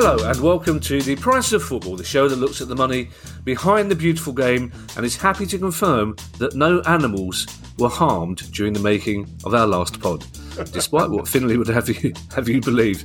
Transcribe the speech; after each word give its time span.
Hello 0.00 0.30
and 0.30 0.40
welcome 0.40 0.78
to 0.78 1.02
The 1.02 1.16
Price 1.16 1.52
of 1.52 1.60
Football, 1.60 1.96
the 1.96 2.04
show 2.04 2.28
that 2.28 2.36
looks 2.36 2.60
at 2.60 2.68
the 2.68 2.76
money 2.76 3.10
behind 3.42 3.90
the 3.90 3.96
beautiful 3.96 4.32
game 4.32 4.70
and 4.96 5.04
is 5.04 5.16
happy 5.16 5.44
to 5.46 5.58
confirm 5.58 6.14
that 6.38 6.54
no 6.54 6.80
animals 6.82 7.48
were 7.78 7.88
harmed 7.88 8.48
during 8.52 8.72
the 8.72 8.78
making 8.78 9.28
of 9.44 9.54
our 9.54 9.66
last 9.66 10.00
pod, 10.00 10.24
despite 10.72 11.10
what 11.10 11.26
Finley 11.26 11.56
would 11.56 11.66
have 11.66 11.88
you 11.88 12.12
have 12.32 12.48
you 12.48 12.60
believe. 12.60 13.04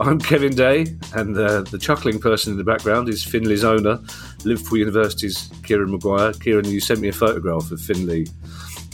I'm 0.00 0.18
Kevin 0.18 0.54
Day, 0.54 0.84
and 1.14 1.34
uh, 1.34 1.62
the 1.62 1.78
chuckling 1.78 2.20
person 2.20 2.52
in 2.52 2.58
the 2.58 2.64
background 2.64 3.08
is 3.08 3.24
Finley's 3.24 3.64
owner, 3.64 3.98
Liverpool 4.44 4.76
University's 4.76 5.50
Kieran 5.62 5.90
Maguire. 5.90 6.34
Kieran, 6.34 6.66
you 6.66 6.80
sent 6.80 7.00
me 7.00 7.08
a 7.08 7.12
photograph 7.12 7.70
of 7.70 7.80
Finley. 7.80 8.26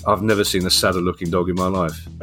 I've 0.06 0.22
never 0.22 0.44
seen 0.44 0.64
a 0.66 0.70
sadder 0.70 1.00
looking 1.00 1.30
dog 1.30 1.48
in 1.48 1.56
my 1.56 1.66
life. 1.66 2.06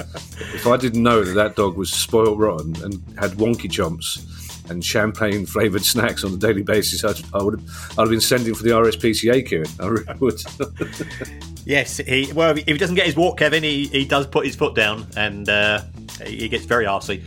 if 0.56 0.66
I 0.66 0.78
didn't 0.78 1.04
know 1.04 1.22
that 1.22 1.34
that 1.34 1.58
dog 1.58 1.76
was 1.76 1.92
spoiled 1.92 2.39
rotten 2.39 2.82
and 2.82 2.94
had 3.20 3.32
wonky 3.32 3.70
chomps 3.70 4.26
and 4.70 4.84
champagne 4.84 5.45
flavoured 5.45 5.84
snacks 5.84 6.23
on 6.23 6.34
a 6.34 6.38
daily 6.38 6.64
basis, 6.64 7.04
I'd, 7.04 7.22
I 7.34 7.44
would 7.44 7.59
have, 7.59 7.92
I'd 7.98 8.02
have 8.02 8.09
been 8.09 8.22
sending 8.22 8.54
for 8.54 8.64
the 8.64 8.72
RSPCA, 8.72 9.45
Kieran. 9.48 9.67
I 9.80 9.88
really 9.88 10.14
would. 10.20 10.42
Yes, 11.66 11.98
he 11.98 12.31
well, 12.34 12.58
if 12.58 12.66
he 12.66 12.78
doesn't 12.78 12.95
get 12.95 13.06
his 13.06 13.16
walk, 13.16 13.38
Kevin, 13.38 13.64
he, 13.64 13.86
he 13.88 14.06
does 14.06 14.26
put 14.26 14.45
his 14.45 14.56
foot 14.56 14.76
down 14.76 15.06
and 15.16 15.48
uh, 15.48 15.82
he 16.26 16.50
gets 16.50 16.66
very 16.66 16.86
arsey. 16.86 17.23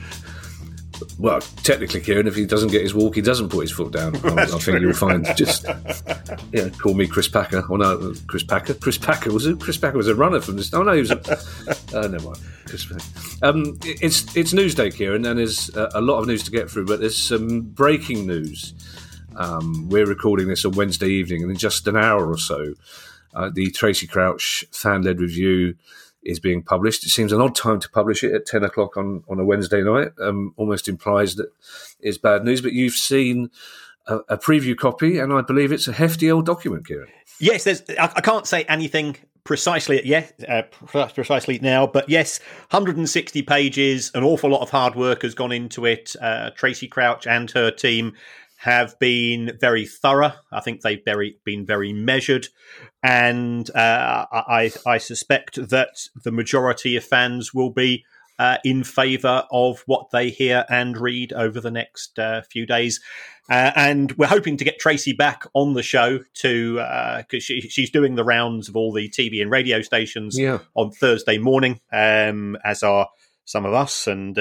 Well, 1.18 1.40
technically, 1.40 2.00
Kieran, 2.00 2.26
if 2.26 2.34
he 2.34 2.46
doesn't 2.46 2.70
get 2.70 2.82
his 2.82 2.94
walk, 2.94 3.14
he 3.14 3.20
doesn't 3.20 3.48
put 3.48 3.60
his 3.60 3.72
foot 3.72 3.92
down. 3.92 4.16
I, 4.16 4.42
I 4.42 4.46
think 4.46 4.80
you'll 4.80 4.92
find 4.92 5.26
just 5.36 5.66
yeah, 6.52 6.68
call 6.70 6.94
me 6.94 7.06
Chris 7.06 7.28
Packer. 7.28 7.64
Oh 7.68 7.76
no, 7.76 8.14
Chris 8.26 8.42
Packer. 8.42 8.74
Chris 8.74 8.98
Packer 8.98 9.32
was 9.32 9.46
a, 9.46 9.56
Chris 9.56 9.76
Packer 9.76 9.96
was 9.96 10.08
a 10.08 10.14
runner 10.14 10.40
from 10.40 10.56
this. 10.56 10.72
Oh 10.74 10.82
no, 10.82 10.92
he 10.92 11.00
was. 11.00 11.10
A, 11.10 11.20
uh, 11.94 12.06
never 12.08 12.24
mind. 12.24 12.38
Chris 12.66 12.84
Packer. 12.86 13.04
Um, 13.42 13.78
it's 13.84 14.36
it's 14.36 14.52
Newsday, 14.52 14.94
Kieran, 14.94 15.24
and 15.26 15.38
there's 15.38 15.74
a, 15.76 15.90
a 15.94 16.00
lot 16.00 16.20
of 16.20 16.26
news 16.26 16.42
to 16.44 16.50
get 16.50 16.70
through, 16.70 16.86
but 16.86 17.00
there's 17.00 17.16
some 17.16 17.60
breaking 17.60 18.26
news. 18.26 18.74
Um, 19.36 19.88
we're 19.88 20.06
recording 20.06 20.48
this 20.48 20.64
on 20.64 20.72
Wednesday 20.72 21.08
evening, 21.08 21.42
and 21.42 21.50
in 21.50 21.56
just 21.56 21.86
an 21.88 21.96
hour 21.96 22.28
or 22.28 22.38
so, 22.38 22.74
uh, 23.34 23.50
the 23.52 23.70
Tracy 23.70 24.06
Crouch 24.06 24.64
fan-led 24.70 25.20
review 25.20 25.74
is 26.24 26.40
being 26.40 26.62
published. 26.62 27.04
It 27.04 27.10
seems 27.10 27.32
an 27.32 27.40
odd 27.40 27.54
time 27.54 27.80
to 27.80 27.90
publish 27.90 28.24
it 28.24 28.32
at 28.32 28.46
ten 28.46 28.64
o'clock 28.64 28.96
on, 28.96 29.24
on 29.28 29.38
a 29.38 29.44
Wednesday 29.44 29.82
night. 29.82 30.08
Um, 30.20 30.54
almost 30.56 30.88
implies 30.88 31.36
that 31.36 31.50
it's 32.00 32.18
bad 32.18 32.44
news. 32.44 32.60
But 32.60 32.72
you've 32.72 32.94
seen 32.94 33.50
a, 34.06 34.16
a 34.28 34.38
preview 34.38 34.76
copy, 34.76 35.18
and 35.18 35.32
I 35.32 35.42
believe 35.42 35.72
it's 35.72 35.88
a 35.88 35.92
hefty 35.92 36.30
old 36.30 36.46
document, 36.46 36.86
Kieran. 36.86 37.08
Yes, 37.38 37.64
there's. 37.64 37.82
I, 37.98 38.12
I 38.16 38.20
can't 38.20 38.46
say 38.46 38.64
anything 38.64 39.16
precisely 39.44 40.00
yeah 40.06 40.26
uh, 40.48 40.62
precisely 41.08 41.58
now, 41.60 41.86
but 41.86 42.08
yes, 42.08 42.40
160 42.70 43.42
pages. 43.42 44.10
An 44.14 44.24
awful 44.24 44.50
lot 44.50 44.62
of 44.62 44.70
hard 44.70 44.94
work 44.94 45.22
has 45.22 45.34
gone 45.34 45.52
into 45.52 45.84
it. 45.84 46.16
Uh, 46.20 46.50
Tracy 46.50 46.88
Crouch 46.88 47.26
and 47.26 47.50
her 47.52 47.70
team 47.70 48.14
have 48.64 48.98
been 48.98 49.56
very 49.60 49.86
thorough. 49.86 50.32
I 50.50 50.60
think 50.60 50.80
they've 50.80 51.04
very 51.04 51.38
been 51.44 51.66
very 51.66 51.92
measured, 51.92 52.48
and 53.02 53.68
uh, 53.74 54.26
I, 54.32 54.72
I 54.86 54.98
suspect 54.98 55.56
that 55.70 56.08
the 56.24 56.32
majority 56.32 56.96
of 56.96 57.04
fans 57.04 57.52
will 57.52 57.70
be 57.70 58.04
uh, 58.38 58.56
in 58.64 58.82
favour 58.82 59.44
of 59.52 59.82
what 59.86 60.10
they 60.12 60.30
hear 60.30 60.64
and 60.70 60.96
read 60.96 61.32
over 61.32 61.60
the 61.60 61.70
next 61.70 62.18
uh, 62.18 62.40
few 62.50 62.66
days. 62.66 63.00
Uh, 63.50 63.70
and 63.76 64.12
we're 64.12 64.26
hoping 64.26 64.56
to 64.56 64.64
get 64.64 64.78
Tracy 64.78 65.12
back 65.12 65.44
on 65.52 65.74
the 65.74 65.82
show 65.82 66.20
to 66.36 66.74
because 67.18 67.44
she, 67.44 67.60
she's 67.60 67.90
doing 67.90 68.14
the 68.14 68.24
rounds 68.24 68.70
of 68.70 68.76
all 68.76 68.90
the 68.92 69.10
TV 69.10 69.42
and 69.42 69.50
radio 69.50 69.82
stations 69.82 70.38
Yeah. 70.38 70.60
on 70.74 70.90
Thursday 70.90 71.36
morning, 71.36 71.80
um, 71.92 72.56
as 72.64 72.82
are 72.82 73.08
some 73.44 73.66
of 73.66 73.74
us, 73.74 74.06
and 74.06 74.38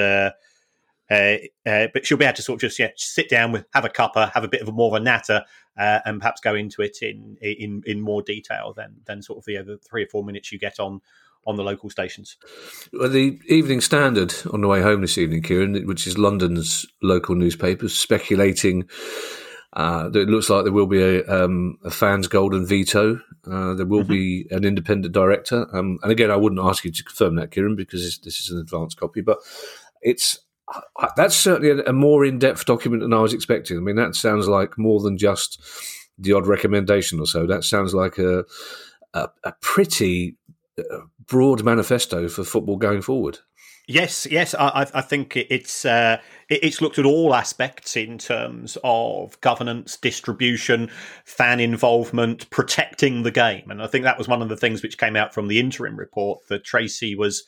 uh, 1.10 1.36
uh, 1.66 1.88
but 1.92 2.06
she'll 2.06 2.18
be 2.18 2.24
able 2.24 2.34
to 2.34 2.42
sort 2.42 2.56
of 2.56 2.60
just 2.60 2.78
yeah, 2.78 2.90
sit 2.96 3.28
down 3.28 3.52
with 3.52 3.66
have 3.74 3.84
a 3.84 3.88
cuppa, 3.88 4.32
have 4.32 4.44
a 4.44 4.48
bit 4.48 4.62
of 4.62 4.68
a 4.68 4.72
more 4.72 4.88
of 4.88 5.00
a 5.00 5.04
natter, 5.04 5.42
uh, 5.78 6.00
and 6.04 6.20
perhaps 6.20 6.40
go 6.40 6.54
into 6.54 6.82
it 6.82 6.98
in 7.02 7.36
in 7.40 7.82
in 7.86 8.00
more 8.00 8.22
detail 8.22 8.72
than 8.76 8.96
than 9.06 9.22
sort 9.22 9.38
of 9.38 9.44
the 9.44 9.56
other 9.56 9.76
three 9.78 10.04
or 10.04 10.08
four 10.08 10.24
minutes 10.24 10.50
you 10.50 10.58
get 10.58 10.80
on 10.80 11.00
on 11.46 11.56
the 11.56 11.62
local 11.62 11.90
stations. 11.90 12.36
Well, 12.92 13.10
the 13.10 13.38
Evening 13.48 13.80
Standard 13.80 14.34
on 14.52 14.62
the 14.62 14.68
way 14.68 14.80
home 14.80 15.02
this 15.02 15.18
evening, 15.18 15.42
Kieran, 15.42 15.86
which 15.86 16.06
is 16.06 16.16
London's 16.16 16.86
local 17.02 17.34
newspaper, 17.34 17.88
speculating 17.88 18.88
uh, 19.74 20.08
that 20.08 20.20
it 20.20 20.28
looks 20.28 20.48
like 20.48 20.64
there 20.64 20.72
will 20.72 20.86
be 20.86 21.02
a, 21.02 21.26
um, 21.26 21.76
a 21.84 21.90
fans' 21.90 22.28
golden 22.28 22.64
veto. 22.64 23.20
Uh, 23.50 23.74
there 23.74 23.84
will 23.84 24.04
be 24.04 24.46
an 24.50 24.64
independent 24.64 25.12
director. 25.12 25.66
Um, 25.76 25.98
and 26.02 26.12
again, 26.12 26.30
I 26.30 26.36
wouldn't 26.36 26.60
ask 26.62 26.84
you 26.84 26.92
to 26.92 27.04
confirm 27.04 27.34
that, 27.36 27.50
Kieran, 27.50 27.76
because 27.76 28.02
this, 28.02 28.18
this 28.18 28.40
is 28.40 28.50
an 28.50 28.58
advanced 28.58 28.98
copy, 28.98 29.20
but 29.20 29.38
it's 30.00 30.38
that's 31.16 31.36
certainly 31.36 31.82
a, 31.86 31.92
more 31.92 32.24
in-depth 32.24 32.64
document 32.64 33.02
than 33.02 33.12
I 33.12 33.20
was 33.20 33.34
expecting. 33.34 33.76
I 33.76 33.80
mean, 33.80 33.96
that 33.96 34.14
sounds 34.14 34.48
like 34.48 34.78
more 34.78 35.00
than 35.00 35.18
just 35.18 35.62
the 36.18 36.32
odd 36.32 36.46
recommendation 36.46 37.20
or 37.20 37.26
so. 37.26 37.46
That 37.46 37.64
sounds 37.64 37.94
like 37.94 38.18
a 38.18 38.44
a, 39.12 39.28
a 39.44 39.52
pretty 39.60 40.36
uh, 40.78 41.00
broad 41.26 41.62
manifesto 41.64 42.28
for 42.28 42.44
football 42.44 42.76
going 42.76 43.02
forward. 43.02 43.38
Yes, 43.86 44.26
yes, 44.30 44.54
I, 44.54 44.68
I- 44.68 44.98
I 44.98 45.00
think 45.02 45.36
it's 45.36 45.84
uh, 45.84 46.16
it's 46.48 46.80
looked 46.80 46.98
at 46.98 47.04
all 47.04 47.34
aspects 47.34 47.96
in 47.96 48.16
terms 48.16 48.78
of 48.82 49.38
governance, 49.42 49.98
distribution, 49.98 50.90
fan 51.26 51.60
involvement, 51.60 52.48
protecting 52.48 53.22
the 53.22 53.30
game, 53.30 53.70
and 53.70 53.82
I 53.82 53.86
think 53.86 54.04
that 54.04 54.16
was 54.16 54.26
one 54.28 54.40
of 54.40 54.48
the 54.48 54.56
things 54.56 54.82
which 54.82 54.96
came 54.96 55.16
out 55.16 55.34
from 55.34 55.48
the 55.48 55.60
interim 55.60 55.96
report 55.98 56.46
that 56.48 56.64
Tracy 56.64 57.14
was 57.14 57.44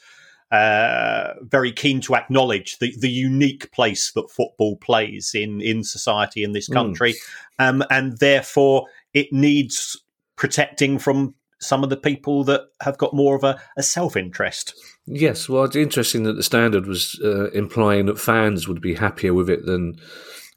uh, 0.50 1.34
very 1.42 1.72
keen 1.72 2.00
to 2.02 2.14
acknowledge 2.14 2.78
the, 2.78 2.94
the 2.98 3.10
unique 3.10 3.70
place 3.72 4.12
that 4.12 4.30
football 4.30 4.76
plays 4.76 5.32
in 5.34 5.60
in 5.60 5.82
society 5.82 6.44
in 6.44 6.52
this 6.52 6.68
country, 6.68 7.14
um, 7.58 7.82
and 7.90 8.18
therefore 8.18 8.86
it 9.12 9.32
needs 9.32 10.00
protecting 10.36 10.98
from 10.98 11.34
some 11.58 11.82
of 11.82 11.90
the 11.90 11.96
people 11.96 12.44
that 12.44 12.62
have 12.80 12.98
got 12.98 13.14
more 13.14 13.34
of 13.34 13.42
a, 13.42 13.60
a 13.76 13.82
self 13.82 14.16
interest. 14.16 14.74
Yes, 15.06 15.48
well, 15.48 15.64
it's 15.64 15.76
interesting 15.76 16.24
that 16.24 16.34
the 16.34 16.42
standard 16.42 16.86
was 16.86 17.18
uh, 17.24 17.50
implying 17.50 18.06
that 18.06 18.18
fans 18.18 18.68
would 18.68 18.80
be 18.80 18.94
happier 18.94 19.32
with 19.34 19.48
it 19.48 19.64
than 19.64 19.98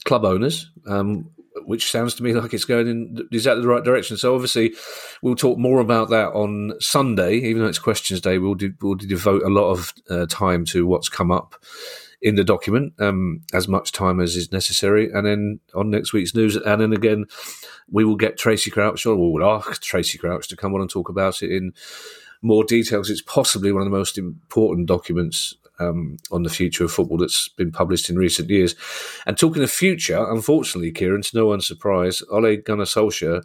club 0.05 0.25
owners, 0.25 0.69
um, 0.87 1.29
which 1.65 1.91
sounds 1.91 2.13
to 2.15 2.23
me 2.23 2.33
like 2.33 2.53
it's 2.53 2.65
going 2.65 2.87
in 2.87 3.27
exactly 3.31 3.61
the 3.61 3.67
right 3.67 3.83
direction. 3.83 4.17
So, 4.17 4.33
obviously, 4.33 4.73
we'll 5.21 5.35
talk 5.35 5.57
more 5.57 5.79
about 5.79 6.09
that 6.09 6.29
on 6.29 6.73
Sunday, 6.79 7.35
even 7.35 7.61
though 7.61 7.67
it's 7.67 7.79
Questions 7.79 8.21
Day. 8.21 8.37
We'll, 8.37 8.57
we'll 8.81 8.95
devote 8.95 9.43
a 9.43 9.49
lot 9.49 9.71
of 9.71 9.93
uh, 10.09 10.25
time 10.29 10.65
to 10.65 10.85
what's 10.85 11.09
come 11.09 11.31
up 11.31 11.55
in 12.21 12.35
the 12.35 12.43
document, 12.43 12.93
um, 12.99 13.41
as 13.53 13.67
much 13.67 13.91
time 13.91 14.19
as 14.19 14.35
is 14.35 14.51
necessary. 14.51 15.09
And 15.11 15.25
then 15.25 15.59
on 15.73 15.89
next 15.89 16.11
week's 16.11 16.35
news, 16.35 16.55
and 16.55 16.81
then 16.81 16.91
again, 16.91 17.25
we 17.89 18.03
will 18.03 18.17
get 18.17 18.37
Tracy 18.37 18.69
Crouch, 18.69 19.05
or 19.05 19.15
we 19.15 19.31
will 19.31 19.49
ask 19.49 19.81
Tracy 19.81 20.17
Crouch 20.17 20.47
to 20.49 20.57
come 20.57 20.73
on 20.73 20.81
and 20.81 20.89
talk 20.89 21.09
about 21.09 21.41
it 21.41 21.51
in 21.51 21.73
more 22.41 22.63
details. 22.63 23.09
It's 23.09 23.21
possibly 23.21 23.71
one 23.71 23.81
of 23.81 23.85
the 23.85 23.97
most 23.97 24.17
important 24.17 24.87
documents 24.87 25.55
um, 25.79 26.17
on 26.31 26.43
the 26.43 26.49
future 26.49 26.83
of 26.83 26.91
football 26.91 27.17
that's 27.17 27.49
been 27.49 27.71
published 27.71 28.09
in 28.09 28.17
recent 28.17 28.49
years. 28.49 28.75
And 29.25 29.37
talking 29.37 29.63
of 29.63 29.71
future, 29.71 30.23
unfortunately, 30.29 30.91
Kieran, 30.91 31.21
to 31.21 31.37
no 31.37 31.45
one's 31.47 31.67
surprise, 31.67 32.21
Ole 32.31 32.57
Gunnar 32.57 32.85
Solskjaer 32.85 33.43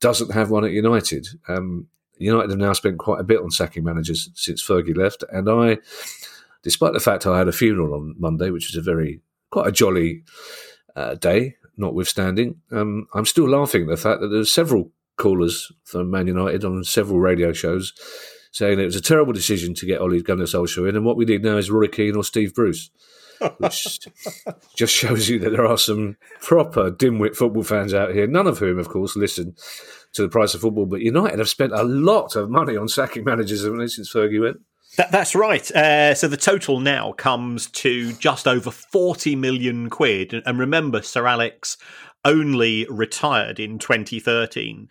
doesn't 0.00 0.32
have 0.32 0.50
one 0.50 0.64
at 0.64 0.72
United. 0.72 1.28
Um, 1.48 1.88
United 2.18 2.50
have 2.50 2.58
now 2.58 2.72
spent 2.72 2.98
quite 2.98 3.20
a 3.20 3.24
bit 3.24 3.40
on 3.40 3.50
sacking 3.50 3.84
managers 3.84 4.30
since 4.34 4.62
Fergie 4.62 4.96
left, 4.96 5.24
and 5.30 5.48
I, 5.48 5.78
despite 6.62 6.92
the 6.92 7.00
fact 7.00 7.26
I 7.26 7.38
had 7.38 7.48
a 7.48 7.52
funeral 7.52 7.94
on 7.94 8.14
Monday, 8.18 8.50
which 8.50 8.68
was 8.68 8.76
a 8.76 8.82
very 8.82 9.20
quite 9.50 9.68
a 9.68 9.72
jolly 9.72 10.24
uh, 10.96 11.14
day, 11.14 11.56
notwithstanding, 11.76 12.60
um, 12.72 13.06
I'm 13.14 13.26
still 13.26 13.48
laughing 13.48 13.82
at 13.82 13.88
the 13.88 13.96
fact 13.96 14.20
that 14.20 14.28
there's 14.28 14.52
several 14.52 14.90
callers 15.16 15.70
from 15.84 16.10
Man 16.10 16.26
United 16.26 16.64
on 16.64 16.82
several 16.84 17.20
radio 17.20 17.52
shows 17.52 17.92
saying 18.52 18.78
it 18.78 18.84
was 18.84 18.96
a 18.96 19.00
terrible 19.00 19.32
decision 19.32 19.74
to 19.74 19.86
get 19.86 20.00
Ole 20.00 20.20
Gunnar 20.20 20.44
Solskjaer 20.44 20.88
in, 20.88 20.96
and 20.96 21.04
what 21.04 21.16
we 21.16 21.24
need 21.24 21.42
now 21.42 21.56
is 21.56 21.70
Roy 21.70 21.88
Keane 21.88 22.16
or 22.16 22.24
Steve 22.24 22.54
Bruce. 22.54 22.90
Which 23.58 24.00
just 24.76 24.92
shows 24.92 25.28
you 25.28 25.38
that 25.38 25.50
there 25.50 25.66
are 25.66 25.78
some 25.78 26.16
proper 26.40 26.90
dimwit 26.90 27.36
football 27.36 27.62
fans 27.62 27.94
out 27.94 28.12
here, 28.12 28.26
none 28.26 28.48
of 28.48 28.58
whom, 28.58 28.78
of 28.78 28.88
course, 28.88 29.14
listen 29.14 29.54
to 30.14 30.22
the 30.22 30.28
price 30.28 30.54
of 30.54 30.60
football. 30.60 30.86
But 30.86 31.02
United 31.02 31.38
have 31.38 31.48
spent 31.48 31.72
a 31.72 31.84
lot 31.84 32.34
of 32.34 32.50
money 32.50 32.76
on 32.76 32.88
sacking 32.88 33.24
managers 33.24 33.62
since 33.62 34.12
Fergie 34.12 34.40
went. 34.40 34.58
That, 34.96 35.12
that's 35.12 35.34
right. 35.34 35.70
Uh, 35.70 36.14
so 36.14 36.26
the 36.26 36.36
total 36.36 36.80
now 36.80 37.12
comes 37.12 37.68
to 37.70 38.12
just 38.14 38.48
over 38.48 38.70
40 38.70 39.36
million 39.36 39.90
quid. 39.90 40.34
And 40.44 40.58
remember, 40.58 41.02
Sir 41.02 41.26
Alex 41.26 41.76
only 42.24 42.86
retired 42.90 43.60
in 43.60 43.78
2013. 43.78 44.88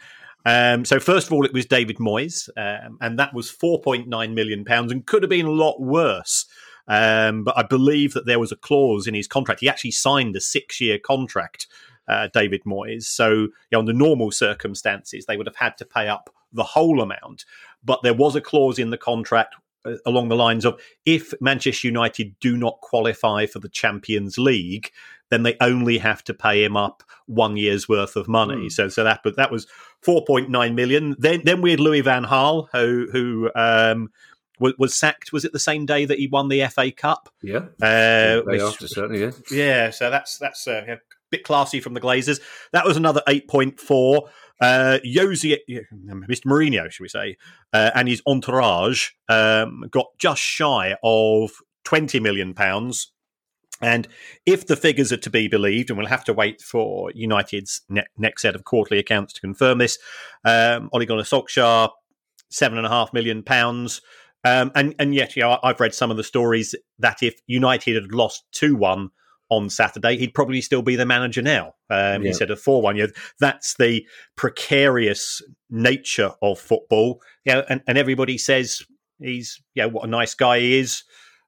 Um, 0.47 0.85
so 0.85 0.97
first 0.97 1.27
of 1.27 1.33
all, 1.33 1.43
it 1.43 1.51
was 1.51 1.65
David 1.65 1.97
Moyes, 1.97 2.47
um, 2.55 2.97
and 3.01 3.19
that 3.19 3.33
was 3.33 3.51
4.9 3.51 4.33
million 4.33 4.63
pounds, 4.63 4.93
and 4.93 5.05
could 5.05 5.21
have 5.21 5.29
been 5.29 5.45
a 5.45 5.51
lot 5.51 5.81
worse. 5.81 6.45
Um, 6.87 7.43
but 7.43 7.57
I 7.57 7.63
believe 7.63 8.13
that 8.13 8.25
there 8.25 8.39
was 8.39 8.53
a 8.53 8.55
clause 8.55 9.07
in 9.07 9.13
his 9.13 9.27
contract. 9.27 9.59
He 9.59 9.67
actually 9.67 9.91
signed 9.91 10.37
a 10.37 10.39
six-year 10.39 10.99
contract, 10.99 11.67
uh, 12.07 12.29
David 12.33 12.61
Moyes. 12.65 13.03
So, 13.03 13.29
you 13.29 13.51
know, 13.73 13.79
under 13.79 13.91
normal 13.91 14.31
circumstances, 14.31 15.25
they 15.25 15.35
would 15.35 15.47
have 15.47 15.57
had 15.57 15.77
to 15.79 15.85
pay 15.85 16.07
up 16.07 16.33
the 16.53 16.63
whole 16.63 17.01
amount. 17.01 17.43
But 17.83 18.03
there 18.03 18.13
was 18.13 18.37
a 18.37 18.41
clause 18.41 18.79
in 18.79 18.89
the 18.89 18.97
contract 18.97 19.55
uh, 19.83 19.95
along 20.05 20.29
the 20.29 20.37
lines 20.37 20.63
of 20.63 20.79
if 21.05 21.33
Manchester 21.41 21.89
United 21.89 22.39
do 22.39 22.55
not 22.55 22.79
qualify 22.79 23.47
for 23.47 23.59
the 23.59 23.67
Champions 23.67 24.37
League, 24.37 24.91
then 25.29 25.43
they 25.43 25.55
only 25.61 25.97
have 25.97 26.23
to 26.25 26.33
pay 26.33 26.63
him 26.63 26.77
up 26.77 27.03
one 27.25 27.57
year's 27.57 27.87
worth 27.87 28.15
of 28.15 28.27
money. 28.27 28.67
Mm. 28.67 28.71
So, 28.71 28.89
so 28.89 29.03
that 29.03 29.21
but 29.23 29.35
that 29.35 29.51
was 29.51 29.67
four 30.01 30.23
point 30.25 30.49
nine 30.49 30.75
million. 30.75 31.15
Then, 31.19 31.41
then 31.43 31.61
we 31.61 31.71
had 31.71 31.79
Louis 31.79 32.01
Van 32.01 32.25
Gaal, 32.25 32.67
who 32.71 33.07
who 33.11 33.51
um, 33.55 34.09
was, 34.59 34.73
was, 34.77 34.95
sacked. 34.95 35.31
Was 35.31 35.45
it 35.45 35.53
the 35.53 35.59
same 35.59 35.85
day 35.85 36.05
that 36.05 36.19
he 36.19 36.27
won 36.27 36.47
the 36.47 36.65
FA 36.67 36.91
Cup? 36.91 37.29
Yeah, 37.41 37.65
uh, 37.81 38.41
which, 38.41 38.61
after 38.61 38.87
certainly. 38.87 39.21
Yeah, 39.21 39.31
yeah. 39.51 39.89
So 39.89 40.09
that's 40.09 40.37
that's 40.37 40.67
uh, 40.67 40.85
a 40.87 40.97
bit 41.29 41.43
classy 41.43 41.79
from 41.79 41.93
the 41.93 42.01
Glazers. 42.01 42.39
That 42.71 42.85
was 42.85 42.97
another 42.97 43.21
eight 43.27 43.47
point 43.47 43.79
four. 43.79 44.29
Uh, 44.59 44.97
Jose, 45.05 45.61
Mr. 45.69 46.45
Mourinho, 46.45 46.89
should 46.89 47.03
we 47.03 47.09
say, 47.09 47.37
uh, 47.73 47.91
and 47.93 48.07
his 48.07 48.23
entourage 48.25 49.09
um, 49.29 49.83
got 49.91 50.07
just 50.17 50.41
shy 50.41 50.95
of 51.03 51.51
twenty 51.83 52.19
million 52.19 52.53
pounds. 52.53 53.11
And 53.81 54.07
if 54.45 54.67
the 54.67 54.75
figures 54.75 55.11
are 55.11 55.17
to 55.17 55.29
be 55.29 55.47
believed, 55.47 55.89
and 55.89 55.97
we'll 55.97 56.07
have 56.07 56.23
to 56.25 56.33
wait 56.33 56.61
for 56.61 57.11
United's 57.13 57.81
ne- 57.89 58.07
next 58.17 58.41
set 58.41 58.55
of 58.55 58.63
quarterly 58.63 58.99
accounts 58.99 59.33
to 59.33 59.41
confirm 59.41 59.77
this, 59.77 59.99
um, 60.45 60.89
Ole 60.93 61.05
Gunnar 61.05 61.23
Solskjaer, 61.23 61.89
seven 62.49 62.77
and 62.77 62.87
a 62.87 62.89
half 62.89 63.13
million 63.13 63.43
pounds. 63.43 64.01
Um, 64.43 64.71
and 64.75 64.95
and 64.99 65.13
yet, 65.13 65.35
you 65.35 65.43
know, 65.43 65.59
I've 65.63 65.79
read 65.79 65.93
some 65.93 66.11
of 66.11 66.17
the 66.17 66.23
stories 66.23 66.73
that 66.99 67.21
if 67.21 67.41
United 67.47 67.95
had 67.95 68.11
lost 68.11 68.45
two 68.51 68.75
one 68.75 69.11
on 69.49 69.69
Saturday, 69.69 70.17
he'd 70.17 70.33
probably 70.33 70.61
still 70.61 70.81
be 70.81 70.95
the 70.95 71.05
manager 71.05 71.41
now 71.41 71.67
um, 71.89 72.21
yeah. 72.21 72.29
instead 72.29 72.51
of 72.51 72.59
4 72.59 72.81
1. 72.81 72.97
You 72.97 73.07
know, 73.07 73.13
that's 73.39 73.75
the 73.75 74.05
precarious 74.35 75.41
nature 75.69 76.31
of 76.41 76.59
football. 76.59 77.21
You 77.45 77.53
know, 77.53 77.63
and, 77.69 77.81
and 77.87 77.97
everybody 77.97 78.37
says 78.37 78.83
he's, 79.19 79.61
yeah, 79.73 79.85
you 79.85 79.89
know, 79.89 79.95
what 79.95 80.07
a 80.07 80.09
nice 80.09 80.33
guy 80.33 80.59
he 80.59 80.79
is. 80.79 81.03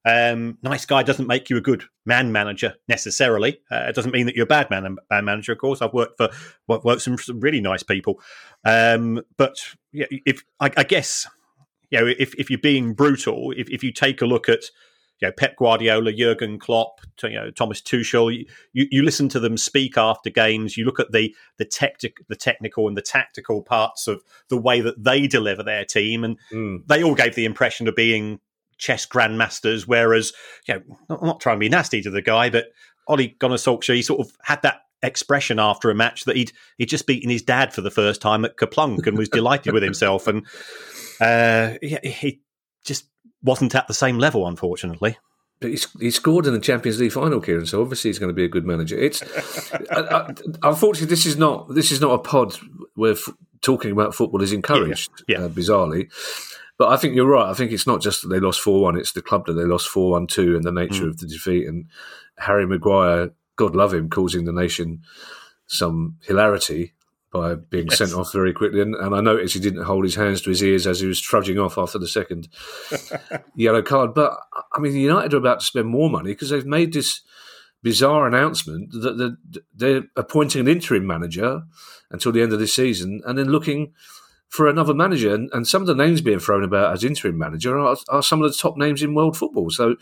Um, 0.05 0.57
nice 0.63 0.85
guy 0.85 1.03
doesn't 1.03 1.27
make 1.27 1.49
you 1.49 1.57
a 1.57 1.61
good 1.61 1.83
man 2.09 2.33
manager 2.33 2.75
necessarily. 2.89 3.61
Uh, 3.71 3.85
it 3.87 3.95
doesn't 3.95 4.11
mean 4.11 4.25
that 4.25 4.35
you're 4.35 4.43
a 4.43 4.47
bad 4.47 4.69
man, 4.69 4.97
man 5.09 5.25
manager. 5.25 5.53
Of 5.53 5.59
course, 5.59 5.81
I've 5.81 5.93
worked 5.93 6.17
for 6.17 6.29
worked 6.67 7.01
some, 7.01 7.17
some 7.17 7.39
really 7.39 7.61
nice 7.61 7.83
people, 7.83 8.19
um, 8.65 9.21
but 9.37 9.55
yeah, 9.93 10.07
if 10.09 10.43
I, 10.59 10.71
I, 10.75 10.83
guess 10.83 11.27
you 11.89 11.99
know 11.99 12.07
if 12.07 12.35
if 12.35 12.49
you're 12.49 12.59
being 12.59 12.93
brutal, 12.93 13.53
if 13.55 13.69
if 13.69 13.83
you 13.83 13.93
take 13.93 14.21
a 14.21 14.25
look 14.25 14.49
at 14.49 14.63
you 15.21 15.27
know, 15.27 15.31
Pep 15.33 15.57
Guardiola, 15.57 16.13
Jurgen 16.13 16.59
Klopp, 16.59 17.01
you 17.23 17.31
know, 17.31 17.51
Thomas 17.51 17.81
Tuchel. 17.81 18.45
You, 18.73 18.87
you 18.89 19.03
listen 19.03 19.27
to 19.29 19.39
them 19.39 19.57
speak 19.57 19.97
after 19.97 20.29
games. 20.29 20.77
You 20.77 20.85
look 20.85 20.99
at 20.99 21.11
the 21.11 21.35
the 21.57 21.65
tactic, 21.65 22.17
the 22.27 22.35
technical 22.35 22.87
and 22.87 22.95
the 22.95 23.01
tactical 23.01 23.61
parts 23.61 24.07
of 24.07 24.23
the 24.49 24.57
way 24.57 24.81
that 24.81 25.03
they 25.03 25.27
deliver 25.27 25.63
their 25.63 25.85
team, 25.85 26.23
and 26.23 26.37
mm. 26.51 26.79
they 26.87 27.03
all 27.03 27.15
gave 27.15 27.35
the 27.35 27.45
impression 27.45 27.87
of 27.87 27.95
being 27.95 28.39
chess 28.79 29.05
grandmasters. 29.05 29.83
Whereas, 29.83 30.33
you 30.67 30.75
know, 30.75 30.81
I'm 31.09 31.27
not 31.27 31.39
trying 31.39 31.57
to 31.57 31.59
be 31.59 31.69
nasty 31.69 32.01
to 32.01 32.09
the 32.09 32.23
guy, 32.23 32.49
but 32.49 32.69
Ole 33.07 33.27
Gunnar 33.37 33.57
Solskjaer, 33.57 33.95
he 33.95 34.01
sort 34.01 34.21
of 34.21 34.31
had 34.43 34.61
that 34.63 34.81
expression 35.03 35.59
after 35.59 35.89
a 35.89 35.95
match 35.95 36.25
that 36.25 36.35
he'd 36.35 36.51
he'd 36.77 36.89
just 36.89 37.07
beaten 37.07 37.29
his 37.29 37.41
dad 37.41 37.73
for 37.73 37.81
the 37.81 37.91
first 37.91 38.21
time 38.21 38.43
at 38.43 38.57
KerPlunk 38.57 39.07
and 39.07 39.17
was 39.17 39.29
delighted 39.29 39.73
with 39.73 39.83
himself, 39.83 40.27
and 40.27 40.45
uh, 41.21 41.75
he, 41.81 41.97
he 42.03 42.41
just 42.83 43.05
wasn't 43.43 43.75
at 43.75 43.87
the 43.87 43.93
same 43.93 44.17
level, 44.17 44.47
unfortunately. 44.47 45.17
But 45.59 45.71
he's, 45.71 45.87
he 45.99 46.11
scored 46.11 46.47
in 46.47 46.53
the 46.53 46.59
Champions 46.59 46.99
League 46.99 47.11
final, 47.11 47.41
Kieran. 47.41 47.65
So 47.65 47.81
obviously 47.81 48.09
he's 48.09 48.19
going 48.19 48.29
to 48.29 48.35
be 48.35 48.45
a 48.45 48.49
good 48.49 48.65
manager. 48.65 48.97
It's 48.97 49.21
uh, 49.91 50.33
unfortunately 50.63 51.07
this 51.07 51.25
is 51.25 51.37
not 51.37 51.73
this 51.73 51.91
is 51.91 51.99
not 51.99 52.11
a 52.11 52.19
pod 52.19 52.55
where 52.95 53.13
f- 53.13 53.29
talking 53.61 53.91
about 53.91 54.15
football 54.15 54.41
is 54.41 54.53
encouraged. 54.53 55.11
Yeah, 55.27 55.39
yeah. 55.39 55.45
Uh, 55.45 55.49
bizarrely, 55.49 56.09
but 56.79 56.87
I 56.87 56.97
think 56.97 57.13
you're 57.13 57.27
right. 57.27 57.49
I 57.49 57.53
think 57.53 57.73
it's 57.73 57.85
not 57.85 58.01
just 58.01 58.21
that 58.21 58.29
they 58.29 58.39
lost 58.39 58.61
four 58.61 58.81
one; 58.81 58.97
it's 58.97 59.11
the 59.11 59.21
club 59.21 59.45
that 59.45 59.53
they 59.53 59.65
lost 59.65 59.89
four 59.89 60.11
one 60.11 60.25
two, 60.25 60.55
and 60.55 60.63
the 60.63 60.71
nature 60.71 61.03
mm. 61.03 61.09
of 61.09 61.17
the 61.17 61.27
defeat. 61.27 61.67
And 61.67 61.87
Harry 62.37 62.65
Maguire, 62.65 63.31
God 63.57 63.75
love 63.75 63.93
him, 63.93 64.09
causing 64.09 64.45
the 64.45 64.53
nation 64.53 65.03
some 65.67 66.15
hilarity 66.21 66.93
by 67.31 67.55
being 67.55 67.87
yes. 67.87 67.97
sent 67.97 68.13
off 68.13 68.31
very 68.31 68.53
quickly. 68.53 68.81
And, 68.81 68.95
and, 68.95 69.13
I 69.13 69.21
noticed 69.21 69.53
he 69.53 69.59
didn't 69.59 69.83
hold 69.83 70.03
his 70.03 70.15
hands 70.15 70.41
to 70.41 70.49
his 70.49 70.63
ears 70.63 70.87
as 70.87 70.99
he 70.99 71.05
was 71.05 71.21
trudging 71.21 71.59
off 71.59 71.77
after 71.77 71.99
the 71.99 72.07
second 72.07 72.47
yellow 73.55 73.83
card. 73.83 74.13
But 74.15 74.35
I 74.73 74.79
mean, 74.79 74.95
United 74.95 75.33
are 75.33 75.37
about 75.37 75.59
to 75.59 75.65
spend 75.65 75.87
more 75.87 76.09
money 76.09 76.31
because 76.31 76.49
they've 76.49 76.65
made 76.65 76.93
this 76.93 77.21
bizarre 77.83 78.25
announcement 78.25 78.91
that 78.93 79.17
they're, 79.17 79.61
they're, 79.75 80.03
appointing 80.15 80.61
an 80.61 80.67
interim 80.67 81.05
manager 81.05 81.63
until 82.09 82.31
the 82.31 82.41
end 82.41 82.51
of 82.51 82.59
this 82.59 82.73
season 82.73 83.21
and 83.25 83.37
then 83.37 83.49
looking 83.49 83.93
for 84.49 84.67
another 84.67 84.93
manager. 84.93 85.33
And, 85.33 85.49
and 85.53 85.67
some 85.67 85.81
of 85.81 85.87
the 85.87 85.95
names 85.95 86.21
being 86.21 86.39
thrown 86.39 86.63
about 86.63 86.93
as 86.93 87.03
interim 87.03 87.37
manager 87.37 87.79
are, 87.79 87.95
are 88.09 88.23
some 88.23 88.41
of 88.41 88.51
the 88.51 88.57
top 88.57 88.77
names 88.77 89.01
in 89.01 89.15
world 89.15 89.37
football. 89.37 89.69
So 89.69 89.95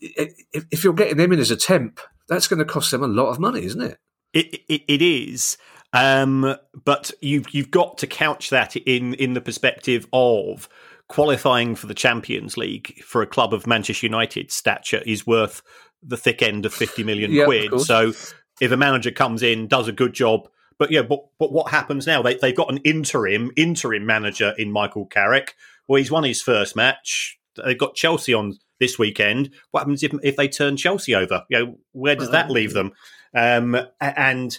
if, 0.00 0.64
if 0.70 0.84
you're 0.84 0.92
getting 0.92 1.16
them 1.16 1.32
in 1.32 1.38
as 1.38 1.50
a 1.50 1.56
temp, 1.56 2.00
that's 2.28 2.48
going 2.48 2.58
to 2.58 2.64
cost 2.64 2.90
them 2.90 3.02
a 3.02 3.08
lot 3.08 3.30
of 3.30 3.38
money, 3.38 3.64
isn't 3.64 3.80
it? 3.80 3.98
It, 4.32 4.60
it, 4.68 4.82
it 4.86 5.02
is. 5.02 5.56
Um, 5.92 6.54
but 6.84 7.10
you've 7.20 7.52
you've 7.52 7.72
got 7.72 7.98
to 7.98 8.06
couch 8.06 8.50
that 8.50 8.76
in 8.76 9.14
in 9.14 9.34
the 9.34 9.40
perspective 9.40 10.06
of 10.12 10.68
qualifying 11.08 11.74
for 11.74 11.88
the 11.88 11.94
Champions 11.94 12.56
League 12.56 13.02
for 13.02 13.22
a 13.22 13.26
club 13.26 13.52
of 13.52 13.66
Manchester 13.66 14.06
United 14.06 14.52
stature 14.52 15.02
is 15.04 15.26
worth 15.26 15.62
the 16.00 16.16
thick 16.16 16.42
end 16.42 16.64
of 16.64 16.72
fifty 16.72 17.02
million 17.02 17.44
quid. 17.44 17.80
So 17.80 18.12
if 18.60 18.70
a 18.70 18.76
manager 18.76 19.10
comes 19.10 19.42
in, 19.42 19.66
does 19.66 19.88
a 19.88 19.92
good 19.92 20.12
job, 20.12 20.48
but 20.80 20.90
yeah, 20.90 21.02
but 21.02 21.20
but 21.38 21.52
what 21.52 21.70
happens 21.70 22.06
now? 22.06 22.22
They 22.22 22.36
they've 22.36 22.56
got 22.56 22.72
an 22.72 22.78
interim 22.78 23.52
interim 23.54 24.06
manager 24.06 24.54
in 24.56 24.72
Michael 24.72 25.04
Carrick. 25.04 25.54
Well, 25.86 25.98
he's 25.98 26.10
won 26.10 26.24
his 26.24 26.40
first 26.40 26.74
match. 26.74 27.38
They've 27.62 27.78
got 27.78 27.94
Chelsea 27.94 28.32
on 28.32 28.58
this 28.80 28.98
weekend. 28.98 29.50
What 29.70 29.80
happens 29.80 30.02
if 30.02 30.12
if 30.22 30.36
they 30.36 30.48
turn 30.48 30.78
Chelsea 30.78 31.14
over? 31.14 31.44
You 31.50 31.58
know, 31.58 31.78
where 31.92 32.16
does 32.16 32.30
that 32.30 32.50
leave 32.50 32.72
them? 32.72 32.92
Um, 33.34 33.76
and 34.00 34.58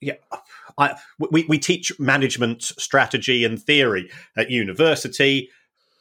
yeah, 0.00 0.14
I, 0.78 0.96
we, 1.18 1.44
we 1.46 1.58
teach 1.58 1.92
management 2.00 2.62
strategy 2.62 3.44
and 3.44 3.62
theory 3.62 4.10
at 4.36 4.50
university 4.50 5.50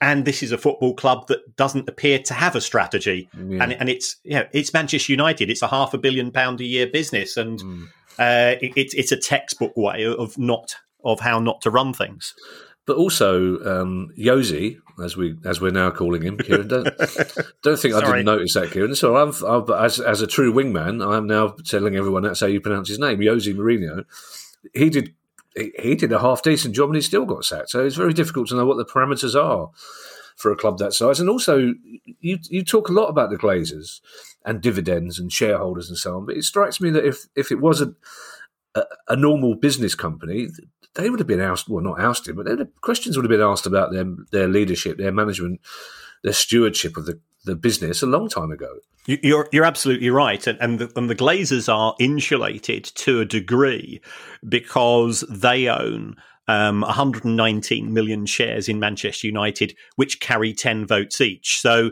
and 0.02 0.26
this 0.26 0.42
is 0.42 0.52
a 0.52 0.58
football 0.58 0.96
club 0.96 1.28
that 1.28 1.56
doesn't 1.56 1.88
appear 1.88 2.18
to 2.18 2.34
have 2.34 2.56
a 2.56 2.62
strategy. 2.62 3.30
Yeah. 3.36 3.64
And, 3.64 3.74
and 3.74 3.88
it's 3.88 4.16
you 4.24 4.34
know, 4.34 4.48
it's 4.52 4.74
Manchester 4.74 5.12
United. 5.14 5.52
It's 5.52 5.62
a 5.62 5.68
half 5.68 5.94
a 5.94 6.00
billion 6.00 6.32
pound 6.32 6.60
a 6.60 6.66
year 6.66 6.88
business, 6.88 7.38
and 7.38 7.60
mm. 7.60 7.88
Uh, 8.22 8.56
it, 8.62 8.74
it's 8.76 8.94
it's 8.94 9.12
a 9.12 9.18
textbook 9.18 9.76
way 9.76 10.06
of 10.06 10.38
not 10.38 10.76
of 11.04 11.20
how 11.20 11.40
not 11.40 11.62
to 11.62 11.72
run 11.72 11.94
things. 11.94 12.34
But 12.88 12.98
also, 12.98 13.60
um, 13.64 14.10
Yosi, 14.18 14.78
as 15.04 15.16
we 15.16 15.36
as 15.46 15.62
we're 15.62 15.72
now 15.72 15.92
calling 15.92 16.24
him, 16.24 16.38
Kieran. 16.38 16.68
Don't, 16.68 16.86
don't 17.64 17.80
think 17.80 17.94
I 17.94 18.02
didn't 18.02 18.26
notice 18.26 18.54
that, 18.56 18.72
Kieran. 18.72 18.96
So 18.96 19.16
I've, 19.16 19.44
I've, 19.44 19.70
as 19.70 20.00
as 20.00 20.22
a 20.22 20.28
true 20.28 20.52
wingman, 20.52 21.06
I'm 21.06 21.28
now 21.28 21.56
telling 21.66 21.96
everyone 21.96 22.24
that's 22.24 22.40
how 22.40 22.48
you 22.48 22.60
pronounce 22.60 22.90
his 22.90 23.00
name, 23.00 23.20
Yosi 23.20 23.56
Mourinho 23.56 24.06
he 24.74 24.90
did 24.90 25.14
he 25.56 25.96
did 25.96 26.12
a 26.14 26.20
half 26.20 26.44
decent 26.44 26.76
job 26.76 26.90
and 26.90 26.96
he 26.96 27.02
still 27.02 27.26
got 27.26 27.44
sacked. 27.44 27.70
So 27.70 27.86
it's 27.86 27.98
very 27.98 28.14
difficult 28.14 28.48
to 28.50 28.56
know 28.56 28.66
what 28.66 28.78
the 28.78 28.86
parameters 28.86 29.36
are 29.36 29.70
for 30.38 30.50
a 30.50 30.56
club 30.56 30.78
that 30.78 30.94
size. 30.94 31.20
And 31.20 31.30
also, 31.30 31.74
you 32.22 32.40
you 32.50 32.64
talk 32.64 32.88
a 32.88 32.94
lot 32.94 33.08
about 33.08 33.30
the 33.30 33.38
Glazers 33.38 34.00
and 34.46 34.62
dividends 34.62 35.20
and 35.20 35.32
shareholders 35.32 35.90
and 35.90 35.98
so 35.98 36.18
on, 36.18 36.26
but 36.26 36.38
it 36.38 36.44
strikes 36.44 36.82
me 36.82 36.90
that 36.90 37.06
if 37.06 37.28
if 37.36 37.52
it 37.52 37.60
wasn't 37.60 37.96
a, 38.76 38.84
a, 39.10 39.16
normal 39.16 39.56
business 39.56 39.96
company, 39.96 40.48
they 40.96 41.10
would 41.10 41.20
have 41.20 41.28
been 41.28 41.42
asked, 41.42 41.70
well, 41.70 41.84
not 41.84 42.00
ousted, 42.00 42.36
but 42.36 42.46
the 42.46 42.70
questions 42.82 43.16
would 43.16 43.26
have 43.26 43.30
been 43.30 43.42
asked 43.42 43.66
about 43.66 43.92
their 43.92 44.06
their 44.32 44.48
leadership, 44.48 44.98
their 44.98 45.12
management, 45.12 45.62
their 46.24 46.34
stewardship 46.34 46.98
of 46.98 47.06
the, 47.06 47.20
the 47.46 47.56
business 47.56 48.02
a 48.02 48.08
long 48.08 48.30
time 48.30 48.52
ago. 48.52 48.78
You're 49.06 49.48
you're 49.52 49.66
absolutely 49.66 50.10
right, 50.10 50.46
and 50.46 50.60
and 50.62 50.80
the, 50.80 50.92
and 50.96 51.10
the 51.10 51.16
Glazers 51.16 51.72
are 51.74 51.96
insulated 52.00 52.84
to 52.84 53.22
a 53.22 53.26
degree 53.26 54.02
because 54.48 55.22
they 55.30 55.68
own 55.68 56.16
um, 56.48 56.82
119 56.82 57.94
million 57.94 58.26
shares 58.26 58.68
in 58.68 58.80
Manchester 58.80 59.28
United, 59.28 59.76
which 59.96 60.20
carry 60.20 60.54
10 60.54 60.86
votes 60.86 61.22
each. 61.22 61.60
So 61.62 61.92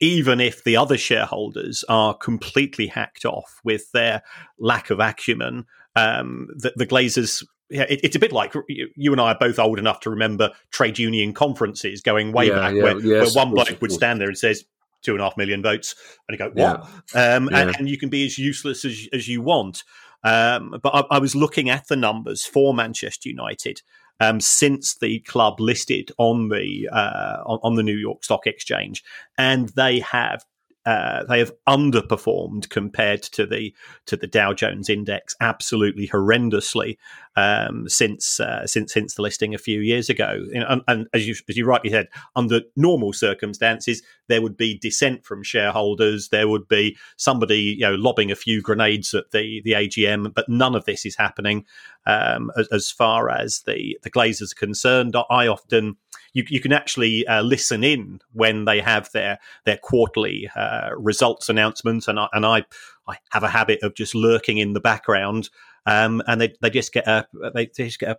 even 0.00 0.40
if 0.40 0.64
the 0.64 0.76
other 0.76 0.98
shareholders 0.98 1.84
are 1.88 2.14
completely 2.14 2.86
hacked 2.86 3.24
off 3.24 3.60
with 3.62 3.92
their 3.92 4.22
lack 4.58 4.90
of 4.90 4.98
acumen, 4.98 5.66
um, 5.94 6.48
the, 6.56 6.72
the 6.76 6.86
Glazers 6.86 7.44
yeah, 7.70 7.86
it, 7.88 8.00
it's 8.02 8.16
a 8.16 8.18
bit 8.18 8.32
like 8.32 8.52
you 8.68 9.12
and 9.12 9.20
I 9.20 9.32
are 9.32 9.38
both 9.38 9.58
old 9.58 9.78
enough 9.78 10.00
to 10.00 10.10
remember 10.10 10.50
trade 10.70 10.98
union 10.98 11.32
conferences 11.32 12.00
going 12.00 12.32
way 12.32 12.48
yeah, 12.48 12.56
back, 12.56 12.74
yeah, 12.74 12.82
where, 12.82 12.98
yes, 12.98 13.34
where, 13.34 13.44
one 13.44 13.54
bloke 13.54 13.80
would 13.80 13.92
stand 13.92 14.20
there 14.20 14.28
and 14.28 14.36
says 14.36 14.64
two 15.02 15.12
and 15.12 15.20
a 15.20 15.24
half 15.24 15.36
million 15.36 15.62
votes, 15.62 15.94
and 16.28 16.38
you 16.38 16.38
go 16.38 16.50
what? 16.52 16.82
Um, 17.14 17.48
and, 17.48 17.74
and, 17.78 17.88
you 17.88 17.96
can 17.96 18.08
be 18.08 18.26
as 18.26 18.38
useless 18.38 18.84
as, 18.84 19.08
as 19.12 19.28
you 19.28 19.40
want. 19.40 19.84
Um, 20.22 20.78
but 20.82 20.94
I, 20.94 21.16
I, 21.16 21.18
was 21.18 21.34
looking 21.34 21.70
at 21.70 21.88
the 21.88 21.96
numbers 21.96 22.44
for 22.44 22.74
Manchester 22.74 23.30
United 23.30 23.80
um, 24.20 24.40
since 24.40 24.96
the 24.96 25.20
club 25.20 25.60
listed 25.60 26.12
on 26.18 26.48
the 26.48 26.88
uh, 26.92 27.42
on, 27.46 27.58
on, 27.62 27.74
the 27.76 27.82
New 27.82 27.96
York 27.96 28.22
Stock 28.22 28.46
Exchange, 28.46 29.02
and 29.38 29.70
they 29.70 29.98
have 30.00 30.44
uh, 30.86 31.24
they 31.24 31.38
have 31.38 31.52
underperformed 31.68 32.70
compared 32.70 33.22
to 33.22 33.44
the 33.44 33.74
to 34.06 34.16
the 34.16 34.26
Dow 34.26 34.54
Jones 34.54 34.88
index 34.88 35.36
absolutely 35.40 36.08
horrendously 36.08 36.96
um, 37.36 37.86
since 37.86 38.40
uh, 38.40 38.66
since 38.66 38.94
since 38.94 39.14
the 39.14 39.22
listing 39.22 39.54
a 39.54 39.58
few 39.58 39.80
years 39.80 40.08
ago. 40.08 40.42
And, 40.54 40.82
and, 40.88 41.06
as 41.12 41.28
you 41.28 41.34
as 41.48 41.56
you 41.56 41.66
rightly 41.66 41.90
said, 41.90 42.08
under 42.34 42.62
normal 42.76 43.12
circumstances, 43.12 44.02
there 44.28 44.40
would 44.40 44.56
be 44.56 44.78
dissent 44.78 45.24
from 45.24 45.42
shareholders. 45.42 46.30
There 46.30 46.48
would 46.48 46.66
be 46.66 46.96
somebody 47.16 47.76
you 47.78 47.80
know 47.80 47.94
lobbing 47.94 48.30
a 48.30 48.36
few 48.36 48.62
grenades 48.62 49.12
at 49.12 49.32
the 49.32 49.60
the 49.64 49.72
AGM, 49.72 50.32
but 50.34 50.48
none 50.48 50.74
of 50.74 50.86
this 50.86 51.04
is 51.04 51.16
happening 51.16 51.66
um, 52.06 52.50
as, 52.56 52.68
as, 52.68 52.90
far 52.90 53.28
as 53.30 53.62
the 53.66 53.98
the 54.02 54.10
Glazers 54.10 54.52
are 54.52 54.58
concerned. 54.58 55.14
I 55.28 55.46
often 55.46 55.96
you, 56.32 56.44
you 56.48 56.60
can 56.60 56.72
actually 56.72 57.26
uh, 57.26 57.42
listen 57.42 57.82
in 57.82 58.20
when 58.32 58.64
they 58.64 58.80
have 58.80 59.10
their 59.12 59.38
their 59.64 59.78
quarterly 59.78 60.50
uh, 60.54 60.90
results 60.96 61.48
announcements, 61.48 62.08
and 62.08 62.18
I, 62.18 62.28
and 62.32 62.46
I 62.46 62.64
I 63.08 63.18
have 63.30 63.42
a 63.42 63.48
habit 63.48 63.82
of 63.82 63.94
just 63.94 64.14
lurking 64.14 64.58
in 64.58 64.72
the 64.72 64.80
background, 64.80 65.50
um, 65.86 66.22
and 66.26 66.40
they 66.40 66.54
they 66.60 66.70
just 66.70 66.92
get 66.92 67.06
a 67.06 67.26
they, 67.54 67.66
they 67.76 67.86
just 67.86 68.00
get 68.00 68.10
a 68.10 68.18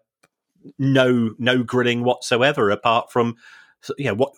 no 0.77 1.31
no 1.37 1.63
grilling 1.63 2.03
whatsoever, 2.03 2.69
apart 2.69 3.11
from 3.11 3.35
know 3.99 4.13
what 4.15 4.33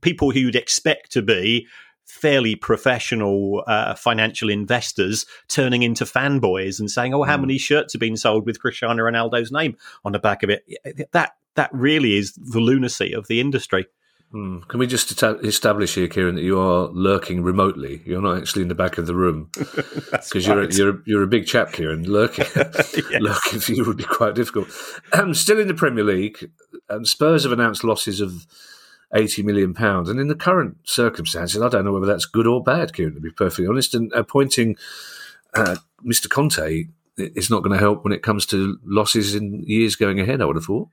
people 0.00 0.30
who 0.30 0.40
you'd 0.40 0.56
expect 0.56 1.12
to 1.12 1.22
be 1.22 1.66
fairly 2.08 2.56
professional 2.56 3.62
uh, 3.66 3.94
financial 3.94 4.48
investors 4.48 5.26
turning 5.48 5.82
into 5.82 6.04
fanboys 6.04 6.80
and 6.80 6.90
saying, 6.90 7.14
"Oh, 7.14 7.22
how 7.22 7.36
mm. 7.36 7.42
many 7.42 7.58
shirts 7.58 7.92
have 7.92 8.00
been 8.00 8.16
sold 8.16 8.46
with 8.46 8.60
Cristiano 8.60 9.02
Ronaldo's 9.02 9.52
name 9.52 9.76
on 10.04 10.12
the 10.12 10.18
back 10.18 10.42
of 10.42 10.50
it?" 10.50 10.64
That 11.12 11.32
that 11.54 11.70
really 11.72 12.16
is 12.16 12.32
the 12.32 12.60
lunacy 12.60 13.12
of 13.12 13.28
the 13.28 13.40
industry. 13.40 13.86
Mm. 14.32 14.68
Can 14.68 14.78
we 14.78 14.86
just 14.86 15.22
establish 15.22 15.94
here, 15.94 16.06
Kieran, 16.06 16.34
that 16.34 16.42
you 16.42 16.60
are 16.60 16.88
lurking 16.88 17.42
remotely? 17.42 18.02
You're 18.04 18.20
not 18.20 18.36
actually 18.36 18.62
in 18.62 18.68
the 18.68 18.74
back 18.74 18.98
of 18.98 19.06
the 19.06 19.14
room 19.14 19.50
because 19.54 20.46
you're 20.46 20.62
a, 20.62 20.74
you're 20.74 20.90
a, 20.90 20.98
you're 21.06 21.22
a 21.22 21.26
big 21.26 21.46
chap, 21.46 21.72
Kieran. 21.72 22.04
Lurking, 22.04 22.44
yes. 22.56 22.94
lurking 23.20 23.60
for 23.60 23.72
you 23.72 23.86
would 23.86 23.96
be 23.96 24.04
quite 24.04 24.34
difficult. 24.34 24.68
Um, 25.14 25.32
still 25.32 25.58
in 25.58 25.66
the 25.66 25.74
Premier 25.74 26.04
League, 26.04 26.50
um, 26.90 27.06
Spurs 27.06 27.44
have 27.44 27.52
announced 27.52 27.84
losses 27.84 28.20
of 28.20 28.46
eighty 29.14 29.42
million 29.42 29.74
pounds, 29.74 30.08
and 30.08 30.20
in 30.20 30.28
the 30.28 30.34
current 30.34 30.78
circumstances, 30.84 31.60
I 31.60 31.68
don't 31.68 31.84
know 31.84 31.92
whether 31.92 32.06
that's 32.06 32.26
good 32.26 32.46
or 32.46 32.62
bad, 32.62 32.92
Kieran. 32.92 33.14
To 33.14 33.20
be 33.20 33.30
perfectly 33.30 33.66
honest, 33.66 33.94
and 33.94 34.12
appointing 34.12 34.76
uh, 35.54 35.76
Mr. 36.04 36.28
Conte 36.28 36.86
is 37.16 37.50
not 37.50 37.62
going 37.62 37.72
to 37.72 37.78
help 37.78 38.04
when 38.04 38.12
it 38.12 38.22
comes 38.22 38.46
to 38.46 38.78
losses 38.84 39.34
in 39.34 39.62
years 39.66 39.96
going 39.96 40.20
ahead. 40.20 40.40
I 40.40 40.44
would 40.44 40.56
have 40.56 40.64
thought. 40.64 40.88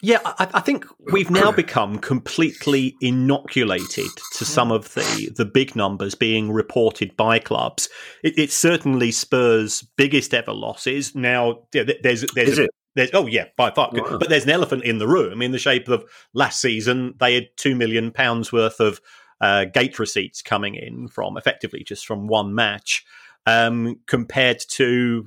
Yeah, 0.00 0.20
I, 0.24 0.48
I, 0.54 0.60
think 0.60 0.86
we've 1.12 1.30
now 1.30 1.50
become 1.56 1.98
completely 1.98 2.96
inoculated 3.00 4.10
to 4.34 4.44
some 4.44 4.70
of 4.70 4.94
the, 4.94 5.32
the 5.34 5.44
big 5.44 5.74
numbers 5.74 6.14
being 6.14 6.52
reported 6.52 7.16
by 7.16 7.40
clubs. 7.40 7.88
It, 8.22 8.38
it's 8.38 8.54
certainly 8.54 9.10
Spurs' 9.10 9.82
biggest 9.96 10.34
ever 10.34 10.52
losses. 10.52 11.16
Now, 11.16 11.62
there's 11.72 12.24
there's 12.32 12.58
a, 12.60 12.68
there's 12.94 13.10
oh 13.14 13.26
yeah 13.26 13.46
by 13.56 13.70
far, 13.70 13.90
wow. 13.92 14.18
but 14.18 14.28
there's 14.28 14.44
an 14.44 14.50
elephant 14.50 14.84
in 14.84 14.98
the 14.98 15.08
room 15.08 15.42
in 15.42 15.52
the 15.52 15.58
shape 15.58 15.88
of 15.88 16.04
last 16.34 16.60
season 16.60 17.14
they 17.20 17.34
had 17.34 17.48
two 17.56 17.74
million 17.74 18.10
pounds 18.10 18.52
worth 18.52 18.80
of 18.80 19.00
uh, 19.40 19.64
gate 19.66 19.98
receipts 19.98 20.42
coming 20.42 20.74
in 20.74 21.08
from 21.08 21.36
effectively 21.36 21.84
just 21.84 22.06
from 22.06 22.26
one 22.26 22.54
match, 22.54 23.04
um, 23.46 24.00
compared 24.06 24.62
to 24.68 25.26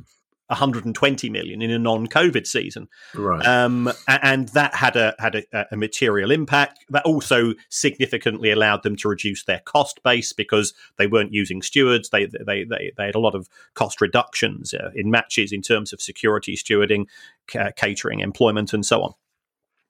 120 0.52 1.30
million 1.30 1.62
in 1.62 1.72
a 1.72 1.80
non-COVID 1.80 2.46
season, 2.46 2.88
right? 3.16 3.46
Um, 3.46 3.92
and 4.08 4.50
that 4.50 4.76
had 4.76 4.96
a 4.96 5.16
had 5.20 5.36
a, 5.36 5.68
a, 5.72 5.78
material 5.78 6.32
impact. 6.32 6.86
That 6.90 7.04
also 7.06 7.54
significantly 7.70 8.52
allowed 8.52 8.84
them 8.84 8.96
to 8.98 9.10
reduce 9.10 9.46
their 9.46 9.62
cost 9.66 10.04
base 10.04 10.34
because 10.34 10.74
they 10.98 11.08
weren't 11.08 11.34
using 11.34 11.62
stewards. 11.62 12.10
They 12.10 12.26
they 12.26 12.64
they, 12.64 12.92
they 12.98 13.06
had 13.06 13.16
a 13.16 13.20
lot 13.20 13.36
of 13.36 13.50
cost 13.74 14.02
reductions 14.02 14.74
uh, 14.74 14.92
in 14.96 15.10
matches 15.10 15.52
in 15.52 15.62
terms 15.62 15.94
of 15.94 16.02
security, 16.02 16.56
stewarding, 16.56 17.06
c- 17.50 17.60
catering, 17.76 18.20
employment, 18.20 18.74
and 18.74 18.86
so 18.86 19.02
on. 19.02 19.14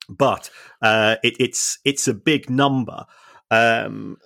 But 0.09 0.49
uh, 0.81 1.17
it, 1.23 1.35
it's 1.39 1.79
it's 1.83 2.07
a 2.07 2.13
big 2.13 2.49
number. 2.49 3.05
Um, 3.49 4.17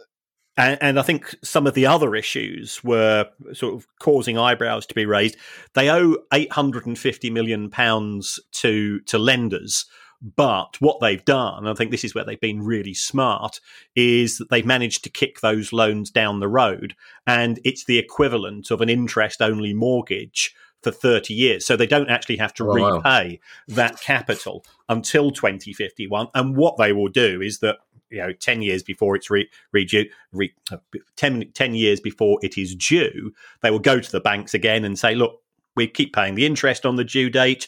and, 0.58 0.78
and, 0.82 1.00
I 1.00 1.02
think 1.02 1.36
some 1.44 1.68
of 1.68 1.74
the 1.74 1.86
other 1.86 2.16
issues 2.16 2.84
were 2.84 3.28
sort 3.54 3.76
of 3.76 3.88
causing 4.00 4.38
eyebrows 4.38 4.86
to 4.88 4.96
be 4.96 5.06
raised. 5.06 5.38
They 5.74 5.90
owe 5.90 6.18
850 6.34 7.30
million 7.30 7.70
pounds 7.70 8.40
to 8.54 9.00
to 9.02 9.18
lenders, 9.18 9.86
but 10.22 10.78
what 10.80 11.00
they've 11.02 11.24
done, 11.24 11.68
I 11.68 11.74
think 11.74 11.92
this 11.92 12.04
is 12.04 12.16
where 12.16 12.24
they've 12.24 12.40
been 12.40 12.64
really 12.64 12.94
smart, 12.94 13.60
is 13.96 14.38
that 14.38 14.50
they've 14.50 14.66
managed 14.66 15.04
to 15.04 15.10
kick 15.10 15.42
those 15.42 15.74
loans 15.74 16.10
down 16.10 16.40
the 16.40 16.48
road, 16.48 16.96
and 17.28 17.60
it's 17.64 17.84
the 17.84 18.00
equivalent 18.00 18.72
of 18.72 18.82
an 18.82 18.90
interest 18.90 19.42
only 19.42 19.74
mortgage 19.74 20.56
for 20.82 20.92
30 20.92 21.34
years. 21.34 21.66
So 21.66 21.76
they 21.76 21.88
don't 21.88 22.10
actually 22.10 22.38
have 22.38 22.54
to 22.56 22.70
oh, 22.70 22.74
repay 22.74 23.40
wow. 23.42 23.76
that 23.76 24.00
capital 24.00 24.64
until 24.88 25.32
2051. 25.32 26.28
And 26.34 26.56
what 26.56 26.78
they 26.78 26.94
will 26.94 27.10
do 27.10 27.42
is 27.42 27.60
that 27.60 27.80
you 28.16 28.22
know 28.22 28.34
10 28.34 28.62
years 28.62 28.82
before 28.82 29.16
it's 29.16 29.30
re, 29.30 29.48
re, 29.72 30.10
re 30.32 30.54
uh, 30.72 30.78
10, 31.18 31.52
10 31.54 31.76
years 31.76 32.00
before 32.00 32.40
it 32.42 32.58
is 32.58 32.74
due 32.76 33.32
they 33.62 33.70
will 33.70 33.80
go 33.80 34.00
to 34.00 34.12
the 34.12 34.20
banks 34.20 34.54
again 34.54 34.84
and 34.84 34.98
say 34.98 35.14
look 35.14 35.42
we 35.76 35.88
keep 35.88 36.14
paying 36.14 36.36
the 36.36 36.46
interest 36.46 36.86
on 36.86 36.96
the 36.96 37.04
due 37.04 37.30
date. 37.30 37.68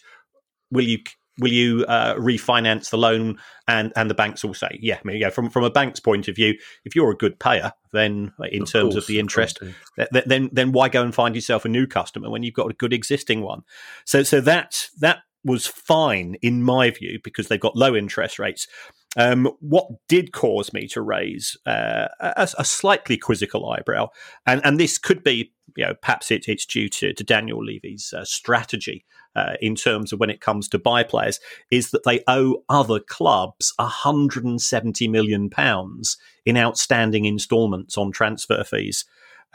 Will 0.71 0.85
you 0.85 0.99
will 1.39 1.51
you 1.51 1.85
uh, 1.85 2.15
refinance 2.15 2.89
the 2.89 2.97
loan? 2.97 3.37
And 3.67 3.91
and 3.95 4.09
the 4.09 4.15
banks 4.15 4.43
will 4.43 4.53
say 4.53 4.79
yeah 4.81 4.95
I 4.95 5.07
mean, 5.07 5.17
yeah 5.17 5.29
from 5.29 5.49
from 5.49 5.63
a 5.63 5.69
bank's 5.69 5.99
point 5.99 6.27
of 6.27 6.35
view 6.35 6.57
if 6.85 6.95
you're 6.95 7.11
a 7.11 7.17
good 7.17 7.39
payer 7.39 7.73
then 7.91 8.31
in 8.51 8.63
of 8.63 8.71
terms 8.71 8.93
course, 8.93 8.95
of 8.95 9.07
the 9.07 9.19
interest 9.19 9.61
of 9.61 9.75
th- 10.13 10.25
then 10.25 10.49
then 10.53 10.71
why 10.71 10.89
go 10.89 11.03
and 11.03 11.13
find 11.13 11.35
yourself 11.35 11.65
a 11.65 11.69
new 11.69 11.85
customer 11.85 12.29
when 12.29 12.43
you've 12.43 12.53
got 12.53 12.71
a 12.71 12.73
good 12.73 12.93
existing 12.93 13.41
one? 13.41 13.63
So 14.05 14.23
so 14.23 14.39
that 14.41 14.87
that 14.99 15.19
was 15.43 15.67
fine 15.67 16.35
in 16.41 16.63
my 16.63 16.91
view 16.91 17.19
because 17.23 17.47
they've 17.47 17.59
got 17.59 17.75
low 17.75 17.95
interest 17.95 18.39
rates 18.39 18.67
um, 19.17 19.49
what 19.59 19.87
did 20.07 20.31
cause 20.31 20.71
me 20.71 20.87
to 20.89 21.01
raise 21.01 21.57
uh, 21.65 22.07
a, 22.19 22.47
a, 22.57 22.63
slightly 22.63 23.17
quizzical 23.17 23.69
eyebrow, 23.69 24.09
and, 24.45 24.61
and 24.63 24.79
this 24.79 24.99
could 24.99 25.23
be, 25.23 25.51
you 25.75 25.85
know, 25.85 25.95
perhaps 25.95 26.29
it, 26.29 26.47
it's 26.47 26.67
due 26.67 26.87
to, 26.87 27.13
to 27.13 27.23
Daniel 27.23 27.63
Levy's 27.63 28.13
uh, 28.15 28.23
strategy 28.23 29.05
uh, 29.35 29.53
in 29.59 29.75
terms 29.75 30.13
of 30.13 30.19
when 30.19 30.29
it 30.29 30.39
comes 30.39 30.69
to 30.69 30.77
buy 30.77 31.01
players, 31.01 31.39
is 31.71 31.89
that 31.89 32.03
they 32.03 32.23
owe 32.27 32.63
other 32.69 32.99
clubs 32.99 33.73
170 33.77 35.07
million 35.07 35.49
pounds 35.49 36.17
in 36.45 36.55
outstanding 36.55 37.25
instalments 37.25 37.97
on 37.97 38.11
transfer 38.11 38.63
fees. 38.63 39.03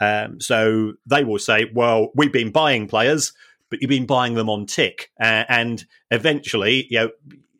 Um, 0.01 0.41
so 0.41 0.93
they 1.05 1.23
will 1.23 1.39
say, 1.39 1.71
"Well, 1.73 2.11
we've 2.15 2.33
been 2.33 2.51
buying 2.51 2.87
players." 2.87 3.33
but 3.69 3.81
you've 3.81 3.89
been 3.89 4.05
buying 4.05 4.35
them 4.35 4.51
on 4.51 4.67
tick, 4.67 5.09
and 5.17 5.83
eventually, 6.11 6.85
you 6.91 6.99
know, 6.99 7.09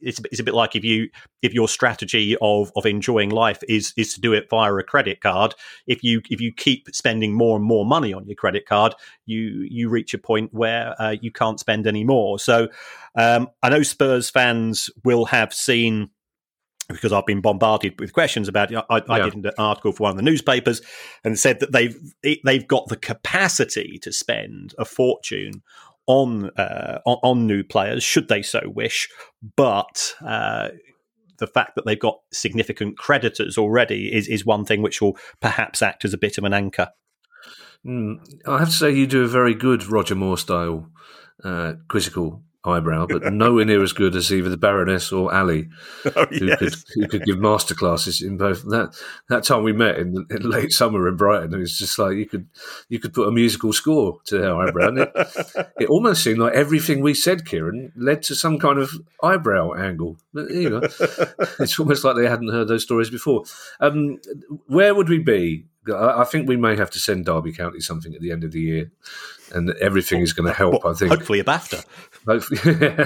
it's, 0.03 0.19
it's 0.31 0.39
a 0.39 0.43
bit 0.43 0.53
like 0.53 0.75
if 0.75 0.83
you 0.83 1.09
if 1.41 1.53
your 1.53 1.67
strategy 1.67 2.35
of 2.41 2.71
of 2.75 2.85
enjoying 2.85 3.29
life 3.29 3.59
is 3.67 3.93
is 3.97 4.13
to 4.13 4.21
do 4.21 4.33
it 4.33 4.49
via 4.49 4.73
a 4.73 4.83
credit 4.83 5.21
card 5.21 5.55
if 5.87 6.03
you 6.03 6.21
if 6.29 6.39
you 6.39 6.53
keep 6.53 6.87
spending 6.93 7.33
more 7.33 7.55
and 7.55 7.65
more 7.65 7.85
money 7.85 8.13
on 8.13 8.25
your 8.27 8.35
credit 8.35 8.65
card 8.65 8.93
you 9.25 9.65
you 9.69 9.89
reach 9.89 10.13
a 10.13 10.17
point 10.17 10.53
where 10.53 10.95
uh, 11.01 11.15
you 11.21 11.31
can't 11.31 11.59
spend 11.59 11.87
any 11.87 12.03
more 12.03 12.37
so 12.37 12.67
um, 13.15 13.47
i 13.61 13.69
know 13.69 13.83
spurs 13.83 14.29
fans 14.29 14.89
will 15.03 15.25
have 15.25 15.53
seen 15.53 16.09
because 16.89 17.13
I've 17.13 17.25
been 17.25 17.41
bombarded 17.41 17.99
with 17.99 18.11
questions 18.13 18.47
about 18.47 18.71
it. 18.71 18.83
I, 18.89 19.01
I 19.07 19.19
did 19.21 19.35
an 19.35 19.51
article 19.57 19.93
for 19.93 20.03
one 20.03 20.11
of 20.11 20.17
the 20.17 20.23
newspapers 20.23 20.81
and 21.23 21.39
said 21.39 21.59
that 21.61 21.71
they've 21.71 21.97
they've 22.43 22.67
got 22.67 22.87
the 22.87 22.97
capacity 22.97 23.97
to 24.01 24.11
spend 24.11 24.75
a 24.77 24.85
fortune 24.85 25.63
on 26.07 26.49
uh, 26.57 26.99
on, 27.05 27.17
on, 27.23 27.47
new 27.47 27.63
players 27.63 28.03
should 28.03 28.27
they 28.27 28.41
so 28.41 28.61
wish, 28.65 29.09
but. 29.55 30.15
Uh, 30.25 30.69
the 31.39 31.47
fact 31.47 31.75
that 31.75 31.83
they've 31.83 31.99
got 31.99 32.19
significant 32.31 32.95
creditors 32.95 33.57
already 33.57 34.13
is, 34.13 34.27
is 34.27 34.45
one 34.45 34.63
thing 34.63 34.83
which 34.83 35.01
will 35.01 35.17
perhaps 35.41 35.81
act 35.81 36.05
as 36.05 36.13
a 36.13 36.17
bit 36.17 36.37
of 36.37 36.43
an 36.43 36.53
anchor. 36.53 36.89
Mm, 37.85 38.17
I 38.47 38.59
have 38.59 38.69
to 38.69 38.73
say, 38.73 38.91
you 38.91 39.07
do 39.07 39.23
a 39.23 39.27
very 39.27 39.55
good 39.55 39.85
Roger 39.85 40.15
Moore 40.15 40.37
style 40.37 40.89
uh, 41.43 41.73
quizzical 41.89 42.43
eyebrow, 42.65 43.05
but 43.05 43.31
nowhere 43.33 43.65
near 43.65 43.83
as 43.83 43.93
good 43.93 44.15
as 44.15 44.31
either 44.31 44.49
the 44.49 44.57
Baroness 44.57 45.11
or 45.11 45.33
Ali, 45.33 45.69
oh, 46.15 46.25
who 46.25 46.45
yes. 46.45 46.59
could 46.59 46.75
who 46.95 47.07
could 47.07 47.25
give 47.25 47.37
masterclasses 47.37 48.25
in 48.25 48.37
both. 48.37 48.63
That 48.63 48.95
that 49.29 49.43
time 49.43 49.63
we 49.63 49.73
met 49.73 49.97
in, 49.97 50.25
in, 50.29 50.49
late 50.49 50.71
summer 50.71 51.07
in 51.07 51.17
Brighton, 51.17 51.53
it 51.53 51.57
was 51.57 51.77
just 51.77 51.99
like 51.99 52.15
you 52.15 52.25
could 52.25 52.47
you 52.89 52.99
could 52.99 53.13
put 53.13 53.27
a 53.27 53.31
musical 53.31 53.73
score 53.73 54.19
to 54.25 54.37
her 54.39 54.55
eyebrow. 54.55 54.87
And 54.87 54.99
it, 54.99 55.11
it 55.79 55.89
almost 55.89 56.23
seemed 56.23 56.39
like 56.39 56.53
everything 56.53 57.01
we 57.01 57.13
said, 57.13 57.45
Kieran, 57.45 57.91
led 57.95 58.23
to 58.23 58.35
some 58.35 58.59
kind 58.59 58.79
of 58.79 58.91
eyebrow 59.21 59.73
angle. 59.73 60.17
But, 60.33 60.49
you 60.49 60.69
know, 60.69 60.81
it's 61.59 61.79
almost 61.79 62.03
like 62.03 62.15
they 62.15 62.27
hadn't 62.27 62.49
heard 62.49 62.67
those 62.67 62.83
stories 62.83 63.09
before. 63.09 63.43
Um, 63.79 64.19
where 64.67 64.95
would 64.95 65.09
we 65.09 65.19
be 65.19 65.65
I 65.91 66.23
think 66.23 66.47
we 66.47 66.55
may 66.55 66.75
have 66.77 66.89
to 66.91 66.99
send 66.99 67.25
Derby 67.25 67.51
County 67.51 67.81
something 67.81 68.13
at 68.15 68.21
the 68.21 68.31
end 68.31 68.43
of 68.43 68.51
the 68.51 68.61
year, 68.61 68.91
and 69.53 69.69
everything 69.81 70.21
is 70.21 70.31
going 70.31 70.47
to 70.47 70.57
help. 70.57 70.83
Well, 70.83 70.93
I 70.93 70.95
think 70.97 71.11
hopefully 71.11 71.39
a 71.39 71.43
BAFTA. 71.43 71.83
Hopefully, 72.25 72.59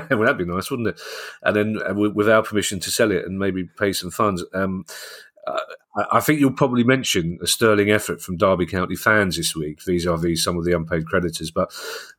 well, 0.10 0.20
that'd 0.20 0.38
be 0.38 0.46
nice, 0.46 0.70
wouldn't 0.70 0.90
it? 0.90 1.02
And 1.44 1.56
then 1.56 1.80
uh, 1.88 1.94
with 1.94 2.30
our 2.30 2.44
permission 2.44 2.80
to 2.82 2.92
sell 2.92 3.12
it 3.12 3.26
and 3.26 3.40
maybe 3.40 3.66
pay 3.66 3.94
some 3.94 4.12
funds. 4.12 4.44
Um, 4.54 4.86
uh, 5.46 5.60
I 6.12 6.20
think 6.20 6.40
you'll 6.40 6.52
probably 6.52 6.84
mention 6.84 7.40
a 7.42 7.48
sterling 7.48 7.90
effort 7.90 8.22
from 8.22 8.38
Derby 8.38 8.68
County 8.68 8.96
fans 8.96 9.38
this 9.38 9.56
week 9.56 9.82
vis-a-vis 9.84 10.44
some 10.44 10.58
of 10.58 10.66
the 10.66 10.76
unpaid 10.76 11.08
creditors, 11.08 11.50
but 11.50 11.72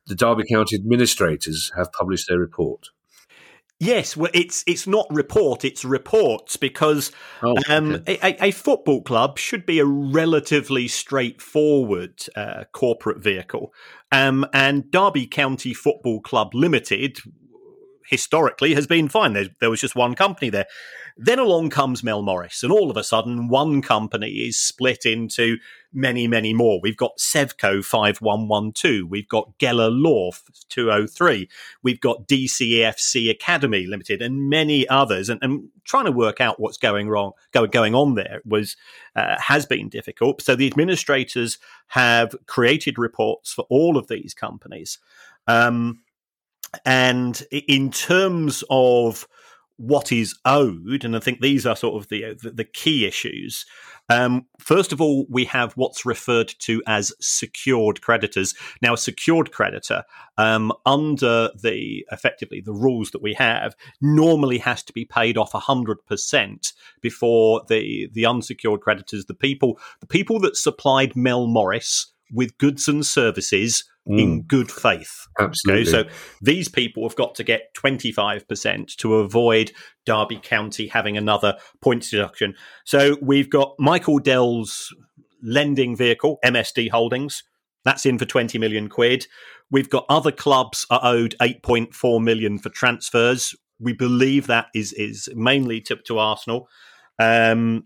the 0.07 0.15
Derby 0.15 0.43
County 0.51 0.75
administrators 0.75 1.71
have 1.77 1.91
published 1.93 2.27
their 2.27 2.39
report. 2.39 2.89
Yes, 3.81 4.17
well, 4.17 4.29
it's 4.33 4.65
it's 4.67 4.87
not 4.87 5.07
report, 5.09 5.63
it's 5.63 5.85
reports 5.85 6.57
because 6.57 7.13
oh, 7.41 7.55
um, 7.69 7.95
okay. 7.95 8.19
a, 8.21 8.47
a, 8.47 8.51
football 8.51 9.01
club 9.01 9.39
should 9.39 9.65
be 9.65 9.79
a 9.79 9.85
relatively 9.85 10.89
straightforward 10.89 12.21
uh, 12.35 12.65
corporate 12.73 13.23
vehicle, 13.23 13.73
um, 14.11 14.45
and 14.51 14.91
Derby 14.91 15.27
County 15.27 15.73
Football 15.73 16.19
Club 16.19 16.53
Limited 16.53 17.19
historically 18.09 18.73
has 18.73 18.85
been 18.85 19.07
fine. 19.07 19.31
There, 19.31 19.47
there 19.61 19.69
was 19.69 19.79
just 19.79 19.95
one 19.95 20.13
company 20.13 20.49
there. 20.49 20.65
Then 21.21 21.37
along 21.37 21.71
comes 21.71 22.01
Mel 22.01 22.21
Morris, 22.21 22.63
and 22.63 22.71
all 22.71 22.89
of 22.89 22.95
a 22.95 23.03
sudden, 23.03 23.49
one 23.49 23.81
company 23.81 24.29
is 24.29 24.57
split 24.57 25.05
into 25.05 25.57
many, 25.91 26.27
many 26.27 26.53
more. 26.53 26.79
We've 26.81 26.95
got 26.95 27.17
Sevco 27.17 27.83
5112, 27.83 29.09
we've 29.09 29.27
got 29.27 29.57
Gellaw 29.59 30.39
203, 30.69 31.49
we've 31.83 31.99
got 31.99 32.25
DCFC 32.25 33.29
Academy 33.29 33.85
Limited, 33.85 34.21
and 34.21 34.49
many 34.49 34.87
others. 34.87 35.27
And, 35.27 35.43
and 35.43 35.67
trying 35.83 36.05
to 36.05 36.11
work 36.13 36.39
out 36.39 36.57
what's 36.57 36.77
going 36.77 37.09
wrong, 37.09 37.33
go, 37.51 37.67
going 37.67 37.95
on 37.95 38.15
there 38.15 38.41
was 38.45 38.77
uh, 39.13 39.35
has 39.41 39.65
been 39.65 39.89
difficult. 39.89 40.41
So 40.41 40.55
the 40.55 40.67
administrators 40.67 41.57
have 41.87 42.33
created 42.45 42.97
reports 42.97 43.51
for 43.51 43.65
all 43.69 43.97
of 43.97 44.07
these 44.07 44.33
companies. 44.33 44.99
Um, 45.47 45.99
and 46.85 47.43
in 47.51 47.91
terms 47.91 48.63
of 48.69 49.27
what 49.79 50.11
is 50.11 50.37
owed, 50.43 51.05
and 51.05 51.15
I 51.15 51.19
think 51.19 51.39
these 51.39 51.65
are 51.65 51.75
sort 51.75 52.01
of 52.01 52.09
the 52.09 52.37
the, 52.41 52.51
the 52.51 52.63
key 52.65 53.05
issues. 53.05 53.65
Um, 54.09 54.47
first 54.59 54.91
of 54.91 54.99
all, 54.99 55.25
we 55.29 55.45
have 55.45 55.73
what's 55.73 56.05
referred 56.05 56.53
to 56.59 56.81
as 56.85 57.13
secured 57.21 58.01
creditors. 58.01 58.55
Now, 58.81 58.93
a 58.95 58.97
secured 58.97 59.51
creditor, 59.51 60.03
um, 60.37 60.73
under 60.85 61.51
the 61.61 62.05
effectively 62.11 62.59
the 62.59 62.73
rules 62.73 63.11
that 63.11 63.21
we 63.21 63.35
have, 63.35 63.75
normally 64.01 64.57
has 64.57 64.83
to 64.83 64.93
be 64.93 65.05
paid 65.05 65.37
off 65.37 65.53
hundred 65.53 66.05
percent 66.05 66.73
before 67.01 67.63
the 67.69 68.09
the 68.11 68.25
unsecured 68.25 68.81
creditors, 68.81 69.25
the 69.25 69.33
people 69.33 69.79
the 70.01 70.07
people 70.07 70.39
that 70.41 70.57
supplied 70.57 71.15
Mel 71.15 71.47
Morris 71.47 72.11
with 72.33 72.57
goods 72.57 72.87
and 72.87 73.05
services 73.05 73.85
mm. 74.09 74.19
in 74.19 74.41
good 74.43 74.71
faith. 74.71 75.27
Absolutely. 75.39 75.81
Okay, 75.81 76.09
so 76.09 76.15
these 76.41 76.67
people 76.67 77.03
have 77.07 77.15
got 77.15 77.35
to 77.35 77.43
get 77.43 77.73
25% 77.75 78.95
to 78.97 79.15
avoid 79.15 79.71
Derby 80.05 80.39
County 80.41 80.87
having 80.87 81.17
another 81.17 81.57
points 81.81 82.09
deduction. 82.09 82.55
So 82.85 83.17
we've 83.21 83.49
got 83.49 83.75
Michael 83.79 84.19
Dell's 84.19 84.93
lending 85.41 85.95
vehicle, 85.95 86.39
MSD 86.43 86.89
Holdings. 86.89 87.43
That's 87.85 88.05
in 88.05 88.17
for 88.17 88.25
20 88.25 88.57
million 88.57 88.89
quid. 88.89 89.25
We've 89.71 89.89
got 89.89 90.05
other 90.09 90.31
clubs 90.31 90.85
are 90.89 90.99
owed 91.03 91.35
8.4 91.41 92.21
million 92.23 92.57
for 92.57 92.69
transfers. 92.69 93.55
We 93.79 93.93
believe 93.93 94.47
that 94.47 94.67
is 94.75 94.91
is 94.93 95.29
mainly 95.35 95.79
to, 95.81 95.95
to 95.95 96.17
Arsenal. 96.17 96.67
Um, 97.17 97.85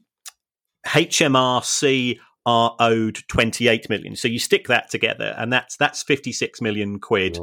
HMRC 0.88 2.20
are 2.46 2.76
owed 2.80 3.20
28 3.28 3.90
million. 3.90 4.16
So 4.16 4.28
you 4.28 4.40
stick 4.40 4.68
that 4.68 4.90
together, 4.90 5.34
and 5.38 5.52
that's 5.52 5.78
that's 5.78 6.04
56 6.04 6.62
million 6.62 7.00
quid. 7.00 7.40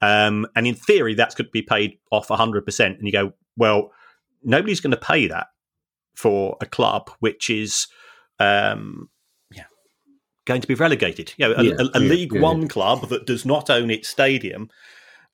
Um, 0.00 0.46
and 0.56 0.66
in 0.66 0.74
theory, 0.74 1.14
that's 1.14 1.34
going 1.34 1.46
to 1.46 1.52
be 1.52 1.62
paid 1.62 1.98
off 2.10 2.28
100%. 2.28 2.80
And 2.80 3.06
you 3.06 3.12
go, 3.12 3.32
well, 3.56 3.92
nobody's 4.42 4.80
going 4.80 4.90
to 4.90 4.96
pay 4.96 5.28
that 5.28 5.46
for 6.14 6.56
a 6.60 6.66
club 6.66 7.10
which 7.20 7.48
is 7.48 7.86
um, 8.38 9.08
yeah, 9.50 9.64
going 10.44 10.60
to 10.60 10.68
be 10.68 10.74
relegated. 10.74 11.32
You 11.36 11.48
know, 11.48 11.54
a, 11.56 11.62
yeah, 11.62 11.74
a, 11.78 11.98
a 11.98 12.02
yeah, 12.02 12.08
League 12.08 12.34
yeah, 12.34 12.40
One 12.40 12.68
club 12.68 13.08
that 13.08 13.26
does 13.26 13.46
not 13.46 13.70
own 13.70 13.90
its 13.90 14.08
stadium. 14.08 14.68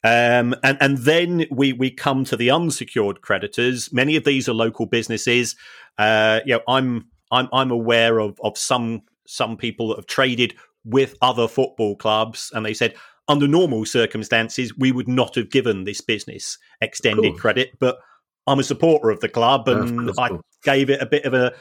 Um, 0.04 0.54
and 0.62 0.78
and 0.80 0.98
then 0.98 1.46
we 1.50 1.72
we 1.72 1.90
come 1.90 2.24
to 2.26 2.36
the 2.36 2.50
unsecured 2.50 3.20
creditors. 3.20 3.92
Many 3.92 4.14
of 4.14 4.24
these 4.24 4.48
are 4.48 4.54
local 4.54 4.86
businesses. 4.86 5.56
Uh, 5.96 6.40
you 6.46 6.54
know, 6.54 6.60
I'm 6.68 7.06
I'm 7.32 7.48
I'm 7.52 7.72
aware 7.72 8.20
of 8.20 8.38
of 8.42 8.56
some 8.56 9.02
some 9.28 9.56
people 9.56 9.88
that 9.88 9.96
have 9.96 10.06
traded 10.06 10.54
with 10.84 11.14
other 11.20 11.46
football 11.46 11.96
clubs, 11.96 12.50
and 12.54 12.64
they 12.64 12.74
said 12.74 12.94
under 13.28 13.46
normal 13.46 13.84
circumstances 13.84 14.76
we 14.76 14.90
would 14.90 15.08
not 15.08 15.34
have 15.34 15.50
given 15.50 15.84
this 15.84 16.00
business 16.00 16.56
extended 16.80 17.36
credit, 17.36 17.72
but 17.78 17.98
I'm 18.46 18.58
a 18.58 18.64
supporter 18.64 19.10
of 19.10 19.20
the 19.20 19.28
club, 19.28 19.68
and 19.68 20.10
I 20.18 20.30
gave 20.62 20.88
it 20.88 21.02
a 21.02 21.06
bit 21.06 21.24
of 21.24 21.34
a. 21.34 21.52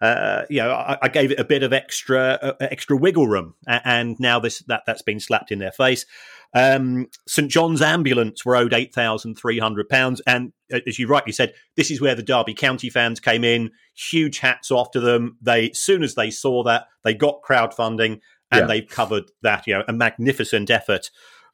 Uh, 0.00 0.44
you 0.48 0.58
know, 0.58 0.70
I, 0.70 0.96
I, 1.02 1.08
gave 1.08 1.30
it 1.30 1.38
a 1.38 1.44
bit 1.44 1.62
of 1.62 1.74
extra 1.74 2.38
uh, 2.40 2.52
extra 2.60 2.96
wiggle 2.96 3.28
room, 3.28 3.54
and 3.66 4.18
now 4.18 4.40
this 4.40 4.60
that 4.60 4.84
that's 4.86 5.02
been 5.02 5.20
slapped 5.20 5.52
in 5.52 5.58
their 5.58 5.72
face. 5.72 6.06
Um, 6.54 7.08
St 7.28 7.50
John's 7.50 7.82
Ambulance 7.82 8.44
were 8.44 8.56
owed 8.56 8.72
eight 8.72 8.94
thousand 8.94 9.34
three 9.34 9.58
hundred 9.58 9.90
pounds, 9.90 10.22
and 10.26 10.52
uh, 10.72 10.80
as 10.86 10.98
you 10.98 11.06
rightly 11.06 11.32
said, 11.32 11.52
this 11.76 11.90
is 11.90 12.00
where 12.00 12.14
the 12.14 12.22
Derby 12.22 12.54
County 12.54 12.88
fans 12.88 13.20
came 13.20 13.44
in. 13.44 13.72
Huge 13.94 14.38
hats 14.38 14.70
off 14.70 14.90
to 14.92 15.00
them. 15.00 15.36
They, 15.42 15.70
as 15.70 15.78
soon 15.78 16.02
as 16.02 16.14
they 16.14 16.30
saw 16.30 16.62
that, 16.64 16.86
they 17.04 17.12
got 17.12 17.42
crowdfunding, 17.42 18.20
and 18.50 18.60
yeah. 18.60 18.66
they've 18.66 18.88
covered 18.88 19.30
that. 19.42 19.66
You 19.66 19.74
know, 19.74 19.84
a 19.86 19.92
magnificent 19.92 20.70
effort. 20.70 21.10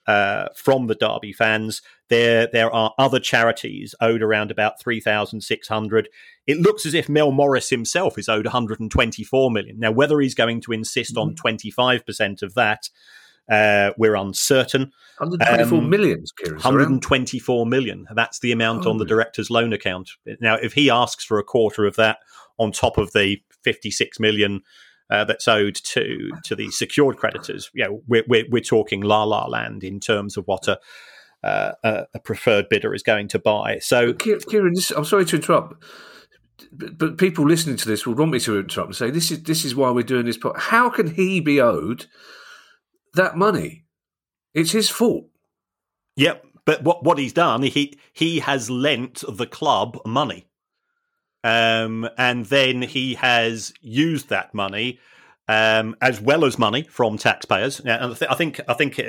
Uh, 0.06 0.46
from 0.54 0.87
the 0.87 0.94
Derby 0.94 1.32
fans. 1.32 1.82
There, 2.09 2.49
there 2.53 2.73
are 2.73 2.95
other 2.99 3.19
charities 3.19 3.95
owed 4.01 4.23
around 4.23 4.51
about 4.51 4.81
three 4.81 5.01
thousand 5.01 5.40
six 5.40 5.69
hundred. 5.69 6.09
It 6.47 6.59
looks 6.59 6.87
as 6.87 6.95
if 6.95 7.09
Mel 7.09 7.33
Morris 7.33 7.71
himself 7.71 8.19
is 8.19 8.29
owed 8.29 8.45
one 8.45 8.53
hundred 8.53 8.81
and 8.81 8.90
twenty-four 8.90 9.51
million. 9.51 9.79
Now, 9.81 9.90
whether 9.90 10.21
he's 10.21 10.35
going 10.35 10.61
to 10.62 10.73
insist 10.73 11.14
mm-hmm. 11.14 11.31
on 11.31 11.35
twenty-five 11.35 12.07
percent 12.07 12.42
of 12.42 12.55
that 12.55 12.88
uh, 13.51 13.92
we're 13.97 14.16
uncertain. 14.16 14.92
124 15.19 15.79
um, 15.79 15.90
millions, 15.90 16.33
Kieran. 16.33 16.57
124 16.57 17.66
million. 17.66 18.07
That's 18.14 18.40
the 18.40 18.53
amount 18.53 18.87
oh, 18.87 18.90
on 18.90 18.99
the 18.99 19.05
director's 19.05 19.51
loan 19.51 19.73
account. 19.73 20.11
Now, 20.40 20.57
if 20.57 20.73
he 20.73 20.90
asks 20.90 21.25
for 21.25 21.38
a 21.38 21.45
quarter 21.45 21.87
of 21.87 21.97
that 21.97 22.19
on 22.59 22.73
top 22.73 22.99
of 22.99 23.12
the 23.12 23.40
56 23.62 24.19
million 24.19 24.62
uh, 25.11 25.25
that's 25.25 25.47
owed 25.47 25.77
to 25.77 26.31
to 26.45 26.57
the 26.57 26.71
secured 26.71 27.16
creditors, 27.16 27.71
you 27.73 27.85
know, 27.85 28.03
we're, 28.09 28.25
we're, 28.29 28.45
we're 28.51 28.61
talking 28.61 29.03
la 29.03 29.23
la 29.23 29.47
land 29.47 29.85
in 29.85 30.01
terms 30.01 30.37
of 30.37 30.45
what 30.47 30.66
a 30.66 30.81
uh, 31.46 32.04
a 32.14 32.18
preferred 32.20 32.68
bidder 32.68 32.94
is 32.94 33.02
going 33.02 33.28
to 33.28 33.38
buy. 33.38 33.78
So, 33.78 34.12
Kieran, 34.12 34.72
this, 34.74 34.90
I'm 34.90 35.04
sorry 35.04 35.24
to 35.26 35.37
interrupt, 35.37 35.82
but, 36.72 36.98
but, 36.98 37.18
people 37.18 37.46
listening 37.46 37.76
to 37.76 37.88
this 37.88 38.06
will 38.06 38.14
want 38.14 38.32
me 38.32 38.40
to 38.40 38.59
interrupt 38.59 38.88
and 38.88 38.96
say 38.96 39.11
this 39.11 39.30
is 39.30 39.42
this 39.42 39.64
is 39.64 39.74
why 39.74 39.90
we're 39.90 40.02
doing 40.02 40.26
this. 40.26 40.38
But 40.38 40.59
how 40.59 40.90
can 40.90 41.14
he 41.14 41.40
be 41.40 41.61
owed 41.61 42.06
that 43.16 43.37
money. 43.37 43.85
It's 44.54 44.70
his 44.70 44.88
fault. 44.88 45.26
Yep, 46.16 46.46
but 46.64 46.82
what 46.82 47.04
what 47.04 47.18
he's 47.18 47.32
done, 47.32 47.62
he 47.62 47.98
he 48.12 48.38
has 48.38 48.70
lent 48.70 49.22
the 49.28 49.46
club 49.46 49.98
money, 50.06 50.46
um, 51.44 52.09
and 52.16 52.46
then 52.46 52.80
he 52.82 53.14
has 53.14 53.74
used 53.82 54.28
that 54.30 54.54
money. 54.54 54.98
Um, 55.48 55.94
as 56.00 56.20
well 56.20 56.44
as 56.44 56.59
money 56.59 56.82
from 56.82 57.18
taxpayers. 57.18 57.78
And 57.78 57.90
I, 57.90 58.14
th- 58.14 58.30
I 58.30 58.35
think 58.35 58.61
I 58.68 58.74
think 58.74 59.00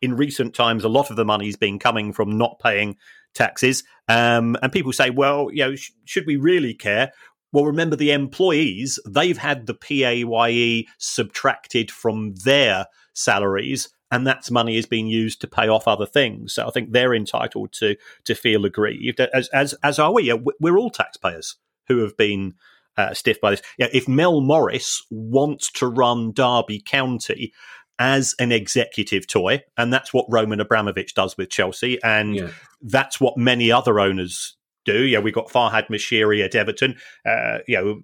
in 0.00 0.14
recent 0.16 0.54
times, 0.54 0.84
a 0.84 0.88
lot 0.88 1.10
of 1.10 1.16
the 1.16 1.24
money 1.24 1.46
has 1.46 1.56
been 1.56 1.80
coming 1.80 2.12
from 2.12 2.38
not 2.38 2.60
paying 2.62 2.96
taxes. 3.34 3.82
Um, 4.08 4.56
and 4.62 4.70
people 4.70 4.92
say, 4.92 5.10
well, 5.10 5.50
you 5.52 5.64
know, 5.64 5.74
sh- 5.74 5.90
should 6.04 6.26
we 6.26 6.36
really 6.36 6.74
care? 6.74 7.12
Well, 7.52 7.64
remember 7.64 7.96
the 7.96 8.12
employees; 8.12 9.00
they've 9.08 9.38
had 9.38 9.66
the 9.66 9.74
PAYE 9.74 10.86
subtracted 10.98 11.90
from 11.90 12.34
their 12.44 12.86
salaries 13.12 13.88
and 14.12 14.26
that 14.26 14.50
money 14.50 14.76
is 14.76 14.84
being 14.84 15.06
used 15.06 15.40
to 15.40 15.48
pay 15.48 15.68
off 15.68 15.88
other 15.88 16.04
things. 16.06 16.52
So 16.52 16.66
I 16.66 16.70
think 16.70 16.92
they're 16.92 17.14
entitled 17.14 17.72
to 17.72 17.96
to 18.24 18.34
feel 18.34 18.64
aggrieved, 18.64 19.20
as 19.20 19.48
as 19.48 19.74
as 19.82 19.98
are 19.98 20.12
we. 20.12 20.32
We're 20.60 20.78
all 20.78 20.90
taxpayers 20.90 21.56
who 21.88 21.98
have 22.00 22.16
been 22.16 22.54
uh, 22.96 23.14
stiff 23.14 23.40
by 23.40 23.50
this. 23.50 23.62
Yeah, 23.78 23.88
if 23.92 24.08
Mel 24.08 24.40
Morris 24.40 25.04
wants 25.10 25.70
to 25.72 25.86
run 25.86 26.32
Derby 26.32 26.80
County 26.80 27.52
as 27.98 28.34
an 28.38 28.52
executive 28.52 29.26
toy, 29.26 29.62
and 29.76 29.92
that's 29.92 30.12
what 30.12 30.26
Roman 30.28 30.60
Abramovich 30.60 31.14
does 31.14 31.36
with 31.36 31.50
Chelsea, 31.50 32.02
and 32.02 32.34
yeah. 32.34 32.48
that's 32.80 33.20
what 33.20 33.36
many 33.36 33.70
other 33.70 34.00
owners 34.00 34.56
do. 34.84 35.04
Yeah, 35.04 35.20
we've 35.20 35.34
got 35.34 35.48
Farhad 35.48 35.88
Moshiri 35.88 36.44
at 36.44 36.54
Everton. 36.54 36.96
Uh, 37.24 37.58
you 37.66 37.76
know, 37.76 38.02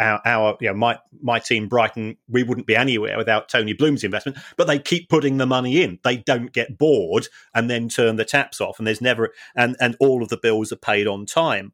our, 0.00 0.20
our 0.24 0.56
you 0.60 0.68
know, 0.68 0.74
my 0.74 0.98
my 1.20 1.38
team 1.38 1.68
Brighton, 1.68 2.16
we 2.28 2.42
wouldn't 2.42 2.66
be 2.66 2.76
anywhere 2.76 3.16
without 3.16 3.48
Tony 3.48 3.72
Bloom's 3.72 4.04
investment. 4.04 4.38
But 4.56 4.66
they 4.66 4.78
keep 4.78 5.08
putting 5.08 5.38
the 5.38 5.46
money 5.46 5.82
in. 5.82 5.98
They 6.04 6.18
don't 6.18 6.52
get 6.52 6.78
bored 6.78 7.28
and 7.54 7.68
then 7.68 7.88
turn 7.88 8.16
the 8.16 8.24
taps 8.24 8.60
off. 8.60 8.78
And 8.78 8.86
there's 8.86 9.00
never 9.00 9.32
and 9.56 9.76
and 9.80 9.96
all 9.98 10.22
of 10.22 10.28
the 10.28 10.36
bills 10.36 10.72
are 10.72 10.76
paid 10.76 11.06
on 11.06 11.26
time. 11.26 11.72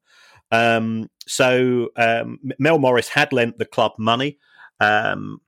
Um, 0.51 1.09
so 1.27 1.89
um, 1.97 2.39
Mel 2.59 2.79
Morris 2.79 3.09
had 3.09 3.33
lent 3.33 3.59
the 3.59 3.65
club 3.65 3.93
money 3.99 4.39
um, 4.81 5.41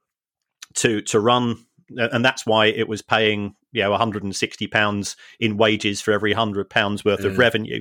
to 0.74 1.00
to 1.02 1.20
run, 1.20 1.66
and 1.96 2.24
that's 2.24 2.46
why 2.46 2.66
it 2.66 2.88
was 2.88 3.02
paying 3.02 3.54
you 3.72 3.82
know 3.82 3.90
160 3.90 4.66
pounds 4.68 5.16
in 5.38 5.56
wages 5.56 6.00
for 6.00 6.12
every 6.12 6.32
hundred 6.32 6.70
pounds 6.70 7.04
worth 7.04 7.20
mm. 7.20 7.26
of 7.26 7.38
revenue. 7.38 7.80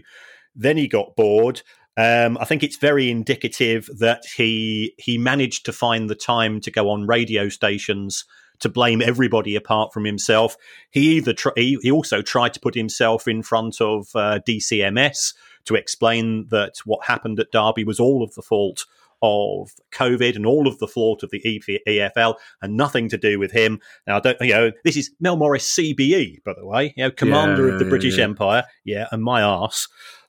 Then 0.55 0.77
he 0.77 0.87
got 0.87 1.15
bored. 1.15 1.61
Um, 1.97 2.37
I 2.37 2.45
think 2.45 2.61
it's 2.61 2.77
very 2.77 3.09
indicative 3.09 3.89
that 3.99 4.23
he 4.35 4.93
he 4.97 5.17
managed 5.17 5.65
to 5.65 5.73
find 5.73 6.09
the 6.09 6.15
time 6.15 6.59
to 6.61 6.71
go 6.71 6.89
on 6.89 7.07
radio 7.07 7.47
stations 7.49 8.25
to 8.59 8.69
blame 8.69 9.01
everybody 9.01 9.55
apart 9.55 9.93
from 9.93 10.05
himself. 10.05 10.55
He 10.91 11.17
either 11.17 11.33
tr- 11.33 11.49
he, 11.55 11.77
he 11.81 11.91
also 11.91 12.21
tried 12.21 12.53
to 12.53 12.59
put 12.59 12.75
himself 12.75 13.27
in 13.27 13.43
front 13.43 13.81
of 13.81 14.07
uh, 14.15 14.39
DCMS 14.47 15.33
to 15.65 15.75
explain 15.75 16.47
that 16.49 16.77
what 16.85 17.05
happened 17.05 17.39
at 17.39 17.51
Derby 17.51 17.83
was 17.83 17.99
all 17.99 18.23
of 18.23 18.33
the 18.35 18.41
fault 18.41 18.85
of 19.21 19.71
COVID 19.93 20.35
and 20.35 20.45
all 20.45 20.67
of 20.67 20.77
the 20.79 20.87
fault 20.87 21.23
of 21.23 21.31
the 21.31 21.41
EFL 21.87 22.35
and 22.61 22.77
nothing 22.77 23.09
to 23.09 23.17
do 23.17 23.39
with 23.39 23.51
him. 23.51 23.79
Now, 24.05 24.17
I 24.17 24.19
don't, 24.19 24.37
you 24.41 24.53
know, 24.53 24.71
this 24.83 24.97
is 24.97 25.11
Mel 25.19 25.37
Morris 25.37 25.67
CBE, 25.75 26.43
by 26.43 26.53
the 26.53 26.65
way, 26.65 26.93
you 26.95 27.03
know, 27.03 27.11
commander 27.11 27.67
yeah, 27.67 27.73
of 27.73 27.79
the 27.79 27.85
British 27.85 28.17
yeah. 28.17 28.25
Empire. 28.25 28.63
Yeah, 28.83 29.07
and 29.11 29.23
my 29.23 29.41
arse. 29.41 29.87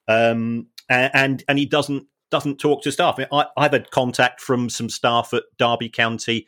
Um, 0.09 0.69
and 0.89 1.43
and 1.49 1.59
he 1.59 1.67
doesn't 1.67 2.07
doesn't 2.31 2.59
talk 2.59 2.83
to 2.83 2.93
staff. 2.93 3.19
I, 3.33 3.47
have 3.59 3.73
had 3.73 3.91
contact 3.91 4.41
from 4.41 4.69
some 4.69 4.89
staff 4.89 5.35
at 5.35 5.43
Derby 5.59 5.89
County 5.89 6.47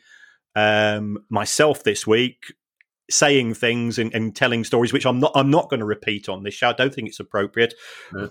um, 0.55 1.19
myself 1.29 1.83
this 1.83 2.07
week 2.07 2.53
saying 3.09 3.53
things 3.55 3.97
and, 3.97 4.13
and, 4.13 4.35
telling 4.35 4.63
stories 4.63 4.93
which 4.93 5.05
I'm 5.05 5.19
not 5.19 5.31
I'm 5.35 5.49
not 5.49 5.69
going 5.69 5.79
to 5.79 5.85
repeat 5.85 6.29
on 6.29 6.43
this 6.43 6.53
show. 6.53 6.69
I 6.69 6.73
don't 6.73 6.93
think 6.93 7.07
it's 7.07 7.19
appropriate, 7.19 7.73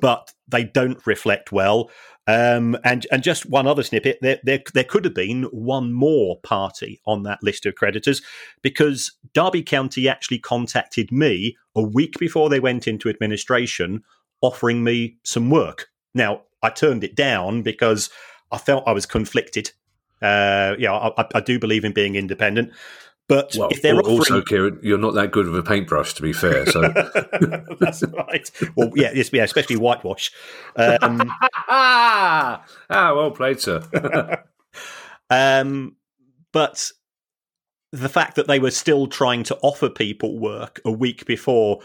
but 0.01 0.33
they 0.47 0.65
don't 0.65 1.05
reflect 1.07 1.53
well. 1.53 1.91
Um, 2.29 2.77
and 2.85 3.07
and 3.11 3.23
just 3.23 3.47
one 3.47 3.67
other 3.67 3.83
snippet, 3.83 4.19
there, 4.21 4.39
there 4.43 4.61
there 4.75 4.85
could 4.85 5.05
have 5.05 5.15
been 5.15 5.45
one 5.45 5.93
more 5.95 6.39
party 6.41 7.01
on 7.07 7.23
that 7.23 7.43
list 7.43 7.65
of 7.65 7.75
creditors 7.75 8.21
because 8.61 9.17
Derby 9.33 9.63
County 9.63 10.09
actually 10.09 10.39
contacted 10.39 11.11
me 11.11 11.57
a 11.75 11.83
week 11.83 12.19
before 12.19 12.51
they 12.51 12.61
went 12.61 12.87
into 12.87 13.09
administration, 13.09 14.05
offering 14.43 14.85
me 14.85 15.17
some 15.23 15.49
work. 15.49 15.89
Now 16.15 16.43
I 16.63 16.69
turned 16.69 17.03
it 17.03 17.17
down 17.17 17.63
because 17.63 18.11
I 18.53 18.59
felt 18.59 18.87
I 18.87 18.93
was 18.93 19.07
conflicted. 19.07 19.73
Uh, 20.21 20.75
yeah, 20.79 20.93
I, 20.93 21.27
I 21.35 21.41
do 21.41 21.59
believe 21.59 21.85
in 21.85 21.93
being 21.93 22.15
independent. 22.15 22.73
But 23.29 23.55
well, 23.59 23.69
if 23.71 23.83
they're 23.83 23.95
offering... 23.95 24.19
also, 24.19 24.41
Kieran, 24.41 24.81
you're 24.83 24.97
not 24.97 25.13
that 25.15 25.33
good 25.33 25.47
with 25.47 25.59
a 25.59 25.63
paintbrush, 25.63 26.15
to 26.15 26.23
be 26.23 26.33
fair. 26.33 26.65
So 26.65 26.81
that's 27.81 28.03
right. 28.03 28.51
Well, 28.75 28.91
yeah, 28.95 29.11
yes, 29.15 29.31
yeah, 29.33 29.45
especially 29.45 29.77
whitewash. 29.77 30.33
Um, 30.77 31.31
ah, 31.69 32.65
well 32.89 33.31
played, 33.31 33.61
sir. 33.61 33.83
um, 35.31 35.97
but 36.53 36.91
the 37.93 38.09
fact 38.09 38.37
that 38.37 38.47
they 38.47 38.59
were 38.59 38.71
still 38.71 39.07
trying 39.07 39.43
to 39.45 39.59
offer 39.63 39.91
people 39.91 40.39
work 40.39 40.81
a 40.87 40.91
week 40.91 41.27
before 41.27 41.81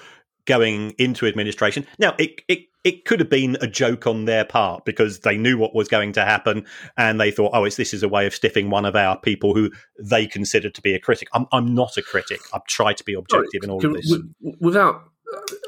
going 0.46 0.92
into 0.92 1.26
administration. 1.28 1.86
Now, 2.00 2.16
it, 2.18 2.42
it 2.48 2.68
it 2.84 3.06
could 3.06 3.20
have 3.20 3.30
been 3.30 3.58
a 3.62 3.68
joke 3.68 4.06
on 4.06 4.26
their 4.26 4.44
part 4.44 4.84
because 4.84 5.20
they 5.20 5.38
knew 5.38 5.58
what 5.58 5.74
was 5.74 5.88
going 5.88 6.12
to 6.14 6.26
happen 6.26 6.66
and 6.98 7.20
they 7.20 7.32
thought, 7.32 7.52
oh, 7.54 7.64
it's 7.64 7.78
this 7.78 7.94
is 7.94 8.04
a 8.04 8.10
way 8.10 8.28
of 8.28 8.34
stiffing 8.36 8.70
one 8.70 8.86
of 8.86 8.96
our 8.96 9.18
people 9.18 9.54
who 9.54 9.72
they 10.00 10.28
consider 10.28 10.70
to 10.70 10.82
be 10.82 10.94
a 10.94 11.00
critic. 11.00 11.30
I'm, 11.34 11.46
I'm 11.52 11.74
not 11.74 11.98
a 11.98 12.02
critic. 12.02 12.42
I've 12.54 12.66
tried 12.66 12.98
to 12.98 13.04
be 13.04 13.14
objective 13.14 13.64
in 13.64 13.70
all 13.70 13.86
of 13.86 13.94
this. 13.94 14.14
Without 14.60 15.04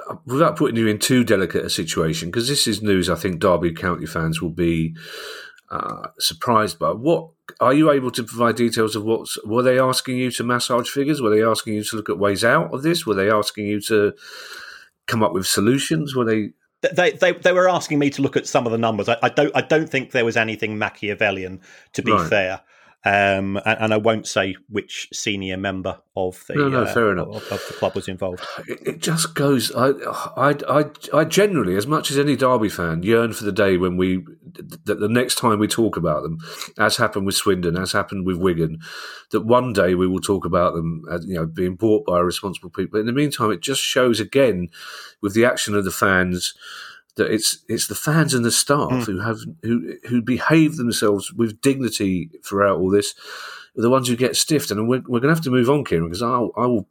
uh, 0.10 0.15
without 0.25 0.58
putting 0.58 0.75
you 0.75 0.88
in 0.88 0.99
too 0.99 1.23
delicate 1.23 1.65
a 1.65 1.69
situation, 1.69 2.30
because 2.30 2.47
this 2.47 2.67
is 2.67 2.82
news 2.82 3.10
I 3.10 3.15
think 3.15 3.39
Derby 3.39 3.73
County 3.73 4.06
fans 4.06 4.41
will 4.41 4.51
be 4.51 4.95
uh, 5.69 6.08
surprised 6.19 6.78
by. 6.78 6.91
What 6.91 7.30
are 7.60 7.73
you 7.73 7.91
able 7.91 8.12
to 8.12 8.23
provide 8.23 8.56
details 8.56 8.95
of 8.95 9.04
what 9.04 9.28
were 9.45 9.63
they 9.63 9.80
asking 9.80 10.17
you 10.17 10.32
to 10.32 10.43
massage 10.43 10.89
figures? 10.89 11.21
Were 11.21 11.30
they 11.30 11.43
asking 11.43 11.75
you 11.75 11.84
to 11.84 11.95
look 11.95 12.10
at 12.10 12.19
ways 12.19 12.43
out 12.43 12.73
of 12.73 12.84
this? 12.84 13.06
Were 13.06 13.15
they 13.15 13.32
asking 13.32 13.67
you 13.67 13.82
to 13.82 14.13
come 15.08 15.23
up 15.23 15.34
with 15.34 15.47
solutions? 15.47 16.15
Were 16.15 16.25
they? 16.25 16.49
They, 16.93 17.12
they 17.12 17.32
they 17.32 17.52
were 17.52 17.69
asking 17.69 18.00
me 18.00 18.10
to 18.12 18.21
look 18.21 18.38
at 18.38 18.48
some 18.48 18.65
of 18.65 18.71
the 18.71 18.78
numbers. 18.78 19.10
I, 19.10 19.17
I 19.24 19.30
don't 19.30 19.56
I 19.56 19.62
don't 19.62 19.89
think 19.89 20.12
there 20.12 20.26
was 20.26 20.38
anything 20.38 20.78
Machiavellian. 20.78 21.62
To 21.93 22.02
be 22.02 22.12
right. 22.12 22.30
fair, 22.30 22.62
um, 23.06 23.58
and, 23.65 23.80
and, 23.80 23.93
I 23.93 23.98
won't 23.98 24.26
say 24.26 24.56
which 24.67 25.10
senior 25.13 25.58
member 25.58 26.00
of 26.15 26.43
the 26.48 26.56
no, 26.56 26.69
no, 26.69 26.84
uh, 26.84 26.91
fair 26.91 27.12
enough. 27.12 27.28
Of, 27.28 27.52
of, 27.52 27.63
the 27.67 27.74
club 27.76 27.93
was 27.93 28.08
involved. 28.08 28.43
It, 28.67 29.00
just 29.00 29.36
goes. 29.36 29.71
I, 29.76 29.89
I, 30.36 30.56
I, 30.67 30.86
I 31.13 31.24
generally, 31.24 31.76
as 31.76 31.86
much 31.86 32.10
as 32.10 32.17
any 32.17 32.36
Derby 32.36 32.67
fan, 32.67 33.04
yearn 33.04 33.34
for 33.34 33.43
the 33.43 33.52
day 33.52 33.78
when 33.78 33.95
we 33.95 34.26
that 34.86 35.00
the 35.00 35.10
next 35.10 35.36
time 35.36 35.60
we 35.60 35.68
talk 35.68 35.98
about 35.98 36.24
them, 36.24 36.39
as 36.78 36.98
happened 36.98 37.26
with 37.26 37.36
Swindon, 37.36 37.78
as 37.78 37.91
happened 37.91 38.26
with 38.26 38.38
Wigan, 38.38 38.80
that 39.32 39.46
one 39.46 39.74
day 39.74 39.96
we 39.96 40.08
will 40.08 40.22
talk 40.22 40.46
about 40.46 40.74
them 40.74 41.04
as 41.12 41.26
you 41.26 41.36
know 41.36 41.46
being 41.46 41.76
bought 41.76 42.06
by 42.06 42.20
responsible 42.20 42.70
people. 42.70 42.91
But 42.94 43.00
in 43.02 43.06
the 43.08 43.13
meantime, 43.13 43.52
it 43.52 43.62
just 43.62 43.82
shows 43.82 44.20
again 44.20 44.70
with 45.22 45.34
the 45.34 45.46
action 45.46 45.76
of 45.76 45.86
the 45.86 45.91
fans 45.91 46.54
that 47.15 47.32
it's 47.32 47.63
it's 47.68 47.88
the 47.88 47.96
fans 47.96 48.34
and 48.34 48.46
the 48.46 48.52
staff 48.52 48.89
mm. 48.91 49.06
who 49.06 49.20
have 49.20 49.39
who 49.63 49.94
who 50.10 50.22
behave 50.22 50.78
themselves 50.78 51.32
with 51.34 51.62
dignity 51.62 52.30
throughout 52.44 52.80
all 52.80 52.89
this, 52.89 53.15
the 53.76 53.89
ones 53.89 54.08
who 54.08 54.15
get 54.15 54.36
stiffed, 54.36 54.72
and 54.72 54.88
we're, 54.88 55.04
we're 55.08 55.20
going 55.20 55.30
to 55.30 55.36
have 55.36 55.44
to 55.44 55.52
move 55.52 55.70
on, 55.70 55.84
Kieran, 55.84 56.06
because 56.06 56.22
I'll, 56.22 56.52
I 56.56 56.65
will. 56.65 56.88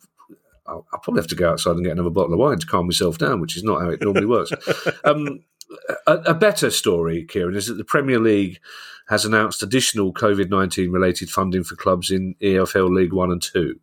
I'll, 0.67 0.87
I'll, 0.95 1.01
probably 1.01 1.21
have 1.21 1.29
to 1.29 1.35
go 1.35 1.51
outside 1.51 1.77
and 1.77 1.85
get 1.85 1.93
another 1.93 2.09
bottle 2.09 2.33
of 2.33 2.39
wine 2.39 2.59
to 2.59 2.67
calm 2.67 2.87
myself 2.87 3.19
down, 3.19 3.43
which 3.43 3.55
is 3.55 3.63
not 3.63 3.83
how 3.83 3.91
it 3.91 4.01
normally 4.01 4.25
works. 4.25 4.51
Um, 5.05 5.41
a, 6.07 6.13
a, 6.13 6.35
better 6.35 6.71
story, 6.71 7.25
Kieran, 7.25 7.55
is 7.55 7.67
that 7.67 7.75
the 7.75 7.85
Premier 7.85 8.19
League 8.19 8.59
has 9.09 9.25
announced 9.25 9.63
additional 9.63 10.13
COVID 10.13 10.51
19 10.51 10.91
related 10.91 11.31
funding 11.31 11.65
for 11.65 11.77
clubs 11.77 12.11
in 12.11 12.35
EFL 12.43 12.95
League 12.95 13.13
One 13.13 13.31
and 13.31 13.43
Two. 13.43 13.79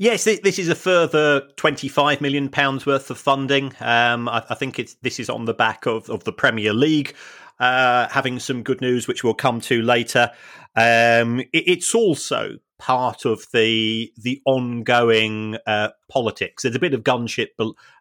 Yes, 0.00 0.24
this 0.24 0.60
is 0.60 0.68
a 0.68 0.76
further 0.76 1.48
twenty-five 1.56 2.20
million 2.20 2.48
pounds 2.48 2.86
worth 2.86 3.10
of 3.10 3.18
funding. 3.18 3.72
Um, 3.80 4.28
I, 4.28 4.44
I, 4.48 4.54
think 4.54 4.78
it's 4.78 4.94
this 5.02 5.18
is 5.18 5.28
on 5.28 5.44
the 5.44 5.54
back 5.54 5.86
of, 5.86 6.08
of 6.08 6.22
the 6.22 6.32
Premier 6.32 6.72
League 6.72 7.16
uh, 7.58 8.08
having 8.08 8.38
some 8.38 8.62
good 8.62 8.80
news, 8.80 9.08
which 9.08 9.24
we'll 9.24 9.34
come 9.34 9.60
to 9.62 9.82
later. 9.82 10.30
Um, 10.76 11.40
it, 11.40 11.64
it's 11.66 11.94
also 11.94 12.58
part 12.78 13.24
of 13.24 13.46
the 13.52 14.12
the 14.16 14.40
ongoing 14.44 15.56
uh, 15.66 15.88
politics. 16.08 16.62
There's 16.62 16.74
a 16.74 16.80
bit 16.80 16.94
of 16.94 17.02
gunship 17.02 17.48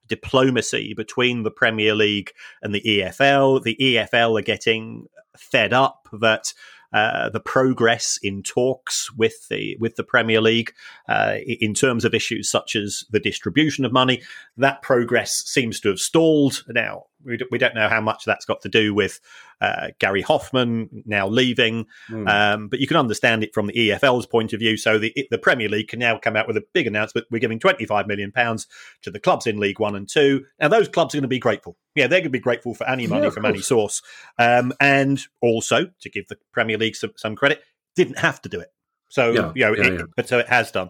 diplomacy 0.07 0.93
between 0.93 1.43
the 1.43 1.51
Premier 1.51 1.95
League 1.95 2.31
and 2.61 2.73
the 2.73 2.81
EFL. 2.81 3.63
The 3.63 3.77
EFL 3.79 4.39
are 4.39 4.43
getting 4.43 5.07
fed 5.37 5.73
up 5.73 6.07
that 6.13 6.53
uh, 6.93 7.29
the 7.29 7.39
progress 7.39 8.17
in 8.23 8.41
talks 8.41 9.11
with 9.13 9.47
the 9.49 9.75
with 9.79 9.95
the 9.97 10.03
Premier 10.03 10.39
League 10.39 10.73
uh, 11.09 11.35
in 11.45 11.73
terms 11.73 12.05
of 12.05 12.13
issues 12.13 12.49
such 12.49 12.75
as 12.75 13.03
the 13.09 13.19
distribution 13.19 13.83
of 13.83 13.91
money. 13.91 14.21
That 14.55 14.81
progress 14.81 15.43
seems 15.45 15.79
to 15.81 15.89
have 15.89 15.99
stalled. 15.99 16.63
Now 16.69 17.05
we, 17.27 17.37
we 17.51 17.57
don't 17.57 17.75
know 17.75 17.89
how 17.89 18.01
much 18.01 18.25
that's 18.25 18.45
got 18.45 18.61
to 18.61 18.69
do 18.69 18.93
with 18.93 19.19
uh, 19.61 19.89
Gary 19.99 20.21
Hoffman 20.21 21.03
now 21.05 21.27
leaving, 21.27 21.85
mm. 22.09 22.27
um, 22.27 22.69
but 22.69 22.79
you 22.79 22.87
can 22.87 22.97
understand 22.97 23.43
it 23.43 23.53
from 23.53 23.67
the 23.67 23.73
EFL's 23.73 24.25
point 24.25 24.53
of 24.53 24.59
view. 24.59 24.77
So 24.77 24.97
the 24.97 25.13
the 25.29 25.37
Premier 25.37 25.69
League 25.69 25.89
can 25.89 25.99
now 25.99 26.17
come 26.17 26.35
out 26.35 26.47
with 26.47 26.57
a 26.57 26.65
big 26.73 26.87
announcement: 26.87 27.27
we're 27.29 27.39
giving 27.39 27.59
twenty 27.59 27.85
five 27.85 28.07
million 28.07 28.31
pounds 28.31 28.67
to 29.01 29.11
the 29.11 29.19
clubs 29.19 29.45
in 29.45 29.59
League 29.59 29.79
One 29.79 29.95
and 29.95 30.07
Two. 30.07 30.45
Now 30.59 30.69
those 30.69 30.87
clubs 30.87 31.13
are 31.13 31.17
going 31.17 31.23
to 31.23 31.27
be 31.27 31.39
grateful. 31.39 31.77
Yeah, 31.95 32.07
they're 32.07 32.19
going 32.19 32.25
to 32.25 32.29
be 32.29 32.39
grateful 32.39 32.73
for 32.73 32.87
any 32.89 33.07
money 33.07 33.25
yeah, 33.25 33.29
from 33.31 33.43
course. 33.43 33.53
any 33.53 33.61
source, 33.61 34.01
um, 34.39 34.73
and 34.79 35.21
also 35.41 35.87
to 36.01 36.09
give 36.09 36.27
the 36.27 36.37
Premier 36.51 36.77
League 36.77 36.95
some, 36.95 37.11
some 37.15 37.35
credit, 37.35 37.61
didn't 37.95 38.19
have 38.19 38.41
to 38.43 38.49
do 38.49 38.59
it. 38.59 38.71
So 39.09 39.31
yeah, 39.31 39.51
you 39.55 39.65
know, 39.65 39.75
yeah, 39.75 40.01
it, 40.01 40.09
but 40.15 40.27
so 40.27 40.39
it 40.39 40.49
has 40.49 40.71
done. 40.71 40.89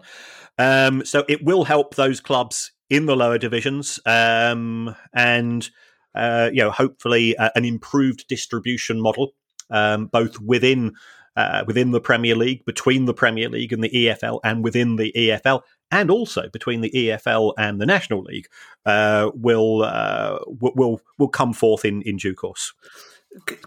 Um, 0.58 1.04
so 1.04 1.24
it 1.28 1.44
will 1.44 1.64
help 1.64 1.94
those 1.94 2.20
clubs 2.20 2.72
in 2.90 3.06
the 3.06 3.16
lower 3.16 3.38
divisions, 3.38 4.00
um, 4.06 4.94
and 5.12 5.68
uh, 6.14 6.50
you 6.52 6.62
know, 6.62 6.70
hopefully 6.70 7.36
uh, 7.36 7.50
an 7.54 7.64
improved 7.64 8.26
distribution 8.28 9.00
model, 9.00 9.32
um, 9.70 10.06
both 10.06 10.40
within 10.40 10.94
uh, 11.36 11.62
within 11.66 11.92
the 11.92 12.00
Premier 12.00 12.34
League, 12.34 12.64
between 12.64 13.04
the 13.04 13.14
Premier 13.14 13.48
League 13.48 13.72
and 13.72 13.82
the 13.82 13.90
EFL, 13.90 14.40
and 14.42 14.64
within 14.64 14.96
the 14.96 15.12
EFL, 15.16 15.62
and 15.90 16.10
also 16.10 16.48
between 16.52 16.80
the 16.80 16.90
EFL 16.90 17.54
and 17.56 17.80
the 17.80 17.86
National 17.86 18.22
League 18.22 18.48
uh, 18.86 19.30
will 19.34 19.82
uh, 19.82 20.38
will 20.48 21.00
will 21.18 21.28
come 21.28 21.52
forth 21.52 21.84
in, 21.84 22.02
in 22.02 22.16
due 22.16 22.34
course. 22.34 22.74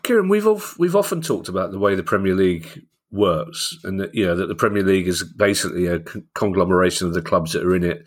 Kieran, 0.04 0.28
we've 0.28 0.48
we've 0.78 0.96
often 0.96 1.22
talked 1.22 1.48
about 1.48 1.72
the 1.72 1.80
way 1.80 1.96
the 1.96 2.04
Premier 2.04 2.36
League 2.36 2.86
works, 3.12 3.78
and 3.84 4.00
that 4.00 4.14
you 4.14 4.26
know 4.26 4.36
that 4.36 4.48
the 4.48 4.56
Premier 4.56 4.84
League 4.84 5.08
is 5.08 5.24
basically 5.24 5.88
a 5.88 6.00
conglomeration 6.34 7.08
of 7.08 7.14
the 7.14 7.22
clubs 7.22 7.54
that 7.54 7.64
are 7.64 7.76
in 7.76 7.84
it 7.84 8.06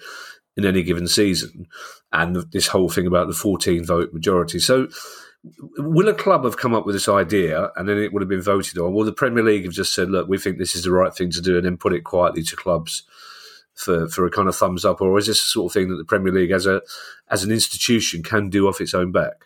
in 0.57 0.65
any 0.65 0.83
given 0.83 1.07
season, 1.09 1.67
and 2.13 2.37
this 2.53 2.69
whole 2.69 2.89
thing 2.89 3.07
about 3.07 3.27
the 3.27 3.35
14 3.35 3.85
vote 3.85 4.13
majority. 4.13 4.59
So, 4.59 4.89
will 5.79 6.09
a 6.09 6.15
club 6.15 6.45
have 6.45 6.57
come 6.57 6.75
up 6.75 6.87
with 6.87 6.95
this 6.95 7.09
idea 7.09 7.71
and 7.77 7.89
then 7.89 7.99
it 7.99 8.13
would 8.13 8.23
have 8.23 8.29
been 8.29 8.41
voted 8.41 8.79
on? 8.79 8.95
Well, 8.95 9.05
the 9.05 9.13
Premier 9.13 9.43
League 9.43 9.65
have 9.65 9.75
just 9.75 9.95
said, 9.95 10.11
look, 10.11 10.29
we 10.29 10.39
think 10.39 10.59
this 10.59 10.75
is 10.75 10.85
the 10.85 10.93
right 10.93 11.15
thing 11.15 11.31
to 11.31 11.41
do, 11.41 11.57
and 11.57 11.67
then 11.67 11.77
put 11.77 11.93
it 11.93 12.05
quietly 12.05 12.43
to 12.45 12.57
clubs 12.57 13.03
for, 13.75 14.09
for 14.09 14.25
a 14.25 14.31
kind 14.31 14.49
of 14.49 14.57
thumbs 14.57 14.85
up, 14.85 15.01
or 15.01 15.19
is 15.19 15.27
this 15.27 15.43
the 15.43 15.49
sort 15.49 15.71
of 15.71 15.75
thing 15.75 15.89
that 15.89 15.97
the 15.97 16.05
Premier 16.05 16.33
League, 16.33 16.53
as 16.53 16.67
a 16.67 16.81
as 17.29 17.43
an 17.43 17.51
institution, 17.51 18.23
can 18.23 18.49
do 18.49 18.69
off 18.69 18.81
its 18.81 18.95
own 18.95 19.13
back? 19.13 19.45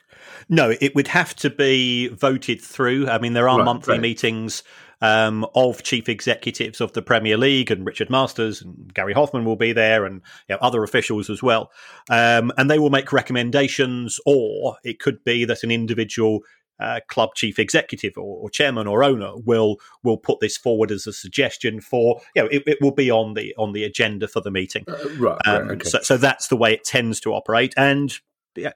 No, 0.49 0.75
it 0.81 0.95
would 0.95 1.09
have 1.09 1.35
to 1.37 1.51
be 1.51 2.09
voted 2.09 2.61
through. 2.61 3.09
I 3.09 3.19
mean, 3.19 3.33
there 3.33 3.49
are 3.49 3.59
right, 3.59 3.65
monthly 3.65 3.95
right. 3.95 4.01
meetings 4.01 4.63
um, 5.01 5.47
of 5.55 5.83
chief 5.83 6.09
executives 6.09 6.81
of 6.81 6.93
the 6.93 7.03
Premier 7.03 7.37
League, 7.37 7.71
and 7.71 7.87
Richard 7.87 8.11
Masters 8.11 8.63
and 8.63 8.93
Gary 8.95 9.13
Hoffman 9.13 9.45
will 9.45 9.57
be 9.57 9.73
there, 9.73 10.05
and 10.05 10.23
you 10.49 10.55
know, 10.55 10.59
other 10.61 10.83
officials 10.83 11.31
as 11.31 11.43
well. 11.43 11.71
Um, 12.11 12.53
and 12.57 12.71
they 12.71 12.79
will 12.79 12.91
make 12.91 13.13
recommendations, 13.13 14.21
or 14.27 14.77
it 14.85 14.99
could 14.99 15.25
be 15.25 15.45
that 15.45 15.63
an 15.63 15.71
individual 15.71 16.41
uh, 16.81 17.01
club 17.09 17.35
chief 17.35 17.59
executive 17.59 18.17
or, 18.17 18.45
or, 18.45 18.51
chairman 18.51 18.87
or 18.87 19.03
owner 19.03 19.33
will 19.45 19.79
will 20.05 20.17
put 20.17 20.39
this 20.41 20.57
forward 20.57 20.93
as 20.93 21.09
a 21.09 21.13
suggestion 21.13 21.81
for 21.81 22.21
you 22.37 22.43
know 22.43 22.49
it, 22.53 22.63
it 22.67 22.79
will 22.81 22.93
be 22.93 23.11
on 23.11 23.35
the 23.35 23.53
on 23.59 23.73
the 23.73 23.85
agenda 23.85 24.29
for 24.29 24.41
the 24.41 24.51
meeting. 24.51 24.85
Uh, 24.87 25.09
right. 25.19 25.41
Um, 25.45 25.69
right 25.69 25.71
okay. 25.73 25.89
so, 25.89 26.01
so 26.03 26.17
that's 26.17 26.49
the 26.49 26.57
way 26.57 26.73
it 26.73 26.85
tends 26.85 27.21
to 27.21 27.33
operate, 27.33 27.75
and 27.77 28.17
yeah, 28.57 28.73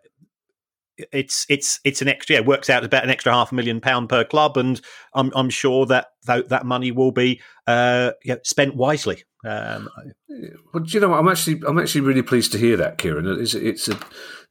it's 0.96 1.46
it's 1.48 1.80
it's 1.84 2.02
an 2.02 2.08
extra. 2.08 2.34
Yeah, 2.34 2.40
it 2.40 2.46
works 2.46 2.70
out 2.70 2.84
about 2.84 3.04
an 3.04 3.10
extra 3.10 3.32
half 3.32 3.52
a 3.52 3.54
million 3.54 3.80
pound 3.80 4.08
per 4.08 4.24
club, 4.24 4.56
and 4.56 4.80
I'm 5.14 5.32
I'm 5.34 5.50
sure 5.50 5.86
that 5.86 6.08
that, 6.26 6.48
that 6.50 6.66
money 6.66 6.90
will 6.90 7.12
be 7.12 7.40
uh, 7.66 8.12
yeah, 8.24 8.36
spent 8.42 8.74
wisely. 8.74 9.24
Um, 9.44 9.88
well, 10.72 10.84
you 10.86 11.00
know, 11.00 11.14
I'm 11.14 11.26
actually 11.26 11.60
I'm 11.66 11.78
actually 11.78 12.02
really 12.02 12.22
pleased 12.22 12.52
to 12.52 12.58
hear 12.58 12.76
that, 12.76 12.98
Kieran. 12.98 13.26
It's 13.40 13.54
it's 13.54 13.88
a 13.88 13.98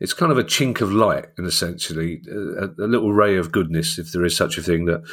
it's 0.02 0.13
kind 0.13 0.32
of 0.32 0.38
a 0.38 0.43
chink 0.43 0.82
of 0.82 0.91
light, 0.91 1.28
in 1.38 1.45
essentially 1.45 2.21
a, 2.30 2.65
a, 2.65 2.88
little 2.88 3.13
ray 3.13 3.38
of 3.38 3.52
goodness, 3.52 3.97
if 3.97 4.12
there 4.12 4.26
is 4.26 4.36
such 4.36 4.58
a 4.58 4.62
thing 4.62 4.86
that 4.86 5.04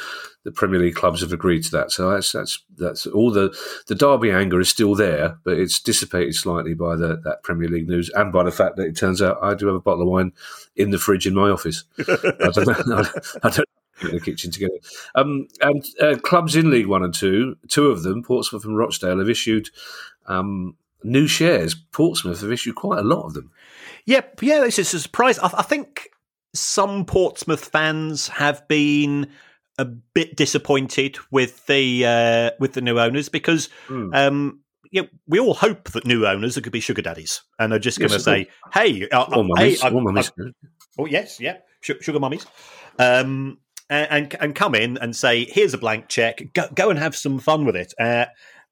the 0.43 0.51
Premier 0.51 0.79
League 0.79 0.95
clubs 0.95 1.21
have 1.21 1.31
agreed 1.31 1.63
to 1.63 1.71
that. 1.71 1.91
So 1.91 2.09
that's 2.09 2.31
that's 2.33 2.61
that's 2.77 3.07
all 3.07 3.31
the 3.31 3.57
the 3.87 3.95
Derby 3.95 4.31
anger 4.31 4.59
is 4.59 4.67
still 4.67 4.95
there, 4.95 5.37
but 5.45 5.57
it's 5.57 5.79
dissipated 5.79 6.35
slightly 6.35 6.73
by 6.73 6.97
the, 6.97 7.21
that 7.23 7.43
Premier 7.43 7.69
League 7.69 7.87
news 7.87 8.09
and 8.09 8.33
by 8.33 8.43
the 8.43 8.51
fact 8.51 8.75
that 8.77 8.87
it 8.87 8.97
turns 8.97 9.21
out 9.21 9.39
I 9.41 9.53
do 9.53 9.67
have 9.67 9.75
a 9.75 9.81
bottle 9.81 10.03
of 10.03 10.09
wine 10.09 10.33
in 10.75 10.89
the 10.89 10.99
fridge 10.99 11.25
in 11.25 11.35
my 11.35 11.49
office. 11.49 11.85
I 11.97 12.49
don't 12.53 12.87
know. 12.87 13.03
I 13.43 13.49
don't 13.49 13.69
in 14.01 14.11
the 14.11 14.19
kitchen 14.19 14.51
together. 14.51 14.77
Um, 15.15 15.47
and 15.61 15.85
uh, 16.01 16.15
clubs 16.17 16.55
in 16.55 16.69
League 16.69 16.87
One 16.87 17.03
and 17.03 17.13
Two, 17.13 17.57
two 17.67 17.87
of 17.87 18.03
them, 18.03 18.23
Portsmouth 18.23 18.65
and 18.65 18.77
Rochdale, 18.77 19.19
have 19.19 19.29
issued 19.29 19.69
um, 20.27 20.75
new 21.03 21.27
shares. 21.27 21.75
Portsmouth 21.75 22.41
have 22.41 22.51
issued 22.51 22.75
quite 22.75 22.99
a 22.99 23.03
lot 23.03 23.25
of 23.25 23.33
them. 23.33 23.51
Yep, 24.05 24.41
yeah, 24.41 24.61
this 24.61 24.79
is 24.79 24.93
a 24.93 24.99
surprise. 24.99 25.39
I, 25.39 25.51
I 25.57 25.63
think 25.63 26.09
some 26.53 27.05
Portsmouth 27.05 27.65
fans 27.65 28.27
have 28.29 28.67
been 28.67 29.29
a 29.77 29.85
bit 29.85 30.35
disappointed 30.35 31.17
with 31.31 31.65
the 31.67 32.05
uh, 32.05 32.51
with 32.59 32.73
the 32.73 32.81
new 32.81 32.99
owners 32.99 33.29
because. 33.29 33.69
Mm. 33.87 34.15
Um, 34.15 34.59
yeah, 34.91 35.03
we 35.27 35.39
all 35.39 35.53
hope 35.53 35.91
that 35.91 36.07
new 36.07 36.25
owners 36.25 36.57
are 36.57 36.61
going 36.61 36.63
to 36.63 36.71
be 36.71 36.79
sugar 36.79 37.03
daddies 37.03 37.43
and 37.59 37.71
are 37.73 37.77
just 37.77 37.99
going 37.99 38.09
to 38.09 38.19
say, 38.19 38.47
"Hey, 38.73 39.07
uh, 39.09 39.25
or 39.35 39.43
mummies, 39.43 39.81
hey, 39.83 39.87
or 39.87 40.01
mummies. 40.01 40.31
oh 40.97 41.05
yes, 41.05 41.39
yeah, 41.39 41.57
sugar 41.81 42.19
mummies." 42.19 42.47
Um, 42.97 43.59
and, 43.89 44.35
and 44.39 44.55
come 44.55 44.75
in 44.75 44.97
and 44.97 45.15
say, 45.15 45.45
"Here's 45.45 45.73
a 45.73 45.77
blank 45.77 46.07
check. 46.07 46.41
Go, 46.53 46.67
go 46.73 46.89
and 46.89 46.99
have 46.99 47.15
some 47.15 47.39
fun 47.39 47.65
with 47.65 47.75
it." 47.75 47.93
Uh, 47.99 48.25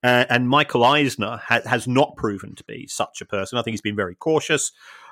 uh, 0.03 0.25
and 0.29 0.47
Michael 0.47 0.83
Eisner 0.83 1.37
ha- 1.37 1.61
has 1.65 1.87
not 1.87 2.15
proven 2.15 2.55
to 2.55 2.63
be 2.63 2.87
such 2.87 3.21
a 3.21 3.25
person. 3.25 3.57
I 3.57 3.61
think 3.61 3.73
he's 3.73 3.81
been 3.81 3.95
very 3.95 4.15
cautious. 4.15 4.71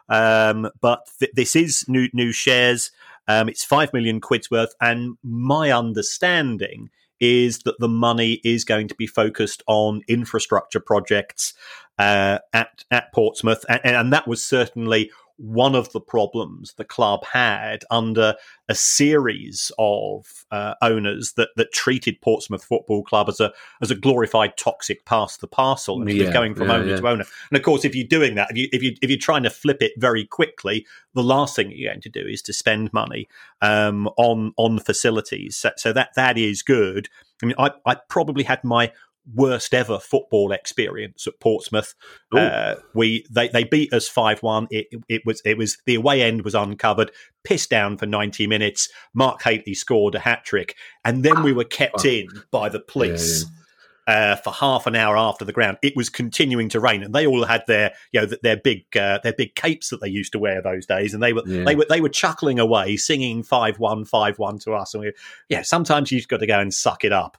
Um, 0.09 0.69
but 0.81 1.09
th- 1.19 1.31
this 1.33 1.55
is 1.55 1.85
new 1.87 2.07
new 2.13 2.31
shares. 2.31 2.91
Um, 3.27 3.49
it's 3.49 3.63
five 3.63 3.91
million 3.93 4.21
quid's 4.21 4.51
worth, 4.51 4.75
and 4.79 5.17
my 5.23 5.71
understanding 5.71 6.89
is 7.19 7.59
that 7.59 7.79
the 7.79 7.87
money 7.87 8.41
is 8.43 8.63
going 8.63 8.87
to 8.89 8.95
be 8.95 9.07
focused 9.07 9.63
on 9.67 10.01
infrastructure 10.07 10.79
projects 10.79 11.53
uh, 11.97 12.39
at 12.53 12.83
at 12.91 13.11
Portsmouth, 13.13 13.65
and, 13.67 13.81
and 13.83 14.13
that 14.13 14.27
was 14.27 14.43
certainly 14.43 15.09
one 15.37 15.75
of 15.75 15.91
the 15.91 15.99
problems 15.99 16.73
the 16.73 16.85
club 16.85 17.23
had 17.25 17.83
under 17.91 18.35
a 18.69 18.75
series 18.75 19.71
of 19.77 20.45
uh, 20.51 20.75
owners 20.81 21.33
that 21.33 21.49
that 21.55 21.73
treated 21.73 22.21
Portsmouth 22.21 22.63
Football 22.63 23.03
Club 23.03 23.29
as 23.29 23.39
a 23.39 23.51
as 23.81 23.91
a 23.91 23.95
glorified 23.95 24.57
toxic 24.57 25.05
pass 25.05 25.37
the 25.37 25.47
parcel 25.47 26.01
and 26.01 26.11
yeah, 26.11 26.31
going 26.31 26.55
from 26.55 26.67
yeah, 26.67 26.75
owner 26.75 26.89
yeah. 26.89 26.95
to 26.97 27.07
owner. 27.07 27.25
And 27.49 27.57
of 27.57 27.63
course, 27.63 27.85
if 27.85 27.95
you're 27.95 28.07
doing 28.07 28.35
that, 28.35 28.51
if 28.51 28.57
you 28.57 28.69
if 28.71 28.81
you 28.81 28.95
if 29.01 29.09
you're 29.09 29.19
trying 29.19 29.43
to 29.43 29.49
flip 29.49 29.81
it 29.81 29.91
very 29.97 30.25
quickly, 30.25 30.85
the 31.13 31.23
last 31.23 31.55
thing 31.55 31.71
you're 31.71 31.91
going 31.91 32.01
to 32.01 32.09
do 32.09 32.25
is 32.25 32.41
to 32.43 32.53
spend 32.53 32.93
money 32.93 33.27
um, 33.61 34.07
on 34.17 34.53
on 34.57 34.79
facilities. 34.79 35.55
So, 35.57 35.71
so 35.77 35.93
that 35.93 36.09
that 36.15 36.37
is 36.37 36.61
good. 36.61 37.09
I 37.43 37.45
mean, 37.45 37.55
I, 37.59 37.71
I 37.85 37.97
probably 38.07 38.43
had 38.43 38.63
my 38.63 38.91
worst 39.33 39.73
ever 39.73 39.99
football 39.99 40.51
experience 40.51 41.25
at 41.27 41.39
Portsmouth. 41.39 41.95
Uh, 42.31 42.75
we 42.93 43.25
they, 43.31 43.47
they 43.47 43.63
beat 43.63 43.93
us 43.93 44.07
five 44.07 44.43
one. 44.43 44.67
It, 44.69 44.87
it 45.07 45.21
was 45.25 45.41
it 45.45 45.57
was 45.57 45.77
the 45.85 45.95
away 45.95 46.21
end 46.21 46.43
was 46.43 46.55
uncovered. 46.55 47.11
Pissed 47.43 47.69
down 47.69 47.97
for 47.97 48.05
ninety 48.05 48.47
minutes. 48.47 48.89
Mark 49.13 49.41
Hateley 49.41 49.73
scored 49.73 50.15
a 50.15 50.19
hat 50.19 50.43
trick, 50.45 50.75
and 51.03 51.23
then 51.23 51.43
we 51.43 51.53
were 51.53 51.63
kept 51.63 52.05
in 52.05 52.27
by 52.51 52.69
the 52.69 52.79
police. 52.79 53.43
Yeah, 53.43 53.49
yeah. 53.49 53.61
Uh, 54.07 54.35
for 54.35 54.53
half 54.53 54.85
an 54.85 54.95
hour 54.95 55.17
after 55.17 55.43
the 55.43 55.51
ground, 55.51 55.79
it 55.81 55.95
was 55.95 56.09
continuing 56.09 56.69
to 56.69 56.79
rain, 56.79 57.01
and 57.01 57.15
they 57.15 57.25
all 57.25 57.43
had 57.43 57.63
their, 57.65 57.91
you 58.11 58.21
know, 58.21 58.27
their 58.43 58.55
big, 58.55 58.85
uh, 58.95 59.17
their 59.23 59.33
big 59.33 59.55
capes 59.55 59.89
that 59.89 59.99
they 59.99 60.07
used 60.07 60.31
to 60.31 60.37
wear 60.37 60.61
those 60.61 60.85
days, 60.85 61.15
and 61.15 61.23
they 61.23 61.33
were, 61.33 61.41
yeah. 61.47 61.63
they 61.63 61.75
were, 61.75 61.87
they 61.89 62.01
were 62.01 62.09
chuckling 62.09 62.59
away, 62.59 62.97
singing 62.97 63.41
five 63.41 63.79
one, 63.79 64.05
five 64.05 64.37
one 64.37 64.59
to 64.59 64.73
us, 64.73 64.93
and 64.93 65.01
we, 65.05 65.11
yeah, 65.49 65.63
sometimes 65.63 66.11
you've 66.11 66.27
got 66.27 66.37
to 66.37 66.45
go 66.45 66.59
and 66.59 66.71
suck 66.71 67.03
it 67.03 67.11
up. 67.11 67.35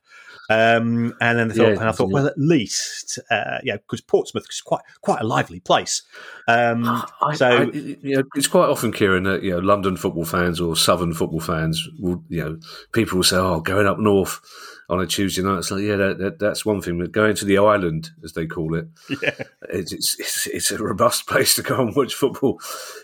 Um, 0.48 1.14
and 1.20 1.38
then 1.38 1.50
I 1.50 1.54
thought, 1.54 1.62
yeah, 1.62 1.80
and 1.80 1.88
I 1.88 1.92
thought, 1.92 2.10
well, 2.10 2.26
at 2.26 2.38
least, 2.38 3.18
uh, 3.30 3.58
yeah, 3.64 3.76
because 3.76 4.00
Portsmouth 4.00 4.46
is 4.48 4.60
quite 4.60 4.82
quite 5.00 5.20
a 5.20 5.26
lively 5.26 5.60
place. 5.60 6.02
Um, 6.46 6.84
I, 7.20 7.34
so 7.34 7.48
I, 7.48 7.62
you 7.72 8.16
know, 8.16 8.22
it's 8.34 8.46
quite 8.46 8.68
often, 8.68 8.92
Kieran, 8.92 9.24
that 9.24 9.42
you 9.42 9.50
know, 9.50 9.58
London 9.58 9.96
football 9.96 10.24
fans 10.24 10.60
or 10.60 10.76
Southern 10.76 11.14
football 11.14 11.40
fans 11.40 11.88
will, 11.98 12.22
you 12.28 12.44
know, 12.44 12.58
people 12.92 13.16
will 13.16 13.24
say, 13.24 13.36
"Oh, 13.36 13.60
going 13.60 13.86
up 13.86 13.98
north." 13.98 14.40
On 14.88 15.00
a 15.00 15.06
Tuesday 15.06 15.42
night, 15.42 15.58
it's 15.58 15.72
like, 15.72 15.82
yeah, 15.82 15.96
that, 15.96 16.18
that, 16.18 16.38
that's 16.38 16.64
one 16.64 16.80
thing. 16.80 17.00
But 17.00 17.10
going 17.10 17.34
to 17.34 17.44
the 17.44 17.58
island, 17.58 18.10
as 18.22 18.34
they 18.34 18.46
call 18.46 18.76
it, 18.76 18.86
yeah. 19.20 19.34
it's, 19.68 19.92
it's, 19.92 20.46
it's 20.46 20.70
a 20.70 20.78
robust 20.78 21.26
place 21.26 21.56
to 21.56 21.62
go 21.62 21.80
and 21.80 21.96
watch 21.96 22.14
football. 22.14 22.60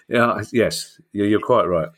Yeah, 0.08 0.42
yes, 0.52 1.00
you're 1.10 1.40
quite 1.40 1.64
right. 1.64 1.88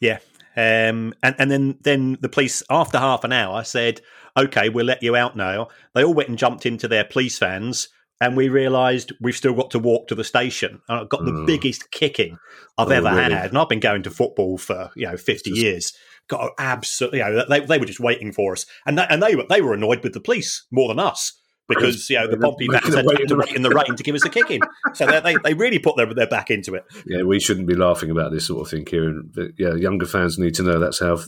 Yeah, 0.00 0.18
um, 0.56 1.14
and 1.22 1.36
and 1.38 1.50
then 1.52 1.78
then 1.82 2.18
the 2.20 2.28
police 2.28 2.64
after 2.68 2.98
half 2.98 3.22
an 3.22 3.32
hour 3.32 3.62
said, 3.62 4.00
okay, 4.38 4.68
we'll 4.68 4.86
let 4.86 5.02
you 5.02 5.16
out 5.16 5.36
now. 5.36 5.68
They 5.94 6.04
all 6.04 6.14
went 6.14 6.28
and 6.28 6.38
jumped 6.38 6.66
into 6.66 6.88
their 6.88 7.04
police 7.04 7.38
vans, 7.38 7.88
and 8.20 8.36
we 8.36 8.48
realised 8.48 9.12
we've 9.20 9.36
still 9.36 9.54
got 9.54 9.70
to 9.72 9.78
walk 9.78 10.08
to 10.08 10.14
the 10.14 10.24
station. 10.24 10.80
And 10.88 11.00
I 11.00 11.04
got 11.04 11.24
the 11.24 11.32
mm. 11.32 11.46
biggest 11.46 11.90
kicking 11.90 12.38
I've 12.76 12.88
oh, 12.88 12.92
ever 12.92 13.10
really? 13.10 13.34
had, 13.34 13.50
and 13.50 13.58
I've 13.58 13.68
been 13.68 13.80
going 13.80 14.02
to 14.04 14.10
football 14.10 14.58
for 14.58 14.90
you 14.96 15.06
know 15.06 15.16
fifty 15.16 15.50
just... 15.50 15.62
years. 15.62 15.92
Got 16.28 16.52
absolutely, 16.58 17.20
you 17.20 17.24
know, 17.24 17.44
they, 17.48 17.60
they 17.60 17.78
were 17.78 17.86
just 17.86 18.00
waiting 18.00 18.32
for 18.32 18.52
us, 18.52 18.66
and 18.84 18.98
that, 18.98 19.10
and 19.10 19.22
they 19.22 19.34
were 19.34 19.46
they 19.48 19.62
were 19.62 19.72
annoyed 19.72 20.02
with 20.02 20.12
the 20.12 20.20
police 20.20 20.66
more 20.70 20.88
than 20.88 20.98
us 20.98 21.40
because 21.68 22.08
you 22.10 22.18
know 22.18 22.26
the 22.26 22.36
Pompey 22.36 22.66
vans 22.70 22.94
had 22.94 23.04
to 23.28 23.36
wait 23.36 23.54
in 23.54 23.62
the 23.62 23.70
rain 23.70 23.94
to 23.96 24.02
give 24.02 24.14
us 24.14 24.24
a 24.24 24.30
kick 24.30 24.50
in. 24.50 24.60
So 24.94 25.06
they, 25.06 25.36
they 25.44 25.54
really 25.54 25.78
put 25.78 25.96
their, 25.96 26.12
their 26.12 26.26
back 26.26 26.50
into 26.50 26.74
it. 26.74 26.84
Yeah, 27.06 27.22
we 27.22 27.38
shouldn't 27.38 27.66
be 27.66 27.74
laughing 27.74 28.10
about 28.10 28.32
this 28.32 28.46
sort 28.46 28.66
of 28.66 28.70
thing 28.70 28.86
here. 28.86 29.22
But 29.22 29.52
yeah, 29.58 29.74
younger 29.74 30.06
fans 30.06 30.38
need 30.38 30.54
to 30.54 30.62
know 30.62 30.78
that's 30.78 31.00
how 31.00 31.18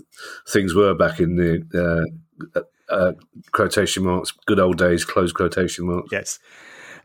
things 0.49 0.75
were 0.75 0.95
back 0.95 1.21
in 1.21 1.37
the 1.37 2.09
uh, 2.57 2.61
uh, 2.91 3.13
quotation 3.53 4.05
marks, 4.05 4.33
good 4.47 4.61
old 4.61 4.79
days, 4.79 5.05
close 5.05 5.33
quotation 5.33 5.87
marks. 5.87 6.09
Yes. 6.13 6.39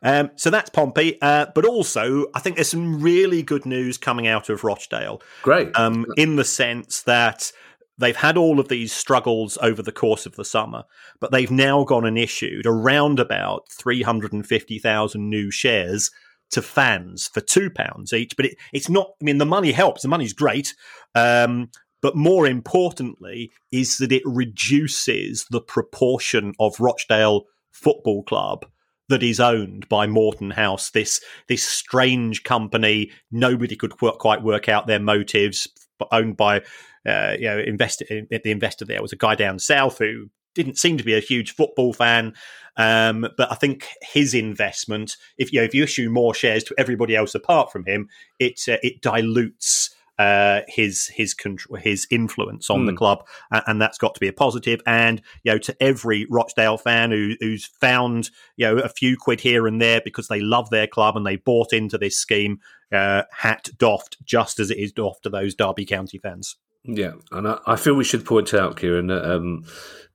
Um, 0.03 0.29
so 0.35 0.49
that's 0.49 0.69
Pompey, 0.69 1.17
uh, 1.21 1.47
but 1.55 1.65
also 1.65 2.27
I 2.35 2.39
think 2.39 2.57
there's 2.57 2.69
some 2.69 3.01
really 3.01 3.41
good 3.41 3.65
news 3.65 3.97
coming 3.97 4.27
out 4.27 4.49
of 4.49 4.63
Rochdale. 4.63 5.21
Great, 5.41 5.75
um, 5.75 6.05
in 6.17 6.35
the 6.35 6.43
sense 6.43 7.01
that 7.03 7.51
they've 7.97 8.15
had 8.15 8.37
all 8.37 8.59
of 8.59 8.67
these 8.67 8.93
struggles 8.93 9.57
over 9.61 9.81
the 9.81 9.91
course 9.91 10.25
of 10.25 10.35
the 10.35 10.45
summer, 10.45 10.83
but 11.19 11.31
they've 11.31 11.49
now 11.49 11.83
gone 11.85 12.05
and 12.05 12.19
issued 12.19 12.65
around 12.65 13.19
about 13.19 13.71
three 13.71 14.03
hundred 14.03 14.33
and 14.33 14.45
fifty 14.45 14.77
thousand 14.77 15.29
new 15.29 15.49
shares 15.49 16.11
to 16.51 16.61
fans 16.61 17.27
for 17.33 17.41
two 17.41 17.71
pounds 17.71 18.13
each. 18.13 18.35
But 18.35 18.47
it, 18.47 18.57
it's 18.73 18.89
not. 18.89 19.11
I 19.21 19.23
mean, 19.23 19.39
the 19.39 19.45
money 19.45 19.71
helps. 19.71 20.03
The 20.03 20.09
money's 20.09 20.33
great, 20.33 20.75
um, 21.15 21.71
but 22.05 22.15
more 22.15 22.45
importantly, 22.45 23.51
is 23.71 23.97
that 23.97 24.11
it 24.11 24.21
reduces 24.27 25.43
the 25.49 25.59
proportion 25.59 26.53
of 26.59 26.79
Rochdale 26.79 27.45
Football 27.71 28.21
Club 28.21 28.67
that 29.09 29.23
is 29.23 29.39
owned 29.39 29.89
by 29.89 30.05
Morton 30.05 30.51
House, 30.51 30.91
this 30.91 31.19
this 31.47 31.63
strange 31.63 32.43
company. 32.43 33.09
Nobody 33.31 33.75
could 33.75 33.97
quite 33.97 34.43
work 34.43 34.69
out 34.69 34.85
their 34.85 34.99
motives, 34.99 35.67
owned 36.11 36.37
by 36.37 36.61
uh, 37.07 37.37
you 37.39 37.45
know 37.45 37.57
investor. 37.57 38.05
The 38.05 38.51
investor 38.51 38.85
there 38.85 39.01
was 39.01 39.11
a 39.11 39.15
guy 39.17 39.33
down 39.33 39.57
south 39.57 39.97
who 39.97 40.29
didn't 40.53 40.77
seem 40.77 40.97
to 40.99 41.03
be 41.03 41.15
a 41.15 41.19
huge 41.19 41.55
football 41.55 41.91
fan. 41.91 42.35
Um, 42.77 43.27
but 43.35 43.51
I 43.51 43.55
think 43.55 43.87
his 44.03 44.35
investment, 44.35 45.17
if 45.39 45.51
you 45.51 45.59
know, 45.59 45.65
if 45.65 45.73
you 45.73 45.81
issue 45.81 46.11
more 46.11 46.35
shares 46.35 46.63
to 46.65 46.75
everybody 46.77 47.15
else 47.15 47.33
apart 47.33 47.71
from 47.71 47.83
him, 47.87 48.09
it 48.37 48.61
uh, 48.67 48.77
it 48.83 49.01
dilutes 49.01 49.89
uh, 50.17 50.61
his 50.67 51.07
his 51.07 51.33
control, 51.33 51.77
his 51.77 52.07
influence 52.09 52.69
on 52.69 52.81
mm. 52.81 52.85
the 52.85 52.91
hmm. 52.91 52.97
club, 52.97 53.27
and, 53.51 53.63
and, 53.67 53.81
that's 53.81 53.97
got 53.97 54.13
to 54.13 54.19
be 54.19 54.27
a 54.27 54.33
positive. 54.33 54.79
And 54.85 55.21
you 55.43 55.51
know, 55.51 55.57
to 55.59 55.75
every 55.83 56.25
Rochdale 56.29 56.77
fan 56.77 57.11
who, 57.11 57.35
who's 57.39 57.65
found 57.65 58.29
you 58.55 58.65
know 58.65 58.77
a 58.77 58.89
few 58.89 59.17
quid 59.17 59.41
here 59.41 59.67
and 59.67 59.81
there 59.81 60.01
because 60.03 60.27
they 60.27 60.39
love 60.39 60.69
their 60.69 60.87
club 60.87 61.17
and 61.17 61.25
they 61.25 61.35
bought 61.35 61.73
into 61.73 61.97
this 61.97 62.17
scheme, 62.17 62.59
uh, 62.91 63.23
hat 63.31 63.69
doffed, 63.77 64.23
just 64.23 64.59
as 64.59 64.71
it 64.71 64.77
is 64.77 64.91
doffed 64.91 65.23
to 65.23 65.29
those 65.29 65.53
Derby 65.53 65.85
County 65.85 66.17
fans. 66.17 66.55
Yeah, 66.83 67.13
and 67.31 67.47
I, 67.47 67.59
I 67.65 67.75
feel 67.75 67.95
we 67.95 68.03
should 68.03 68.25
point 68.25 68.53
out, 68.53 68.77
Kieran, 68.77 69.07
that. 69.07 69.29
Um, 69.29 69.65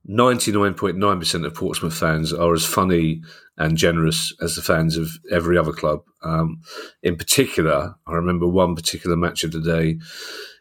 99.9% 0.09 1.45
of 1.45 1.55
Portsmouth 1.55 1.95
fans 1.95 2.33
are 2.33 2.55
as 2.55 2.65
funny 2.65 3.23
and 3.61 3.77
generous 3.77 4.35
as 4.41 4.57
the 4.57 4.63
fans 4.63 4.97
of 4.97 5.11
every 5.31 5.57
other 5.59 5.73
club. 5.73 6.03
Um, 6.23 6.63
in 7.03 7.17
particular, 7.17 7.95
I 8.07 8.15
remember 8.15 8.49
one 8.49 8.75
particular 8.75 9.17
match 9.17 9.45
of 9.45 9.53
the 9.53 9.61
day 9.61 9.99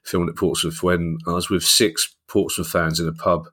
filmed 0.03 0.29
at 0.29 0.35
Portsmouth 0.35 0.83
when 0.83 1.17
I 1.25 1.31
was 1.31 1.49
with 1.49 1.63
six 1.63 2.13
Portsmouth 2.27 2.67
fans 2.67 2.99
in 2.99 3.07
a 3.07 3.13
pub, 3.13 3.47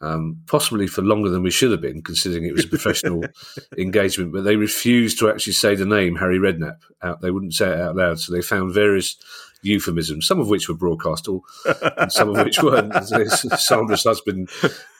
um, 0.00 0.40
possibly 0.46 0.86
for 0.86 1.02
longer 1.02 1.28
than 1.28 1.42
we 1.42 1.50
should 1.50 1.72
have 1.72 1.80
been, 1.80 2.02
considering 2.02 2.44
it 2.44 2.54
was 2.54 2.66
a 2.66 2.68
professional 2.68 3.24
engagement. 3.78 4.32
But 4.32 4.44
they 4.44 4.54
refused 4.54 5.18
to 5.18 5.28
actually 5.28 5.54
say 5.54 5.74
the 5.74 5.84
name 5.84 6.14
Harry 6.14 6.38
Redknapp 6.38 6.78
out. 7.02 7.20
They 7.20 7.32
wouldn't 7.32 7.54
say 7.54 7.72
it 7.72 7.80
out 7.80 7.96
loud, 7.96 8.20
so 8.20 8.32
they 8.32 8.42
found 8.42 8.72
various 8.72 9.16
euphemisms, 9.64 10.26
some 10.26 10.40
of 10.40 10.48
which 10.48 10.68
were 10.68 10.74
broadcast, 10.74 11.28
all, 11.28 11.44
and 11.96 12.12
some 12.12 12.28
of 12.28 12.44
which 12.44 12.62
weren't. 12.62 12.92
Sandra's 13.58 14.04
husband, 14.04 14.50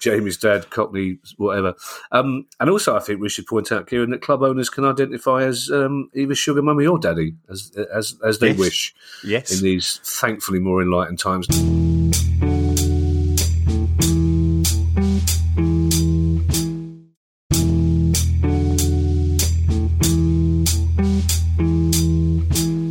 Jamie's 0.01 0.37
dad, 0.37 0.71
Cockney, 0.71 1.19
whatever. 1.37 1.75
Um, 2.13 2.47
and 2.61 2.71
also, 2.71 2.97
I 2.97 3.01
think 3.01 3.21
we 3.21 3.29
should 3.29 3.47
point 3.47 3.73
out, 3.73 3.87
Kieran, 3.87 4.11
that 4.11 4.23
club 4.23 4.43
owners 4.43 4.71
can 4.71 4.85
identify 4.85 5.43
as 5.45 5.71
um, 5.71 6.11
either 6.15 6.35
sugar 6.35 6.63
mummy 6.63 6.87
or 6.87 6.99
daddy, 6.99 7.35
as 7.51 7.73
as, 7.93 8.17
as 8.25 8.39
they 8.39 8.49
yes. 8.49 8.59
wish. 8.59 8.95
Yes. 9.25 9.57
In 9.57 9.65
these 9.65 10.01
thankfully 10.05 10.59
more 10.59 10.83
enlightened 10.83 11.19
times. 11.19 11.47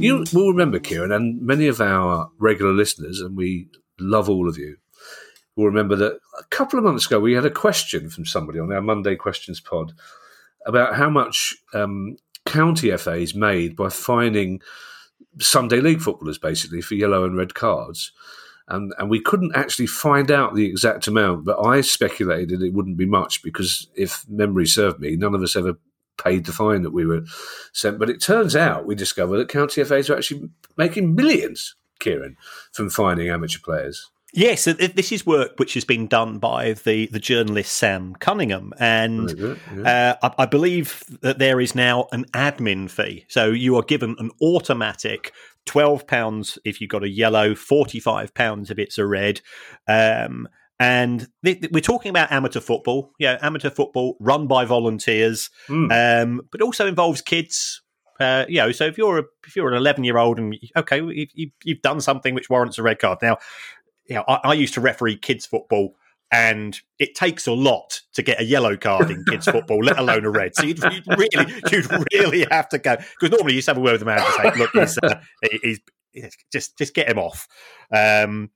You 0.04 0.26
will 0.34 0.52
remember, 0.52 0.80
Kieran, 0.80 1.12
and 1.12 1.42
many 1.42 1.68
of 1.68 1.80
our 1.80 2.30
regular 2.38 2.74
listeners, 2.74 3.22
and 3.22 3.38
we 3.38 3.70
love 4.00 4.30
all 4.30 4.50
of 4.50 4.58
you, 4.58 4.78
will 5.56 5.66
remember 5.66 5.96
that 5.96 6.20
a 6.40 6.44
couple 6.50 6.78
of 6.78 6.86
months 6.86 7.06
ago 7.06 7.20
we 7.20 7.34
had 7.34 7.46
a 7.46 7.52
question 7.52 8.10
from 8.10 8.26
somebody 8.26 8.60
on 8.60 8.72
our 8.72 8.82
Monday 8.82 9.16
Questions 9.16 9.60
pod 9.62 9.94
about 10.66 10.96
how 10.96 11.10
much 11.10 11.56
um, 11.74 12.18
county 12.46 12.96
FAs 12.98 13.36
made 13.36 13.76
by 13.76 13.90
fining 13.90 14.62
Sunday 15.40 15.80
league 15.80 16.02
footballers 16.02 16.38
basically 16.38 16.82
for 16.82 16.96
yellow 16.96 17.24
and 17.24 17.38
red 17.38 17.54
cards. 17.54 18.12
And, 18.68 18.94
and 18.98 19.10
we 19.10 19.20
couldn't 19.20 19.56
actually 19.56 19.88
find 19.88 20.32
out 20.32 20.56
the 20.56 20.66
exact 20.66 21.08
amount, 21.08 21.46
but 21.46 21.64
I 21.64 21.82
speculated 21.82 22.62
it 22.62 22.74
wouldn't 22.74 22.98
be 22.98 23.06
much 23.06 23.44
because 23.44 23.90
if 23.96 24.26
memory 24.30 24.66
served 24.66 25.00
me, 25.00 25.16
none 25.16 25.36
of 25.36 25.44
us 25.44 25.56
ever 25.56 25.78
paid 26.18 26.46
the 26.46 26.52
fine 26.52 26.84
that 26.84 26.92
we 26.92 27.06
were 27.06 27.24
sent. 27.74 28.00
But 28.00 28.10
it 28.10 28.22
turns 28.22 28.56
out 28.56 28.86
we 28.86 28.96
discovered 28.96 29.38
that 29.38 29.50
county 29.50 29.84
FAs 29.84 30.10
are 30.10 30.18
actually 30.18 30.50
making 30.78 31.16
millions, 31.16 31.76
Kieran, 32.00 32.38
from 32.72 32.90
fining 32.90 33.30
amateur 33.30 33.60
players. 33.64 34.10
Yes, 34.36 34.66
this 34.66 35.12
is 35.12 35.28
work 35.28 35.60
which 35.60 35.76
has 35.76 35.86
been 35.86 36.08
done 36.08 36.40
by 36.40 36.74
the, 36.74 37.06
the 37.06 37.20
journalist 37.20 37.72
Sam 37.72 38.16
Cunningham, 38.16 38.74
and 38.80 39.30
yeah. 39.78 40.18
uh, 40.22 40.28
I, 40.38 40.44
I, 40.44 40.46
believe 40.48 41.04
that 41.22 41.38
there 41.38 41.62
is 41.62 41.76
now 41.76 42.08
an 42.12 42.26
admin 42.34 42.90
fee. 42.90 43.26
So 43.30 43.52
you 43.52 43.76
are 43.76 43.84
given 43.84 44.16
an 44.18 44.32
automatic 44.42 45.34
twelve 45.68 46.08
pounds 46.08 46.58
if 46.66 46.82
you 46.82 46.88
got 46.88 47.04
a 47.04 47.10
yellow, 47.10 47.54
forty 47.54 48.00
five 48.00 48.34
pounds 48.34 48.72
if 48.72 48.80
it's 48.80 48.98
a 48.98 49.06
red. 49.06 49.42
Um, 49.88 50.48
and 50.80 51.28
th- 51.46 51.62
th- 51.62 51.72
we're 51.72 51.82
talking 51.82 52.10
about 52.10 52.32
amateur 52.32 52.60
football, 52.60 53.12
yeah, 53.20 53.38
amateur 53.42 53.70
football 53.70 54.18
run 54.20 54.48
by 54.48 54.66
volunteers, 54.66 55.50
mm. 55.68 55.92
um, 55.92 56.42
but 56.52 56.62
also 56.62 56.88
involves 56.88 57.22
kids. 57.22 57.82
Uh, 58.20 58.46
you 58.48 58.58
know, 58.58 58.72
so 58.72 58.86
if 58.86 58.98
you're 58.98 59.20
a, 59.20 59.24
if 59.46 59.56
you're 59.56 59.70
an 59.70 59.76
11 59.76 60.04
year 60.04 60.18
old 60.18 60.40
and 60.40 60.56
okay, 60.76 61.02
you, 61.34 61.52
have 61.68 61.82
done 61.82 62.00
something 62.00 62.34
which 62.34 62.50
warrants 62.50 62.78
a 62.78 62.84
red 62.84 63.00
card. 63.00 63.20
Now, 63.22 63.38
you 64.08 64.16
know, 64.16 64.24
I, 64.28 64.40
I 64.44 64.54
used 64.54 64.74
to 64.76 64.82
referee 64.82 65.18
kids 65.18 65.46
football 65.46 65.96
and 66.34 66.80
it 66.98 67.14
takes 67.14 67.46
a 67.46 67.52
lot 67.52 68.02
to 68.16 68.24
get 68.24 68.42
a 68.42 68.44
yellow 68.44 68.76
card 68.76 69.12
in 69.12 69.24
kids 69.26 69.46
football, 69.52 69.80
let 69.84 70.00
alone 70.00 70.26
a 70.26 70.32
red. 70.32 70.56
So 70.56 70.64
you'd, 70.64 70.80
you'd 70.80 71.08
really, 71.08 71.54
you'd 71.72 71.88
really 72.12 72.48
have 72.50 72.70
to 72.70 72.80
go 72.80 72.96
because 72.96 73.30
normally 73.30 73.54
you 73.54 73.60
just 73.60 73.68
have 73.68 73.78
a 73.78 73.82
word 73.82 73.94
with 73.94 74.02
the 74.02 74.06
man 74.06 74.20
and 74.20 74.54
say, 74.54 74.60
"Look, 74.60 74.72
he's, 74.74 74.98
uh, 74.98 75.20
he's, 75.62 75.80
he's, 76.12 76.38
just 76.52 76.78
just 76.78 76.96
get 76.96 77.08
him 77.08 77.20
off." 77.20 77.48
Um, 77.92 78.50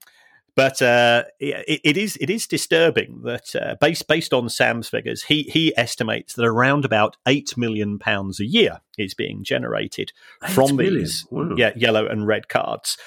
but 0.58 0.82
uh, 0.82 1.26
it, 1.39 1.82
it 1.84 1.98
is 1.98 2.17
it 2.20 2.32
is 2.32 2.48
disturbing 2.48 3.22
that 3.26 3.56
uh, 3.56 3.76
based 3.80 4.08
based 4.08 4.34
on 4.34 4.50
Sam's 4.50 4.89
figures, 4.89 5.22
he 5.22 5.43
he 5.43 5.72
estimates 5.78 6.34
that 6.34 6.46
around 6.46 6.84
about 6.84 7.15
eight 7.28 7.56
million 7.56 8.00
pounds 8.00 8.39
a 8.39 8.46
year 8.46 8.82
is 8.98 9.13
being 9.13 9.43
generated 9.43 10.13
from 10.50 10.76
million. 10.76 10.96
these 10.96 11.28
wow. 11.30 11.54
yeah, 11.56 11.74
yellow 11.76 12.08
and 12.08 12.26
red 12.26 12.50
cards. 12.50 12.98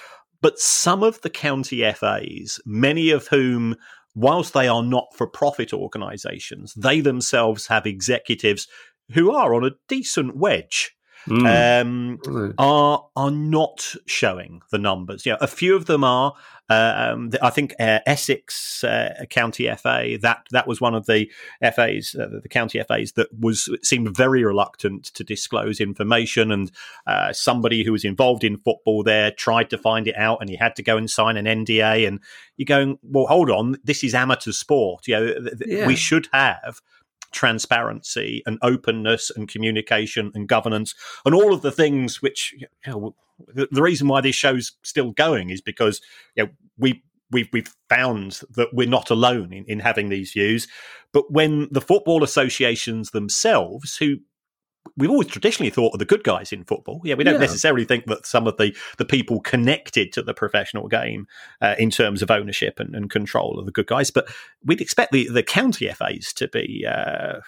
But 0.40 0.60
some 0.60 1.02
of 1.02 1.20
the 1.22 1.28
county 1.28 1.82
FAs, 1.92 2.60
many 2.64 3.10
of 3.10 3.26
whom, 3.26 3.74
whilst 4.14 4.54
they 4.54 4.68
are 4.68 4.84
not 4.84 5.08
for 5.16 5.26
profit 5.26 5.72
organisations, 5.72 6.72
they 6.74 7.00
themselves 7.00 7.66
have 7.66 7.84
executives 7.84 8.68
who 9.12 9.32
are 9.32 9.56
on 9.56 9.64
a 9.64 9.74
decent 9.88 10.36
wedge 10.36 10.92
mm. 11.26 11.82
um, 11.82 12.54
are 12.58 13.06
are 13.16 13.30
not 13.30 13.94
showing 14.06 14.62
the 14.70 14.78
numbers. 14.78 15.26
Yeah, 15.26 15.36
a 15.40 15.46
few 15.46 15.76
of 15.76 15.86
them 15.86 16.04
are. 16.04 16.34
Um, 16.70 17.32
I 17.42 17.50
think 17.50 17.74
uh, 17.80 17.98
Essex 18.06 18.84
uh, 18.84 19.24
County 19.28 19.68
FA 19.74 20.16
that 20.22 20.46
that 20.52 20.68
was 20.68 20.80
one 20.80 20.94
of 20.94 21.06
the 21.06 21.28
FAs, 21.60 22.14
uh, 22.14 22.28
the 22.40 22.48
county 22.48 22.80
FAs 22.80 23.12
that 23.12 23.26
was 23.36 23.68
seemed 23.82 24.16
very 24.16 24.44
reluctant 24.44 25.06
to 25.14 25.24
disclose 25.24 25.80
information, 25.80 26.52
and 26.52 26.70
uh, 27.08 27.32
somebody 27.32 27.82
who 27.82 27.90
was 27.90 28.04
involved 28.04 28.44
in 28.44 28.56
football 28.56 29.02
there 29.02 29.32
tried 29.32 29.68
to 29.70 29.78
find 29.78 30.06
it 30.06 30.16
out, 30.16 30.38
and 30.40 30.48
he 30.48 30.56
had 30.56 30.76
to 30.76 30.82
go 30.82 30.96
and 30.96 31.10
sign 31.10 31.36
an 31.36 31.46
NDA. 31.46 32.06
And 32.06 32.20
you're 32.56 32.66
going, 32.66 32.98
well, 33.02 33.26
hold 33.26 33.50
on, 33.50 33.76
this 33.82 34.04
is 34.04 34.14
amateur 34.14 34.52
sport. 34.52 35.08
You 35.08 35.14
know, 35.14 35.26
th- 35.26 35.54
yeah. 35.66 35.86
we 35.88 35.96
should 35.96 36.28
have 36.32 36.80
transparency 37.32 38.42
and 38.46 38.58
openness 38.62 39.30
and 39.34 39.48
communication 39.48 40.30
and 40.34 40.48
governance 40.48 40.94
and 41.24 41.34
all 41.34 41.52
of 41.54 41.62
the 41.62 41.72
things 41.72 42.20
which 42.20 42.54
you 42.56 42.66
know, 42.86 43.14
the, 43.54 43.68
the 43.70 43.82
reason 43.82 44.08
why 44.08 44.20
this 44.20 44.34
show's 44.34 44.72
still 44.82 45.12
going 45.12 45.50
is 45.50 45.60
because 45.60 46.00
you 46.34 46.44
know, 46.44 46.50
we 46.78 47.02
we've 47.30 47.48
we've 47.52 47.74
found 47.88 48.40
that 48.56 48.68
we're 48.72 48.88
not 48.88 49.10
alone 49.10 49.52
in, 49.52 49.64
in 49.66 49.80
having 49.80 50.08
these 50.08 50.32
views. 50.32 50.68
But 51.12 51.30
when 51.30 51.68
the 51.70 51.80
football 51.80 52.22
associations 52.22 53.10
themselves, 53.10 53.96
who 53.96 54.18
we've 54.96 55.10
always 55.10 55.28
traditionally 55.28 55.70
thought 55.70 55.94
of 55.94 55.98
the 55.98 56.04
good 56.04 56.24
guys 56.24 56.52
in 56.52 56.64
football. 56.64 57.00
Yeah, 57.04 57.14
we 57.14 57.24
don't 57.24 57.34
yeah. 57.34 57.40
necessarily 57.40 57.84
think 57.84 58.06
that 58.06 58.26
some 58.26 58.46
of 58.46 58.56
the 58.56 58.76
the 58.98 59.04
people 59.04 59.40
connected 59.40 60.12
to 60.14 60.22
the 60.22 60.34
professional 60.34 60.88
game 60.88 61.26
uh, 61.60 61.74
in 61.78 61.90
terms 61.90 62.22
of 62.22 62.30
ownership 62.30 62.78
and, 62.80 62.94
and, 62.94 63.10
control 63.10 63.60
are 63.60 63.64
the 63.64 63.72
good 63.72 63.86
guys, 63.86 64.10
but 64.10 64.28
we'd 64.64 64.80
expect 64.80 65.12
the 65.12 65.28
the 65.28 65.42
county 65.42 65.88
FAs 65.88 66.32
to 66.34 66.48
be. 66.48 66.86
Uh, 66.86 67.40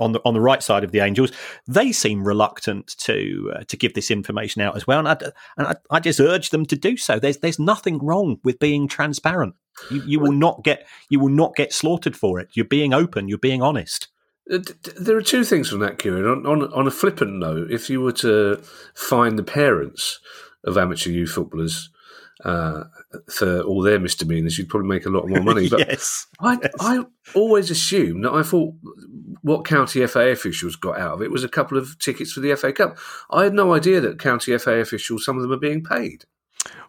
on 0.00 0.12
the 0.12 0.20
on 0.24 0.32
the 0.32 0.40
right 0.40 0.62
side 0.62 0.84
of 0.84 0.92
the 0.92 1.00
Angels, 1.00 1.32
they 1.66 1.90
seem 1.90 2.22
reluctant 2.22 2.96
to 2.98 3.52
uh, 3.54 3.64
to 3.64 3.76
give 3.76 3.94
this 3.94 4.12
information 4.12 4.62
out 4.62 4.76
as 4.76 4.86
well, 4.86 5.00
and 5.00 5.08
I 5.08 5.16
and 5.56 5.66
I, 5.66 5.74
I, 5.90 5.98
just 5.98 6.20
urge 6.20 6.50
them 6.50 6.64
to 6.66 6.76
do 6.76 6.96
so. 6.96 7.18
There's 7.18 7.38
there's 7.38 7.58
nothing 7.58 7.98
wrong 7.98 8.38
with 8.44 8.60
being 8.60 8.86
transparent. 8.86 9.56
You, 9.90 10.02
you 10.06 10.20
will 10.20 10.30
not 10.30 10.62
get 10.62 10.86
you 11.08 11.18
will 11.18 11.30
not 11.30 11.56
get 11.56 11.72
slaughtered 11.72 12.16
for 12.16 12.38
it. 12.38 12.50
You're 12.52 12.64
being 12.64 12.94
open. 12.94 13.26
You're 13.26 13.38
being 13.38 13.60
honest. 13.60 14.06
Uh, 14.50 14.58
there 14.98 15.16
are 15.16 15.22
two 15.22 15.44
things 15.44 15.68
from 15.68 15.80
that, 15.80 15.98
Kieran. 15.98 16.24
On, 16.24 16.46
on, 16.46 16.72
on 16.72 16.86
a 16.86 16.90
flippant 16.90 17.34
note, 17.34 17.70
if 17.70 17.90
you 17.90 18.00
were 18.00 18.12
to 18.12 18.62
find 18.94 19.38
the 19.38 19.42
parents 19.42 20.20
of 20.64 20.76
amateur 20.76 21.10
youth 21.10 21.30
footballers 21.30 21.90
uh, 22.44 22.84
for 23.30 23.60
all 23.62 23.82
their 23.82 23.98
misdemeanors, 23.98 24.58
you'd 24.58 24.68
probably 24.68 24.88
make 24.88 25.06
a 25.06 25.10
lot 25.10 25.28
more 25.28 25.42
money. 25.42 25.68
But 25.70 25.80
yes, 25.80 26.26
I, 26.40 26.58
yes. 26.62 26.72
I 26.80 27.04
always 27.34 27.70
assumed 27.70 28.24
that 28.24 28.32
I 28.32 28.42
thought 28.42 28.74
what 29.42 29.64
county 29.64 30.06
FA 30.06 30.30
officials 30.30 30.76
got 30.76 30.98
out 30.98 31.14
of 31.14 31.22
it 31.22 31.30
was 31.30 31.44
a 31.44 31.48
couple 31.48 31.78
of 31.78 31.98
tickets 31.98 32.32
for 32.32 32.40
the 32.40 32.54
FA 32.56 32.72
Cup. 32.72 32.98
I 33.30 33.44
had 33.44 33.54
no 33.54 33.74
idea 33.74 34.00
that 34.00 34.18
county 34.18 34.56
FA 34.58 34.80
officials, 34.80 35.24
some 35.24 35.36
of 35.36 35.42
them, 35.42 35.52
are 35.52 35.58
being 35.58 35.82
paid. 35.82 36.24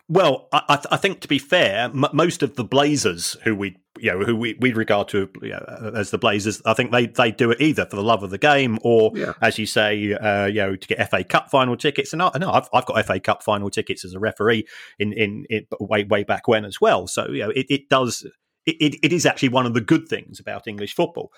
Well, 0.07 0.47
I, 0.51 0.83
I, 0.91 0.97
think 0.97 1.21
to 1.21 1.27
be 1.27 1.37
fair, 1.37 1.83
m- 1.85 2.05
most 2.13 2.41
of 2.41 2.55
the 2.55 2.63
Blazers 2.63 3.37
who 3.43 3.55
we 3.55 3.77
you 4.01 4.11
know, 4.11 4.19
who 4.25 4.35
we, 4.35 4.57
we 4.59 4.73
regard 4.73 5.07
to 5.09 5.29
you 5.41 5.49
know, 5.49 5.91
as 5.95 6.11
the 6.11 6.17
Blazers, 6.17 6.61
I 6.65 6.73
think 6.73 6.91
they, 6.91 7.07
they 7.07 7.31
do 7.31 7.51
it 7.51 7.61
either 7.61 7.85
for 7.85 7.95
the 7.95 8.03
love 8.03 8.23
of 8.23 8.29
the 8.29 8.37
game 8.37 8.77
or, 8.83 9.11
Yeah. 9.15 9.33
as 9.41 9.57
you 9.59 9.65
say, 9.65 10.13
uh, 10.13 10.45
you 10.45 10.61
know, 10.61 10.75
to 10.75 10.87
get 10.87 11.09
FA 11.09 11.23
Cup 11.23 11.49
final 11.49 11.75
tickets. 11.77 12.13
And 12.13 12.21
I 12.21 12.31
know 12.39 12.51
I've, 12.51 12.69
I've 12.73 12.85
got 12.85 13.05
FA 13.05 13.19
Cup 13.19 13.43
final 13.43 13.69
tickets 13.69 14.03
as 14.05 14.13
a 14.13 14.19
referee 14.19 14.65
in 14.97 15.13
in, 15.13 15.45
in 15.49 15.65
way 15.79 16.03
way 16.03 16.23
back 16.23 16.47
when 16.47 16.65
as 16.65 16.79
well. 16.81 17.07
So 17.07 17.29
you 17.29 17.43
know, 17.43 17.49
it, 17.49 17.65
it 17.69 17.89
does 17.89 18.25
it, 18.65 18.75
it, 18.79 18.95
it 19.03 19.13
is 19.13 19.25
actually 19.25 19.49
one 19.49 19.65
of 19.65 19.73
the 19.73 19.81
good 19.81 20.07
things 20.07 20.39
about 20.39 20.67
English 20.67 20.93
football. 20.93 21.31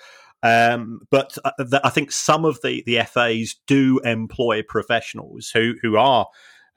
Um, 0.44 1.02
but 1.12 1.38
uh, 1.46 1.52
th- 1.60 1.82
I 1.84 1.90
think 1.90 2.12
some 2.12 2.46
of 2.46 2.60
the 2.64 2.84
the 2.86 3.00
FAs 3.04 3.56
do 3.68 4.00
employ 4.04 4.64
professionals 4.68 5.52
who 5.54 5.76
who 5.82 5.98
are 5.98 6.28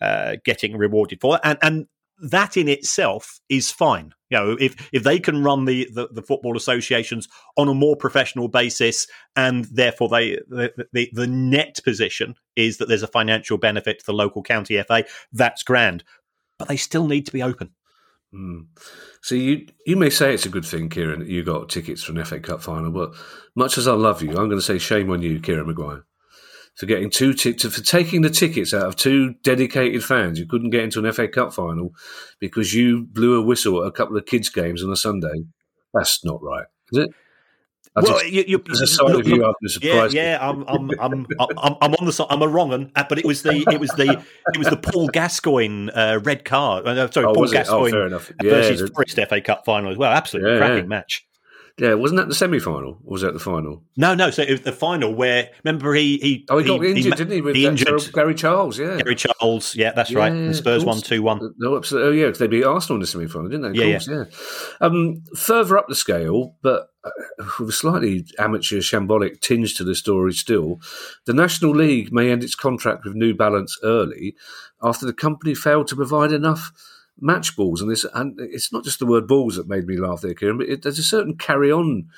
uh, 0.01 0.37
getting 0.45 0.76
rewarded 0.76 1.20
for 1.20 1.37
it, 1.37 1.41
and 1.45 1.59
and 1.62 1.87
that 2.19 2.57
in 2.57 2.69
itself 2.69 3.41
is 3.49 3.71
fine. 3.71 4.15
You 4.31 4.39
know, 4.39 4.57
if 4.61 4.89
if 4.93 5.03
they 5.03 5.19
can 5.19 5.43
run 5.43 5.65
the, 5.65 5.89
the, 5.93 6.09
the 6.11 6.23
football 6.23 6.57
associations 6.57 7.29
on 7.57 7.69
a 7.69 7.75
more 7.75 7.97
professional 7.97 8.49
basis, 8.49 9.07
and 9.37 9.65
therefore 9.67 10.09
they 10.09 10.39
the, 10.49 10.73
the 10.93 11.11
the 11.12 11.27
net 11.27 11.79
position 11.85 12.35
is 12.57 12.79
that 12.79 12.89
there's 12.89 13.03
a 13.03 13.09
financial 13.09 13.59
benefit 13.59 13.99
to 14.01 14.07
the 14.07 14.12
local 14.12 14.43
county 14.43 14.81
FA, 14.83 15.05
that's 15.33 15.62
grand. 15.62 16.05
But 16.59 16.69
they 16.69 16.77
still 16.77 17.09
need 17.09 17.27
to 17.27 17.33
be 17.33 17.43
open. 17.43 17.71
Mm. 18.35 18.67
So 19.23 19.35
you 19.35 19.67
you 19.87 19.97
may 19.97 20.11
say 20.11 20.35
it's 20.35 20.47
a 20.47 20.51
good 20.51 20.65
thing, 20.65 20.89
Kieran, 20.89 21.21
that 21.21 21.29
you 21.29 21.45
got 21.45 21.69
tickets 21.69 22.03
for 22.03 22.12
an 22.12 22.25
FA 22.25 22.41
Cup 22.41 22.62
final, 22.62 22.91
but 22.91 23.15
much 23.55 23.79
as 23.79 23.87
I 23.87 23.93
love 23.93 24.23
you, 24.23 24.31
I'm 24.31 24.49
going 24.49 24.51
to 24.51 24.62
say 24.62 24.79
shame 24.79 25.11
on 25.11 25.23
you, 25.23 25.41
Kieran 25.41 25.67
Maguire, 25.67 26.05
for 26.77 26.87
getting 26.87 27.09
two 27.11 27.33
tickets 27.33 27.64
for 27.64 27.83
taking 27.83 28.22
the 28.22 28.31
tickets 28.31 28.75
out 28.75 28.87
of 28.87 28.97
two 28.97 29.35
dedicated 29.45 30.03
fans 30.05 30.39
who 30.39 30.47
couldn't 30.47 30.70
get 30.70 30.83
into 30.83 30.99
an 31.05 31.12
FA 31.12 31.29
Cup 31.29 31.53
final 31.55 31.95
because 32.41 32.75
you 32.75 33.05
blew 33.05 33.41
a 33.41 33.43
whistle 33.45 33.83
at 33.83 33.87
a 33.89 33.93
couple 33.93 34.16
of 34.16 34.27
kids' 34.27 34.49
games 34.49 34.83
on 34.83 34.91
a 34.91 34.97
Sunday. 34.97 35.45
That's 35.93 36.25
not 36.25 36.43
right, 36.43 36.66
is 36.93 36.99
it? 36.99 37.11
I 37.97 38.01
well, 38.01 38.18
just- 38.18 38.33
you, 38.33 38.45
you, 38.49 38.64
a 38.68 38.87
side 38.89 39.14
of 39.14 39.29
you, 39.29 39.55
yeah, 39.81 40.09
yeah, 40.11 40.39
I'm, 40.41 40.64
I'm, 40.66 40.91
I'm, 40.99 41.27
I'm, 41.39 41.77
I'm 41.81 41.95
on 41.95 42.07
the 42.07 42.12
side. 42.12 42.27
I'm 42.29 42.43
a 42.43 42.49
wrong 42.49 42.91
uh, 42.97 43.05
but 43.09 43.20
it 43.20 43.25
was 43.25 43.43
the, 43.43 43.64
it 43.70 43.79
was 43.79 43.91
the, 43.91 44.20
it 44.53 44.59
was 44.59 44.66
the 44.68 44.77
Paul 44.77 45.07
Gascoigne 45.07 45.91
uh, 45.91 46.18
red 46.25 46.45
card. 46.45 46.89
Uh, 46.89 47.09
sorry, 47.12 47.27
Oh, 47.27 47.35
Paul? 47.35 47.45
Oh, 47.49 47.53
Gascoigne 47.53 47.93
fair 47.93 48.07
enough. 48.09 48.33
Yeah, 48.43 48.51
versus 48.51 48.81
the- 48.81 48.89
Forest 48.89 49.20
FA 49.29 49.41
Cup 49.41 49.64
final 49.64 49.93
as 49.93 49.97
well. 49.97 50.11
Absolutely 50.11 50.55
Yeah, 50.55 50.59
cracking 50.59 50.89
match. 50.89 51.25
Yeah, 51.77 51.95
wasn't 51.95 52.18
that 52.18 52.29
the 52.29 52.37
semi 52.37 52.61
final? 52.61 52.99
Or 53.05 53.12
was 53.14 53.22
that 53.22 53.33
the 53.33 53.41
final? 53.41 53.83
No, 53.97 54.14
no. 54.14 54.31
So 54.31 54.43
it 54.43 54.51
was 54.53 54.61
the 54.61 54.70
final 54.70 55.12
where 55.12 55.51
remember 55.64 55.93
he 55.95 56.18
he 56.18 56.47
Oh, 56.49 56.59
he 56.59 56.64
got 56.68 56.85
injured, 56.85 57.11
ma- 57.11 57.16
didn't 57.16 57.33
he? 57.33 57.41
With 57.41 57.57
he 57.57 57.66
injured 57.66 58.12
Gary 58.12 58.37
Charles, 58.37 58.79
yeah. 58.79 58.97
Gary 58.99 59.16
Charles. 59.16 59.75
Yeah, 59.75 59.91
that's 59.91 60.14
right. 60.14 60.31
And 60.31 60.55
Spurs 60.55 60.83
of 60.83 60.87
won 60.87 60.97
course. 60.99 61.09
two 61.09 61.22
one. 61.22 61.53
No, 61.59 61.77
absolutely. 61.77 62.09
Oh, 62.11 62.12
yeah, 62.12 62.27
because 62.27 62.39
they 62.39 62.47
beat 62.47 62.62
Arsenal 62.62 62.97
in 62.97 63.01
the 63.01 63.09
semi 63.09 63.27
final, 63.27 63.49
didn't 63.49 63.62
they? 63.62 63.68
Of 63.70 63.75
Yeah, 63.89 63.91
course, 63.99 64.09
yeah. 64.09 64.87
Um, 64.87 65.25
further 65.37 65.77
up 65.77 65.89
the 65.89 65.97
scale, 65.97 66.55
but 66.62 66.91
uh, 67.03 67.11
with 67.59 67.70
a 67.70 67.72
slightly 67.72 68.25
amateur, 68.39 68.77
shambolic 68.79 69.41
tinge 69.41 69.75
to 69.75 69.83
the 69.83 69.97
story 69.97 70.33
still, 70.33 70.81
the 71.27 71.35
National 71.35 71.72
League 71.72 72.12
may 72.12 72.31
end 72.31 72.45
its 72.45 72.55
contract 72.55 73.05
with 73.05 73.14
New 73.16 73.35
Balance 73.35 73.77
early 73.83 74.37
after 74.81 75.07
the 75.07 75.12
company 75.12 75.57
failed 75.57 75.89
to 75.89 75.97
provide 75.97 76.31
enough 76.31 76.70
match 77.21 77.57
balls. 77.57 77.81
And 77.81 77.91
this, 77.91 78.05
and 78.15 78.39
it's 78.39 78.73
not 78.73 78.85
just 78.85 78.99
the 78.99 79.07
word 79.07 79.27
balls 79.27 79.57
that 79.57 79.69
made 79.69 79.87
me 79.87 79.97
laugh 79.97 80.21
there, 80.21 80.35
Kieran, 80.35 80.59
but 80.59 80.69
it, 80.69 80.83
there's 80.83 80.99
a 80.99 81.03
certain 81.03 81.37
carry 81.37 81.71
on 81.71 82.09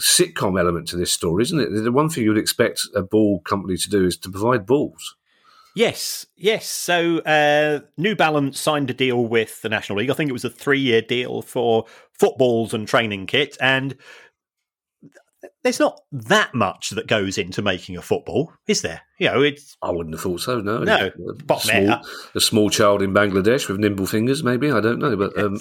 sitcom 0.00 0.58
element 0.58 0.88
to 0.88 0.96
this 0.96 1.12
story, 1.12 1.42
isn't 1.42 1.60
it? 1.60 1.70
The 1.70 1.92
one 1.92 2.08
thing 2.08 2.24
you'd 2.24 2.38
expect 2.38 2.82
a 2.94 3.02
ball 3.02 3.40
company 3.40 3.76
to 3.76 3.90
do 3.90 4.06
is 4.06 4.16
to 4.18 4.30
provide 4.30 4.66
balls. 4.66 5.16
Yes, 5.74 6.26
yes. 6.36 6.66
So 6.66 7.18
uh, 7.20 7.80
New 7.96 8.14
Balance 8.14 8.60
signed 8.60 8.90
a 8.90 8.94
deal 8.94 9.24
with 9.24 9.62
the 9.62 9.70
National 9.70 9.98
League. 9.98 10.10
I 10.10 10.14
think 10.14 10.28
it 10.28 10.34
was 10.34 10.44
a 10.44 10.50
three-year 10.50 11.02
deal 11.02 11.40
for 11.40 11.86
footballs 12.12 12.74
and 12.74 12.86
training 12.86 13.26
kit, 13.26 13.56
and 13.60 13.96
there's 15.62 15.80
not 15.80 16.00
that 16.12 16.54
much 16.54 16.90
that 16.90 17.06
goes 17.06 17.38
into 17.38 17.62
making 17.62 17.96
a 17.96 18.02
football, 18.02 18.52
is 18.66 18.82
there? 18.82 19.02
You 19.18 19.30
know, 19.30 19.42
it's 19.42 19.76
I 19.82 19.90
wouldn't 19.90 20.14
have 20.14 20.22
thought 20.22 20.40
so. 20.40 20.60
No, 20.60 20.78
No, 20.84 21.10
a 21.50 21.60
small, 21.60 22.00
a 22.34 22.40
small 22.40 22.70
child 22.70 23.02
in 23.02 23.12
Bangladesh 23.12 23.68
with 23.68 23.78
nimble 23.78 24.06
fingers, 24.06 24.42
maybe 24.42 24.70
I 24.70 24.80
don't 24.80 24.98
know, 24.98 25.16
but 25.16 25.38
um, 25.38 25.58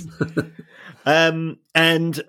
Um, 1.05 1.59
and 1.73 2.21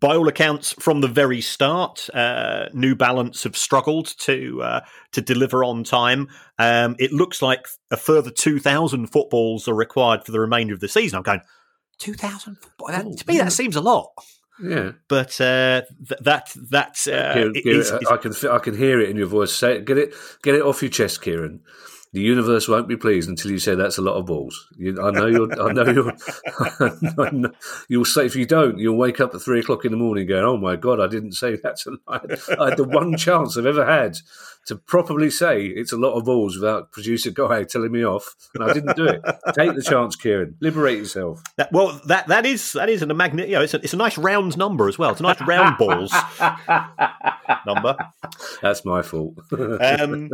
by 0.00 0.16
all 0.16 0.28
accounts, 0.28 0.72
from 0.72 1.00
the 1.00 1.08
very 1.08 1.40
start, 1.40 2.10
uh, 2.12 2.66
New 2.72 2.96
Balance 2.96 3.44
have 3.44 3.56
struggled 3.56 4.18
to 4.18 4.62
uh, 4.62 4.80
to 5.12 5.20
deliver 5.20 5.62
on 5.64 5.84
time. 5.84 6.28
Um, 6.58 6.96
it 6.98 7.12
looks 7.12 7.40
like 7.40 7.66
a 7.90 7.96
further 7.96 8.30
two 8.30 8.58
thousand 8.58 9.06
footballs 9.08 9.68
are 9.68 9.74
required 9.74 10.24
for 10.24 10.32
the 10.32 10.40
remainder 10.40 10.74
of 10.74 10.80
the 10.80 10.88
season. 10.88 11.18
I'm 11.18 11.22
going 11.22 11.40
two 11.98 12.14
thousand 12.14 12.56
football. 12.56 12.88
That, 12.88 13.06
Oh, 13.06 13.14
to 13.14 13.28
me, 13.28 13.38
that 13.38 13.52
seems 13.52 13.76
a 13.76 13.80
lot. 13.80 14.10
Yeah. 14.62 14.92
But 15.08 15.40
uh, 15.40 15.82
th- 16.08 16.20
that 16.22 16.52
that 16.70 16.96
uh, 17.08 17.32
Kieran, 17.34 17.52
Kieran, 17.54 17.80
is- 17.80 17.90
is- 17.90 18.08
I 18.10 18.16
can 18.16 18.32
I 18.50 18.58
can 18.58 18.76
hear 18.76 19.00
it 19.00 19.10
in 19.10 19.16
your 19.16 19.26
voice. 19.26 19.52
Say 19.52 19.76
it, 19.76 19.84
get 19.84 19.98
it 19.98 20.14
get 20.42 20.54
it 20.54 20.62
off 20.62 20.82
your 20.82 20.90
chest, 20.90 21.22
Kieran. 21.22 21.60
The 22.16 22.22
universe 22.22 22.66
won't 22.66 22.88
be 22.88 22.96
pleased 22.96 23.28
until 23.28 23.50
you 23.50 23.58
say 23.58 23.74
that's 23.74 23.98
a 23.98 24.02
lot 24.02 24.14
of 24.14 24.24
balls. 24.24 24.68
You, 24.78 24.98
I 25.02 25.10
know 25.10 25.26
you're. 25.26 25.52
I 25.62 25.70
know 25.74 25.84
you're. 25.84 26.16
I 27.18 27.30
know- 27.30 27.52
you'll 27.90 28.06
say 28.06 28.24
if 28.24 28.34
you 28.34 28.46
don't, 28.46 28.78
you'll 28.78 28.96
wake 28.96 29.20
up 29.20 29.34
at 29.34 29.42
three 29.42 29.60
o'clock 29.60 29.84
in 29.84 29.90
the 29.90 29.98
morning 29.98 30.26
going, 30.26 30.42
"Oh 30.42 30.56
my 30.56 30.76
god, 30.76 30.98
I 30.98 31.08
didn't 31.08 31.32
say 31.32 31.56
that 31.56 31.76
tonight." 31.76 32.40
I 32.58 32.70
had 32.70 32.78
the 32.78 32.84
one 32.84 33.16
chance 33.18 33.58
I've 33.58 33.66
ever 33.66 33.84
had 33.84 34.16
to 34.68 34.76
properly 34.76 35.28
say 35.28 35.66
it's 35.66 35.92
a 35.92 35.98
lot 35.98 36.14
of 36.14 36.24
balls 36.24 36.56
without 36.56 36.90
producer 36.90 37.30
guy 37.30 37.64
telling 37.64 37.92
me 37.92 38.02
off, 38.02 38.34
and 38.54 38.64
I 38.64 38.72
didn't 38.72 38.96
do 38.96 39.04
it. 39.04 39.20
Take 39.54 39.74
the 39.74 39.82
chance, 39.86 40.16
Kieran. 40.16 40.56
Liberate 40.62 40.96
yourself. 40.96 41.42
that- 41.58 41.70
well, 41.70 42.00
that 42.06 42.28
that 42.28 42.46
is 42.46 42.72
that 42.72 42.88
is 42.88 43.02
a 43.02 43.06
magnet. 43.12 43.48
You 43.50 43.56
know, 43.56 43.60
it's 43.62 43.74
a, 43.74 43.76
it's 43.82 43.92
a 43.92 43.98
nice 43.98 44.16
round 44.16 44.56
number 44.56 44.88
as 44.88 44.98
well. 44.98 45.10
It's 45.10 45.20
a 45.20 45.22
nice 45.22 45.42
round 45.42 45.76
balls 45.78 46.14
number. 47.66 47.94
That's 48.62 48.86
my 48.86 49.02
fault. 49.02 49.34
um, 49.52 50.30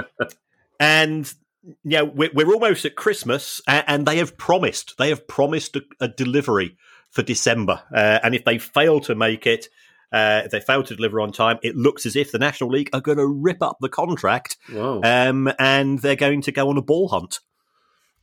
and 0.79 1.35
know 1.85 2.05
we're, 2.05 2.31
we're 2.35 2.53
almost 2.53 2.85
at 2.85 2.97
Christmas, 2.97 3.61
and, 3.67 3.85
and 3.87 4.07
they 4.07 4.19
have 4.19 4.37
promised 4.37 4.97
they 4.99 5.09
have 5.11 5.27
promised 5.27 5.77
a, 5.77 5.83
a 6.01 6.09
delivery 6.09 6.77
for 7.11 7.23
December, 7.23 7.83
uh, 7.95 8.19
and 8.23 8.35
if 8.35 8.45
they 8.45 8.59
fail 8.59 9.01
to 9.01 9.15
make 9.15 9.47
it. 9.47 9.69
Uh, 10.15 10.43
if 10.45 10.51
they 10.51 10.61
fail 10.61 10.83
to 10.83 10.95
deliver 10.95 11.23
on 11.23 11.33
time, 11.33 11.59
it 11.63 11.75
looks 11.75 12.05
as 12.05 12.17
if 12.17 12.33
the 12.33 12.39
National 12.39 12.69
League 12.69 12.91
are 12.93 13.01
going 13.01 13.17
to 13.17 13.27
rip 13.27 13.63
up 13.63 13.79
the 13.81 13.89
contract 13.89 14.59
wow. 14.71 15.01
um, 15.03 15.51
and 15.59 16.01
they're 16.01 16.15
going 16.17 16.43
to 16.43 16.53
go 16.53 16.69
on 16.69 16.77
a 16.77 16.83
ball 16.83 17.09
hunt. 17.09 17.41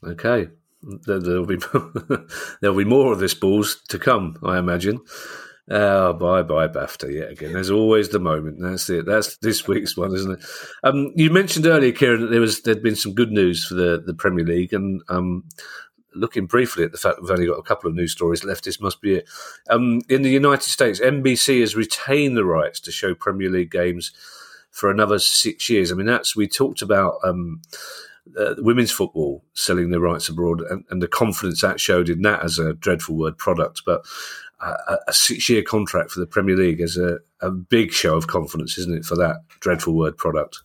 Okay. 0.04 0.50
There- 0.84 1.20
There'll 1.20 1.48
be 1.48 1.58
there'll 2.62 2.78
be 2.78 2.86
more 2.86 3.12
of 3.12 3.18
this 3.18 3.34
balls 3.34 3.82
to 3.88 3.98
come, 3.98 4.38
I 4.44 4.60
imagine. 4.60 5.02
Oh, 5.72 6.14
bye 6.14 6.42
bye 6.42 6.68
BAFTA 6.68 7.14
yet 7.14 7.32
again. 7.32 7.54
There's 7.54 7.70
always 7.70 8.10
the 8.10 8.20
moment. 8.20 8.58
That's 8.60 8.90
it. 8.90 9.06
That's 9.06 9.38
this 9.38 9.68
week's 9.68 9.96
one, 9.96 10.16
isn't 10.16 10.40
it? 10.40 10.46
Um, 10.84 11.12
you 11.16 11.30
mentioned 11.30 11.68
earlier, 11.68 11.92
Kieran, 11.92 12.22
that 12.22 12.28
there 12.28 12.42
was 12.42 12.62
there'd 12.62 12.82
been 12.82 12.96
some 12.96 13.14
good 13.14 13.32
news 13.32 13.66
for 13.66 13.76
the, 13.76 14.02
the 14.04 14.16
Premier 14.16 14.46
League, 14.46 14.74
and 14.74 15.04
um, 15.10 15.44
looking 16.16 16.48
briefly 16.48 16.84
at 16.84 16.92
the 16.92 16.98
fact 16.98 17.22
we've 17.22 17.30
only 17.30 17.46
got 17.46 17.60
a 17.60 17.64
couple 17.64 17.88
of 17.88 17.96
news 17.96 18.12
stories 18.12 18.44
left, 18.44 18.66
this 18.66 18.82
must 18.82 19.00
be 19.00 19.18
it. 19.18 19.30
Um, 19.70 20.02
in 20.10 20.24
the 20.24 20.32
United 20.32 20.70
States, 20.70 21.00
NBC 21.00 21.60
has 21.60 21.76
retained 21.76 22.36
the 22.36 22.46
rights 22.46 22.80
to 22.82 22.92
show 22.92 23.14
Premier 23.14 23.50
League 23.50 23.72
games 23.72 24.12
for 24.72 24.90
another 24.90 25.20
six 25.20 25.70
years. 25.70 25.92
I 25.92 25.96
mean, 25.96 26.08
that's 26.08 26.36
we 26.36 26.48
talked 26.48 26.82
about. 26.82 27.16
Um, 27.24 27.62
uh, 28.38 28.54
women's 28.60 28.92
football 28.92 29.44
selling 29.54 29.90
their 29.90 30.00
rights 30.00 30.30
abroad 30.30 30.62
and, 30.62 30.86
and 30.92 31.02
the 31.02 31.08
confidence 31.08 31.62
that 31.62 31.80
showed 31.80 32.10
in 32.10 32.22
that 32.22 32.44
as 32.44 32.60
a 32.60 32.74
dreadful 32.74 33.16
word 33.16 33.36
product. 33.40 33.82
But 33.88 34.06
a, 34.62 34.98
a 35.08 35.14
six 35.14 35.50
year 35.50 35.62
contract 35.62 36.12
for 36.12 36.20
the 36.20 36.28
Premier 36.28 36.56
League 36.56 36.82
is 36.82 36.98
a, 36.98 37.20
a 37.42 37.52
big 37.52 37.92
show 37.92 38.16
of 38.16 38.28
confidence, 38.28 38.78
isn't 38.78 38.98
it, 38.98 39.06
for 39.06 39.16
that 39.16 39.38
dreadful 39.60 39.94
word 39.94 40.18
product? 40.18 40.60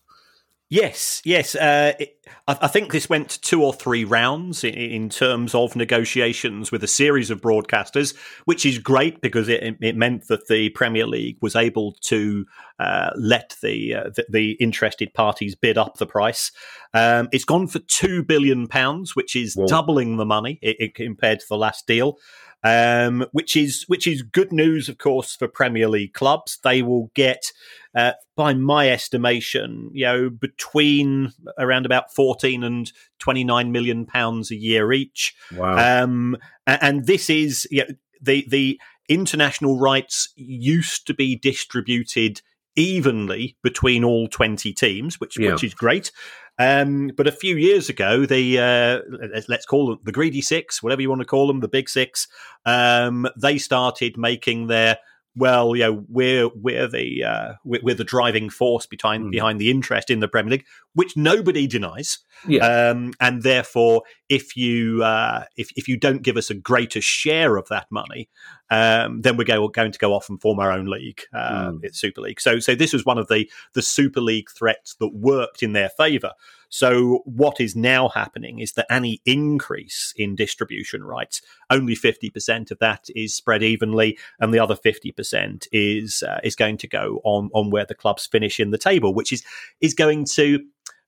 Yes, 0.71 1.21
yes. 1.25 1.55
Uh, 1.55 1.93
it, 2.01 2.19
I, 2.49 2.59
I 2.63 2.69
think 2.69 2.91
this 2.91 3.09
went 3.09 3.41
two 3.43 3.63
or 3.63 3.73
three 3.73 4.05
rounds 4.05 4.65
in, 4.65 4.75
in 4.75 5.09
terms 5.09 5.55
of 5.55 5.77
negotiations 5.77 6.73
with 6.73 6.83
a 6.83 6.89
series 6.89 7.31
of 7.31 7.41
broadcasters, 7.41 8.17
which 8.47 8.65
is 8.65 8.79
great 8.79 9.21
because 9.21 9.49
it, 9.49 9.77
it 9.81 9.97
meant 9.97 10.27
that 10.29 10.49
the 10.49 10.71
Premier 10.71 11.07
League 11.07 11.37
was 11.41 11.55
able 11.55 11.93
to 12.03 12.47
uh, 12.79 13.11
let 13.15 13.55
the, 13.63 13.95
uh, 13.95 14.11
the 14.17 14.27
the 14.31 14.53
interested 14.53 15.13
parties 15.15 15.55
bid 15.55 15.79
up 15.79 15.99
the 15.99 16.07
price. 16.07 16.51
Um, 16.93 17.29
it's 17.31 17.45
gone 17.45 17.69
for 17.69 17.79
two 17.79 18.25
billion 18.25 18.67
pounds, 18.67 19.15
which 19.15 19.37
is 19.37 19.55
Whoa. 19.55 19.67
doubling 19.67 20.17
the 20.17 20.25
money 20.25 20.59
i 20.65 20.75
i 20.81 20.93
compared 20.93 21.41
to 21.41 21.47
the 21.49 21.59
last 21.59 21.87
deal. 21.87 22.19
Um, 22.65 23.27
which 23.33 23.57
is 23.57 23.85
which 23.89 24.07
is 24.07 24.23
good 24.23 24.51
news, 24.51 24.89
of 24.89 24.97
course, 24.97 25.37
for 25.37 25.47
Premier 25.49 25.87
League 25.87 26.15
clubs. 26.15 26.59
They 26.65 26.81
will 26.81 27.11
get 27.15 27.53
uh, 27.95 28.13
by 28.37 28.55
my 28.55 28.89
estimation, 28.89 29.91
you 29.93 30.07
know, 30.07 30.31
between 30.31 31.33
around 31.59 31.85
about 31.85 32.15
14 32.15 32.65
and 32.65 32.91
29 33.19 33.71
million 33.71 34.07
pounds 34.07 34.51
a 34.51 34.57
year 34.57 34.93
each. 34.93 35.35
Wow. 35.55 36.03
Um, 36.05 36.37
and 36.67 37.07
this 37.07 37.29
is 37.29 37.69
you 37.71 37.83
know, 37.83 37.95
the 38.23 38.47
the 38.49 38.81
international 39.09 39.79
rights 39.79 40.33
used 40.35 41.07
to 41.07 41.15
be 41.15 41.37
distributed 41.37 42.41
evenly 42.77 43.57
between 43.63 44.03
all 44.03 44.27
20 44.27 44.73
teams, 44.73 45.21
which 45.21 45.39
Yeah. 45.39 45.53
which 45.53 45.65
is 45.65 45.75
great. 45.75 46.11
Um, 46.59 47.11
but 47.17 47.27
a 47.27 47.33
few 47.33 47.57
years 47.57 47.89
ago, 47.89 48.27
the 48.27 48.59
uh, 48.59 49.01
let's- 49.49 49.67
call 49.67 49.89
them 49.89 49.99
the 50.05 50.13
greedy 50.13 50.41
six, 50.41 50.83
whatever 50.83 51.03
you 51.03 51.09
want 51.09 51.21
to 51.21 51.27
call 51.27 51.49
them, 51.49 51.61
the 51.61 51.69
big 51.69 51.89
six, 51.89 52.29
um, 52.65 53.27
they 53.37 53.59
started 53.59 54.17
making 54.17 54.69
their 54.69 54.99
well, 55.37 55.75
you 55.75 55.83
know, 55.83 56.05
we're 56.09 56.49
we're 56.49 56.87
the 56.87 57.25
uh, 57.25 57.55
we're, 57.65 57.81
we're, 57.83 57.95
the 57.95 58.05
driving 58.05 58.51
force 58.51 58.87
behind 58.87 59.25
mm. 59.25 59.31
behind 59.33 59.61
the 59.61 59.71
interest 59.71 60.11
in 60.11 60.21
the 60.21 60.29
Premier 60.29 60.53
League, 60.53 60.67
which 60.95 61.17
nobody 61.17 61.67
denies. 61.67 62.19
Yeah. 62.47 62.91
Um, 62.91 63.15
and 63.21 63.43
therefore, 63.43 64.03
if 64.29 64.57
you 64.57 65.03
uh, 65.03 65.45
if 65.57 65.71
if 65.77 65.89
you 65.89 65.97
don't 65.97 66.23
give 66.23 66.37
us 66.37 66.51
a 66.51 66.55
greater 66.55 67.01
share 67.01 67.57
of 67.57 67.69
that 67.69 67.87
money, 67.91 68.29
um, 68.71 69.23
then 69.23 69.37
we're, 69.37 69.45
go, 69.45 69.63
we're 69.63 69.69
going 69.69 69.93
to 69.93 69.99
go 69.99 70.15
off 70.15 70.29
and 70.29 70.41
form 70.41 70.61
our 70.61 70.71
own 70.71 70.87
league, 70.87 71.23
uh, 71.33 71.73
mm. 71.73 71.95
Super 71.95 72.21
League. 72.21 72.41
So 72.41 72.61
so 72.61 72.77
this 72.77 72.93
was 72.93 73.05
one 73.05 73.19
of 73.19 73.27
the 73.27 73.51
the 73.75 73.83
Super 73.83 74.21
League 74.21 74.51
threats 74.51 74.95
that 75.01 75.15
worked 75.15 75.63
in 75.63 75.73
their 75.73 75.91
favour. 75.91 76.33
So 76.75 77.23
what 77.25 77.61
is 77.61 77.77
now 77.77 78.09
happening 78.09 78.59
is 78.59 78.73
that 78.73 78.91
any 78.91 79.23
increase 79.25 80.13
in 80.17 80.35
distribution 80.35 81.05
rights, 81.05 81.41
only 81.71 81.95
50% 81.95 82.73
of 82.73 82.81
that 82.81 83.05
is 83.15 83.33
spread 83.33 83.63
evenly, 83.63 84.19
and 84.41 84.53
the 84.53 84.59
other 84.59 84.75
50% 84.75 85.69
is 85.71 86.25
uh, 86.25 86.41
is 86.43 86.57
going 86.57 86.79
to 86.79 86.89
go 86.89 87.21
on 87.23 87.49
on 87.55 87.71
where 87.71 87.87
the 87.87 87.95
clubs 87.95 88.27
finish 88.27 88.59
in 88.59 88.73
the 88.73 88.77
table, 88.77 89.15
which 89.15 89.33
is 89.33 89.45
is 89.81 89.95
going 89.95 90.25
to 90.33 90.65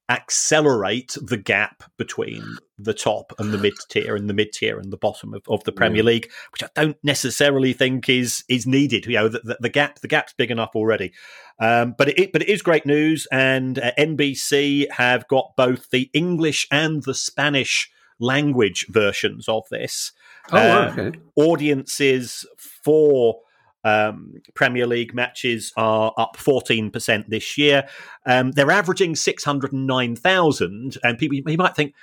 accelerate 0.08 1.16
the 1.20 1.36
gap 1.36 1.82
between 1.96 2.58
the 2.78 2.94
top 2.94 3.32
and 3.38 3.52
the 3.52 3.58
mid 3.58 3.74
tier 3.88 4.14
and 4.14 4.30
the 4.30 4.34
mid 4.34 4.52
tier 4.52 4.78
and 4.78 4.92
the 4.92 4.96
bottom 4.96 5.34
of, 5.34 5.42
of 5.48 5.64
the 5.64 5.72
Premier 5.72 6.02
yeah. 6.02 6.06
League, 6.06 6.30
which 6.52 6.62
I 6.62 6.68
don't 6.74 6.96
necessarily 7.02 7.72
think 7.72 8.08
is 8.08 8.44
is 8.48 8.66
needed. 8.66 9.06
You 9.06 9.14
know, 9.14 9.28
the, 9.28 9.40
the, 9.40 9.56
the 9.60 9.68
gap 9.68 10.00
the 10.00 10.08
gap's 10.08 10.32
big 10.32 10.50
enough 10.50 10.70
already. 10.74 11.12
Um, 11.58 11.94
but 11.96 12.10
it 12.10 12.32
but 12.32 12.42
it 12.42 12.48
is 12.48 12.62
great 12.62 12.86
news, 12.86 13.26
and 13.32 13.78
uh, 13.78 13.92
NBC 13.98 14.90
have 14.92 15.26
got 15.28 15.56
both 15.56 15.90
the 15.90 16.10
English 16.12 16.66
and 16.70 17.02
the 17.02 17.14
Spanish 17.14 17.90
language 18.18 18.86
versions 18.88 19.48
of 19.48 19.64
this. 19.70 20.12
Oh, 20.52 20.82
um, 20.82 20.98
okay. 20.98 21.18
Audiences 21.34 22.46
for 22.58 23.40
um, 23.86 24.34
Premier 24.54 24.86
League 24.86 25.14
matches 25.14 25.72
are 25.76 26.12
up 26.18 26.36
14% 26.36 27.28
this 27.28 27.56
year. 27.56 27.88
Um, 28.26 28.50
they're 28.50 28.72
averaging 28.72 29.14
609,000. 29.14 30.98
And 31.04 31.18
people, 31.18 31.38
you 31.50 31.56
might 31.56 31.76
think, 31.76 31.94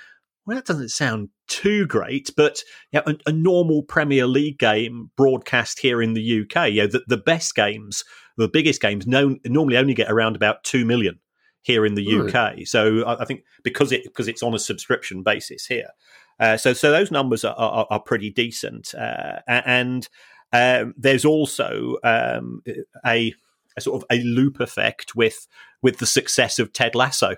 well, 0.46 0.56
that 0.56 0.64
doesn't 0.64 0.88
sound 0.88 1.28
too 1.46 1.86
great, 1.86 2.30
but 2.36 2.62
you 2.90 3.00
know, 3.00 3.12
a, 3.12 3.30
a, 3.30 3.32
normal 3.32 3.82
Premier 3.82 4.26
League 4.26 4.58
game 4.58 5.10
broadcast 5.16 5.78
here 5.78 6.00
in 6.00 6.14
the 6.14 6.42
UK, 6.42 6.70
you 6.70 6.82
know, 6.82 6.86
the, 6.86 7.02
the 7.06 7.16
best 7.18 7.54
games, 7.54 8.02
the 8.38 8.48
biggest 8.48 8.80
games, 8.80 9.06
no, 9.06 9.36
normally 9.44 9.76
only 9.76 9.94
get 9.94 10.10
around 10.10 10.36
about 10.36 10.64
2 10.64 10.86
million 10.86 11.18
here 11.60 11.84
in 11.84 11.94
the? 11.94 12.04
UK. 12.18 12.66
So 12.66 13.04
I, 13.04 13.22
I, 13.22 13.24
think 13.24 13.42
because 13.62 13.90
it 13.92 14.04
because 14.04 14.28
it's 14.28 14.42
on 14.42 14.54
a 14.54 14.58
subscription 14.58 15.22
basis 15.22 15.66
here. 15.66 15.90
Uh, 16.38 16.56
so 16.56 16.72
so 16.72 16.90
those 16.90 17.10
numbers 17.10 17.44
are, 17.44 17.54
are, 17.54 17.86
are 17.90 18.00
pretty 18.00 18.28
decent, 18.28 18.94
uh, 18.94 19.40
and 19.48 20.08
um, 20.54 20.94
there's 20.96 21.24
also 21.24 21.96
um, 22.04 22.62
a, 23.04 23.34
a, 23.76 23.80
sort 23.80 24.00
of 24.00 24.06
a 24.08 24.22
loop 24.22 24.60
effect 24.60 25.16
with 25.16 25.48
with 25.82 25.98
the 25.98 26.06
success 26.06 26.60
of 26.60 26.72
Ted 26.72 26.94
Lasso. 26.94 27.34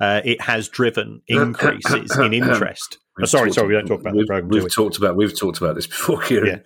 Uh, 0.00 0.22
it 0.24 0.40
has 0.40 0.68
driven 0.68 1.20
increases 1.28 2.16
in 2.16 2.32
interest. 2.32 2.98
Oh, 3.20 3.26
sorry, 3.26 3.52
sorry, 3.52 3.68
we 3.68 3.74
don't 3.74 3.86
talk 3.86 4.00
about 4.00 4.14
we've, 4.14 4.22
the 4.22 4.32
program. 4.32 4.48
We've 4.48 4.64
we? 4.64 4.70
talked 4.70 4.96
about 4.96 5.14
we've 5.14 5.38
talked 5.38 5.58
about 5.58 5.74
this 5.74 5.86
before, 5.86 6.20
Kieran. 6.22 6.62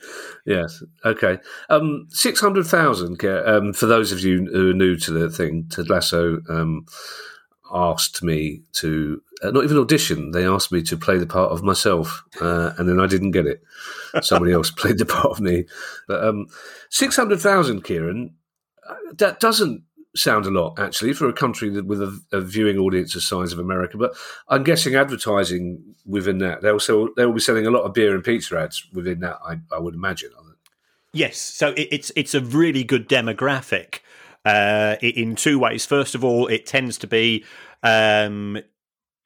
Yeah. 0.46 0.60
Yes. 0.60 0.82
Okay. 1.04 1.38
Um, 1.68 2.06
Six 2.10 2.40
hundred 2.40 2.66
thousand. 2.66 3.22
Um, 3.24 3.72
for 3.72 3.86
those 3.86 4.12
of 4.12 4.20
you 4.20 4.46
who 4.46 4.70
are 4.70 4.74
new 4.74 4.96
to 4.96 5.10
the 5.10 5.28
thing, 5.28 5.66
Ted 5.68 5.90
Lasso 5.90 6.38
um, 6.48 6.86
asked 7.72 8.22
me 8.22 8.62
to 8.74 9.22
uh, 9.42 9.50
not 9.50 9.64
even 9.64 9.78
audition. 9.78 10.32
They 10.32 10.46
asked 10.46 10.72
me 10.72 10.82
to 10.82 10.96
play 10.96 11.18
the 11.18 11.26
part 11.26 11.52
of 11.52 11.62
myself, 11.62 12.24
uh, 12.40 12.72
and 12.78 12.88
then 12.88 13.00
I 13.00 13.06
didn't 13.06 13.32
get 13.32 13.46
it. 13.46 13.62
Somebody 14.22 14.52
else 14.52 14.70
played 14.76 14.98
the 14.98 15.06
part 15.06 15.26
of 15.26 15.40
me. 15.40 15.64
But 16.06 16.24
um, 16.24 16.46
six 16.90 17.16
hundred 17.16 17.40
thousand, 17.40 17.84
Kieran. 17.84 18.34
Uh, 18.88 18.94
that 19.14 19.38
doesn't 19.38 19.82
sound 20.16 20.46
a 20.46 20.50
lot 20.50 20.78
actually 20.78 21.12
for 21.12 21.28
a 21.28 21.32
country 21.32 21.68
with 21.82 22.00
a, 22.00 22.20
a, 22.32 22.40
viewing 22.40 22.78
audience 22.78 23.12
the 23.12 23.20
size 23.20 23.52
of 23.52 23.58
America. 23.58 23.98
But 23.98 24.16
I'm 24.48 24.64
guessing 24.64 24.94
advertising 24.94 25.94
within 26.06 26.38
that 26.38 26.62
they'll 26.62 26.80
sell, 26.80 27.10
they 27.14 27.26
will 27.26 27.34
be 27.34 27.40
selling 27.40 27.66
a 27.66 27.70
lot 27.70 27.82
of 27.82 27.92
beer 27.92 28.14
and 28.14 28.24
pizza 28.24 28.58
ads 28.58 28.86
within 28.94 29.20
that. 29.20 29.38
I, 29.46 29.58
I 29.70 29.78
would 29.78 29.94
imagine. 29.94 30.30
Yes, 31.12 31.38
so 31.38 31.70
it, 31.70 31.88
it's 31.90 32.12
it's 32.16 32.34
a 32.34 32.40
really 32.40 32.84
good 32.84 33.08
demographic 33.08 34.00
uh, 34.48 34.96
in 35.02 35.36
two 35.36 35.58
ways. 35.58 35.84
First 35.84 36.14
of 36.14 36.24
all, 36.24 36.46
it 36.46 36.64
tends 36.64 36.96
to 36.98 37.06
be 37.06 37.44
um, 37.82 38.58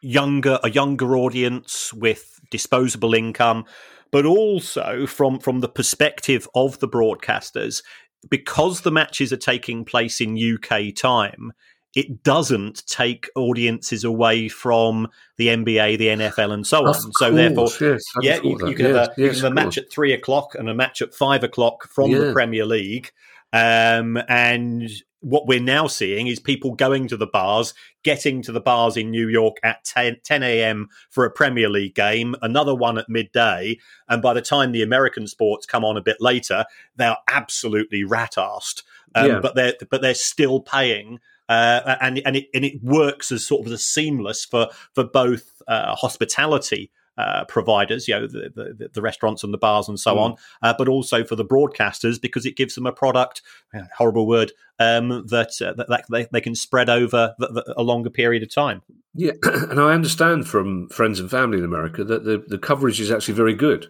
younger 0.01 0.59
a 0.65 0.71
younger 0.71 1.17
audience 1.17 1.93
with 1.93 2.41
disposable 2.51 3.15
income, 3.15 3.65
but 4.11 4.27
also 4.27 5.07
from 5.07 5.39
from 5.39 5.61
the 5.61 5.69
perspective 5.69 6.49
of 6.57 6.81
the 6.81 6.89
broadcasters, 6.89 7.85
because 8.31 8.81
the 8.81 8.91
matches 8.91 9.33
are 9.33 9.37
taking 9.39 9.85
place 9.85 10.21
in 10.21 10.37
UK 10.37 10.93
time. 10.95 11.53
It 11.95 12.23
doesn't 12.23 12.87
take 12.87 13.29
audiences 13.37 14.03
away 14.03 14.49
from 14.49 15.09
the 15.37 15.49
NBA, 15.49 15.99
the 15.99 16.07
NFL, 16.07 16.51
and 16.51 16.67
so 16.67 16.87
on. 16.87 16.95
so 16.95 17.31
therefore, 17.31 17.69
yes, 17.79 18.03
yeah, 18.23 18.41
you, 18.43 18.59
you, 18.67 18.75
can 18.75 18.87
yes, 18.87 18.97
have, 18.97 18.97
a, 18.97 19.09
yes, 19.09 19.19
you 19.19 19.29
can 19.29 19.35
have 19.35 19.53
a 19.53 19.55
match 19.55 19.77
at 19.77 19.93
three 19.93 20.15
o'clock 20.15 20.55
and 20.55 20.71
a 20.71 20.75
match 20.75 21.03
at 21.03 21.15
five 21.15 21.45
o'clock 21.45 21.87
from 21.89 22.11
yeah. 22.11 22.19
the 22.19 22.33
Premier 22.33 22.65
League, 22.65 23.13
um, 23.53 24.19
and 24.29 24.91
what 25.23 25.47
we're 25.47 25.63
now 25.63 25.87
seeing 25.87 26.27
is 26.27 26.41
people 26.41 26.75
going 26.75 27.07
to 27.09 27.17
the 27.17 27.27
bars, 27.27 27.75
getting 28.03 28.43
to 28.43 28.53
the 28.53 28.61
bars 28.61 28.97
in 28.97 29.11
New 29.11 29.29
York 29.29 29.57
at 29.63 29.85
10, 29.85 30.17
10, 30.25 30.43
a.m. 30.43 30.89
for 31.11 31.25
a 31.25 31.31
Premier 31.31 31.69
League 31.69 31.95
game, 31.95 32.35
another 32.43 32.75
one 32.75 32.99
at 32.99 33.09
midday. 33.09 33.79
And 34.09 34.21
by 34.21 34.35
the 34.35 34.43
time 34.43 34.73
the 34.73 34.83
American 34.83 35.27
sports 35.29 35.65
come 35.65 35.85
on 35.85 35.97
a 35.97 36.03
bit 36.03 36.17
later, 36.21 36.65
they're 36.97 37.17
absolutely 37.31 38.03
rat 38.05 38.35
assed. 38.37 38.83
Um, 39.15 39.31
yeah. 39.31 39.41
But 39.41 39.55
they're 39.55 39.75
but 39.91 40.03
they're 40.03 40.15
still 40.15 40.61
paying. 40.61 41.21
Uh, 41.49 41.97
and 42.01 42.23
and 42.25 42.37
it 42.37 42.47
and 42.55 42.65
it 42.65 42.83
works 42.83 43.31
as 43.31 43.47
sort 43.47 43.67
of 43.67 43.73
a 43.73 43.79
seamless 43.79 44.45
for 44.45 44.69
for 44.95 45.05
both 45.05 45.63
uh, 45.69 45.95
hospitality 45.95 46.91
uh, 47.19 47.45
providers, 47.45 48.09
you 48.09 48.15
know, 48.15 48.27
the, 48.27 48.51
the, 48.55 48.89
the, 48.93 49.03
restaurants 49.03 49.45
and 49.45 49.53
the 49.53 49.59
bars 49.59 49.89
and 49.89 50.01
so 50.01 50.17
mm. 50.17 50.21
on, 50.21 50.37
uh, 50.63 50.75
but 50.77 50.89
also 50.89 51.25
for 51.25 51.37
the 51.37 51.45
broadcasters 51.45 52.21
because 52.21 52.47
it 52.47 52.57
gives 52.57 52.75
them 52.75 52.87
a 52.87 52.93
product, 52.93 53.43
horrible 53.97 54.27
word, 54.27 54.53
um, 54.79 55.27
that, 55.29 55.51
uh, 55.61 55.75
that, 55.75 56.05
they, 56.11 56.27
they 56.33 56.41
can 56.41 56.55
spread 56.55 56.89
over 56.89 57.35
the, 57.39 57.49
the, 57.49 57.75
a 57.77 57.83
longer 57.83 58.11
period 58.11 58.43
of 58.43 58.53
time. 58.53 58.83
Yeah, 59.15 59.33
and 59.43 59.79
I 59.79 59.93
understand 59.93 60.49
from 60.49 60.89
friends 60.89 61.21
and 61.21 61.31
family 61.31 61.59
in 61.59 61.65
America 61.65 62.03
that 62.05 62.25
the, 62.25 62.43
the 62.47 62.59
coverage 62.59 63.01
is 63.01 63.11
actually 63.11 63.35
very 63.35 63.55
good. 63.55 63.89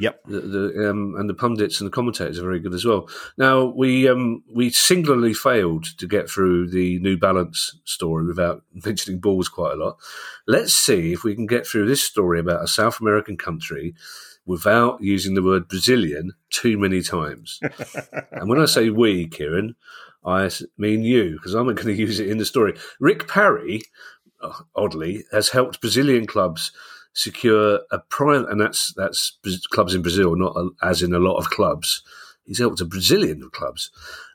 Yep. 0.00 0.24
The, 0.26 0.40
the 0.40 0.90
um, 0.90 1.14
and 1.16 1.28
the 1.28 1.34
pundits 1.34 1.80
and 1.80 1.86
the 1.86 1.94
commentators 1.94 2.38
are 2.38 2.44
very 2.44 2.60
good 2.60 2.74
as 2.74 2.84
well. 2.84 3.08
Now 3.36 3.64
we 3.64 4.08
um, 4.08 4.42
we 4.52 4.70
singularly 4.70 5.34
failed 5.34 5.84
to 5.98 6.06
get 6.06 6.28
through 6.28 6.68
the 6.70 6.98
New 7.00 7.16
Balance 7.16 7.78
story 7.84 8.26
without 8.26 8.62
mentioning 8.84 9.20
balls 9.20 9.48
quite 9.48 9.74
a 9.74 9.76
lot. 9.76 9.98
Let's 10.46 10.74
see 10.74 11.12
if 11.12 11.24
we 11.24 11.34
can 11.34 11.46
get 11.46 11.66
through 11.66 11.86
this 11.86 12.02
story 12.02 12.40
about 12.40 12.64
a 12.64 12.68
South 12.68 13.00
American 13.00 13.36
country 13.36 13.94
without 14.46 15.02
using 15.02 15.34
the 15.34 15.42
word 15.42 15.68
Brazilian 15.68 16.32
too 16.50 16.78
many 16.78 17.00
times. 17.02 17.60
and 18.32 18.48
when 18.48 18.60
I 18.60 18.66
say 18.66 18.90
we, 18.90 19.26
Kieran, 19.26 19.74
I 20.24 20.50
mean 20.76 21.02
you 21.02 21.32
because 21.32 21.54
I'm 21.54 21.66
not 21.66 21.76
going 21.76 21.88
to 21.88 21.94
use 21.94 22.20
it 22.20 22.28
in 22.28 22.38
the 22.38 22.44
story. 22.44 22.74
Rick 22.98 23.28
Parry, 23.28 23.82
uh, 24.42 24.52
oddly, 24.74 25.24
has 25.32 25.50
helped 25.50 25.80
Brazilian 25.80 26.26
clubs 26.26 26.72
secure 27.14 27.80
a 27.90 27.98
private, 27.98 28.50
and 28.50 28.60
that's 28.60 28.92
that's 28.94 29.38
clubs 29.70 29.94
in 29.94 30.02
Brazil, 30.02 30.36
not 30.36 30.56
a, 30.56 30.68
as 30.82 31.02
in 31.02 31.14
a 31.14 31.18
lot 31.18 31.36
of 31.36 31.50
clubs. 31.50 32.02
He's 32.44 32.58
helped 32.58 32.80
a 32.80 32.84
Brazilian 32.84 33.48
clubs. 33.52 33.90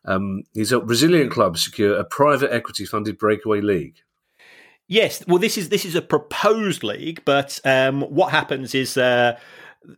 Um, 0.05 0.43
he's 0.53 0.71
helped 0.71 0.87
Brazilian 0.87 1.29
clubs 1.29 1.63
secure 1.63 1.95
a 1.95 2.03
private 2.03 2.51
equity 2.51 2.85
funded 2.85 3.19
breakaway 3.19 3.61
league. 3.61 3.97
Yes, 4.87 5.23
well, 5.27 5.37
this 5.37 5.55
is 5.55 5.69
this 5.69 5.85
is 5.85 5.93
a 5.93 6.01
proposed 6.01 6.83
league, 6.83 7.21
but 7.23 7.59
um, 7.63 8.01
what 8.01 8.31
happens 8.31 8.73
is 8.73 8.97
uh, 8.97 9.37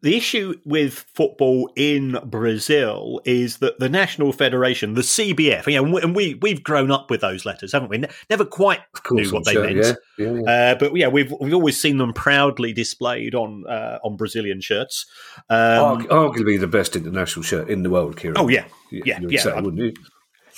the 0.02 0.16
issue 0.16 0.56
with 0.64 1.06
football 1.14 1.70
in 1.76 2.18
Brazil 2.26 3.20
is 3.26 3.58
that 3.58 3.80
the 3.80 3.90
National 3.90 4.32
Federation, 4.32 4.94
the 4.94 5.02
CBF, 5.02 5.68
you 5.68 5.82
know, 5.82 5.98
and 5.98 6.16
we 6.16 6.36
we've 6.36 6.64
grown 6.64 6.92
up 6.92 7.10
with 7.10 7.22
those 7.22 7.46
letters, 7.46 7.72
haven't 7.72 7.90
we? 7.90 8.04
Never 8.30 8.46
quite 8.46 8.82
knew 9.10 9.30
what 9.32 9.46
they 9.46 9.54
sure, 9.54 9.66
meant, 9.66 9.78
yeah, 9.78 9.94
yeah, 10.18 10.42
yeah. 10.46 10.72
Uh, 10.72 10.76
but 10.76 10.96
yeah, 10.96 11.08
we've 11.08 11.34
we've 11.42 11.54
always 11.54 11.82
seen 11.82 11.98
them 11.98 12.14
proudly 12.14 12.74
displayed 12.74 13.34
on 13.34 13.66
uh, 13.68 13.98
on 14.04 14.18
Brazilian 14.18 14.62
shirts. 14.62 15.06
Um, 15.50 16.06
arguably 16.08 16.60
the 16.60 16.68
best 16.68 16.96
international 16.96 17.44
shirt 17.44 17.70
in 17.70 17.84
the 17.84 17.90
world, 17.90 18.18
Kieran. 18.18 18.38
Oh 18.38 18.48
yeah, 18.48 18.66
yeah, 18.92 19.20
yeah, 19.22 19.42
say, 19.42 19.54
wouldn't 19.54 19.78
you? 19.78 19.94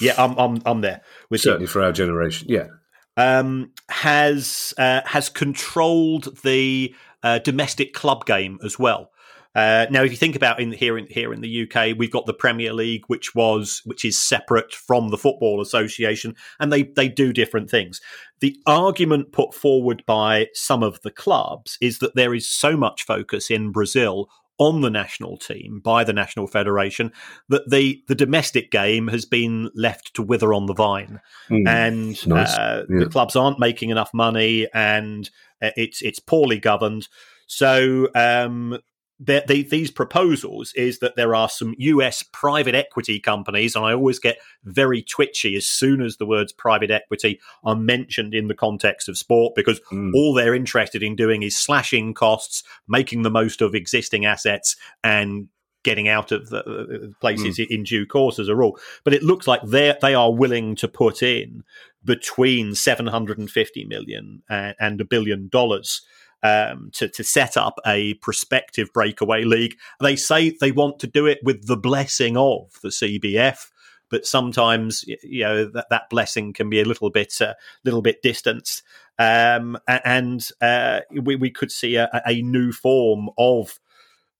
Yeah, 0.02 0.16
I'm 0.18 0.38
I'm 0.38 0.62
I'm 0.66 0.82
there. 0.82 1.02
With 1.30 1.42
Certainly 1.42 1.64
you. 1.64 1.68
for 1.68 1.82
our 1.82 1.92
generation, 1.92 2.48
yeah. 2.50 2.68
Um, 3.16 3.72
has 3.90 4.74
uh, 4.78 5.02
has 5.06 5.30
controlled 5.30 6.38
the 6.44 6.94
uh, 7.24 7.40
domestic 7.40 7.94
club 7.94 8.26
game 8.26 8.60
as 8.64 8.78
well. 8.78 9.12
Uh, 9.56 9.86
now, 9.92 10.04
if 10.04 10.12
you 10.12 10.18
think 10.18 10.36
about 10.36 10.60
in 10.60 10.72
here 10.72 10.98
in 10.98 11.06
here 11.10 11.34
in 11.34 11.42
the 11.42 11.64
UK, 11.64 11.96
we've 11.98 12.12
got 12.12 12.26
the 12.26 12.34
Premier 12.34 12.74
League, 12.74 13.04
which 13.08 13.36
was 13.36 13.82
which 13.86 14.04
is 14.04 14.18
separate 14.18 14.74
from 14.74 15.10
the 15.10 15.18
Football 15.18 15.62
Association, 15.62 16.36
and 16.60 16.72
they 16.72 16.84
they 16.84 17.08
do 17.08 17.32
different 17.32 17.70
things. 17.70 18.02
The 18.40 18.58
argument 18.66 19.32
put 19.32 19.54
forward 19.54 20.04
by 20.08 20.48
some 20.54 20.82
of 20.82 21.02
the 21.02 21.12
clubs 21.12 21.78
is 21.82 22.00
that 22.00 22.16
there 22.16 22.34
is 22.34 22.50
so 22.50 22.76
much 22.76 23.04
focus 23.04 23.52
in 23.52 23.72
Brazil 23.72 24.28
on 24.58 24.82
the 24.82 24.90
national 24.90 25.38
team 25.38 25.82
by 25.84 26.04
the 26.04 26.14
national 26.14 26.48
federation 26.48 27.12
that 27.50 27.70
the 27.70 28.04
the 28.08 28.16
domestic 28.16 28.72
game 28.72 29.08
has 29.08 29.26
been 29.26 29.70
left 29.76 30.14
to 30.16 30.24
wither 30.24 30.54
on 30.54 30.66
the 30.66 30.74
vine, 30.74 31.20
mm, 31.50 31.68
and 31.68 32.26
nice. 32.28 32.54
uh, 32.56 32.86
yeah. 32.90 33.00
the 33.00 33.06
clubs 33.06 33.36
aren't 33.36 33.60
making 33.60 33.90
enough 33.90 34.12
money, 34.14 34.68
and 34.74 35.30
uh, 35.62 35.72
it's 35.76 36.02
it's 36.02 36.20
poorly 36.20 36.60
governed. 36.60 37.08
So 37.46 38.10
um, 38.16 38.80
they, 39.26 39.64
these 39.64 39.92
proposals 39.92 40.74
is 40.76 41.00
that 41.00 41.16
there 41.16 41.36
are 41.36 41.50
some 41.50 41.76
US 41.78 42.24
private 42.24 42.76
equity 42.76 43.20
companies, 43.20 43.76
and 43.76 43.86
I 43.86 43.94
always 43.94 44.20
get 44.20 44.38
very 44.64 45.02
twitchy 45.02 45.56
as 45.56 45.66
soon 45.66 46.02
as 46.02 46.18
the 46.18 46.26
words 46.26 46.52
private 46.52 46.92
equity 46.92 47.40
are 47.64 47.76
mentioned 47.76 48.34
in 48.34 48.48
the 48.48 48.56
context 48.56 49.08
of 49.08 49.18
sport 49.18 49.54
because 49.56 49.80
mm. 49.92 50.12
all 50.14 50.34
they're 50.34 50.56
interested 50.56 51.04
in 51.04 51.16
doing 51.16 51.44
is 51.44 51.58
slashing 51.58 52.14
costs, 52.14 52.64
making 52.88 53.22
the 53.22 53.32
most 53.32 53.62
of 53.62 53.76
existing 53.76 54.26
assets, 54.26 54.76
and 55.04 55.48
getting 55.84 56.08
out 56.08 56.32
of 56.32 56.50
the 56.50 56.64
uh, 56.64 57.20
places 57.20 57.58
mm. 57.58 57.68
in 57.68 57.84
due 57.84 58.06
course 58.06 58.40
as 58.40 58.48
a 58.48 58.56
rule. 58.56 58.80
But 59.04 59.14
it 59.14 59.24
looks 59.24 59.48
like 59.48 59.62
they 59.64 59.96
they 60.02 60.16
are 60.16 60.34
willing 60.34 60.76
to 60.78 60.88
put 60.88 61.22
in 61.22 61.64
between 62.04 62.76
750 62.76 63.86
million 63.86 64.44
and 64.50 65.00
a 65.00 65.06
billion 65.06 65.48
dollars 65.48 66.02
um, 66.44 66.90
to, 66.94 67.08
to 67.08 67.24
set 67.24 67.58
up 67.58 67.80
a 67.86 68.16
prospective 68.16 68.92
breakaway 68.94 69.44
league. 69.44 69.78
They 70.02 70.16
say 70.16 70.52
they 70.60 70.72
want 70.72 71.00
to 71.00 71.08
do 71.08 71.26
it 71.26 71.40
with 71.44 71.68
the 71.68 71.78
blessing 71.78 72.38
of 72.38 72.80
the 72.82 72.90
CBF, 72.90 73.72
but 74.10 74.26
sometimes 74.26 75.06
you 75.24 75.44
know 75.44 75.66
that, 75.66 75.88
that 75.90 76.10
blessing 76.10 76.54
can 76.54 76.70
be 76.70 76.82
a 76.82 76.86
little 76.86 77.10
bit 77.10 77.34
a 77.42 77.50
uh, 77.50 77.54
little 77.84 78.02
bit 78.02 78.22
distanced, 78.22 78.84
um, 79.18 79.78
and 79.88 80.48
uh, 80.62 81.00
we, 81.12 81.36
we 81.36 81.50
could 81.50 81.72
see 81.72 81.96
a, 81.96 82.10
a 82.26 82.42
new 82.42 82.72
form 82.72 83.30
of 83.38 83.80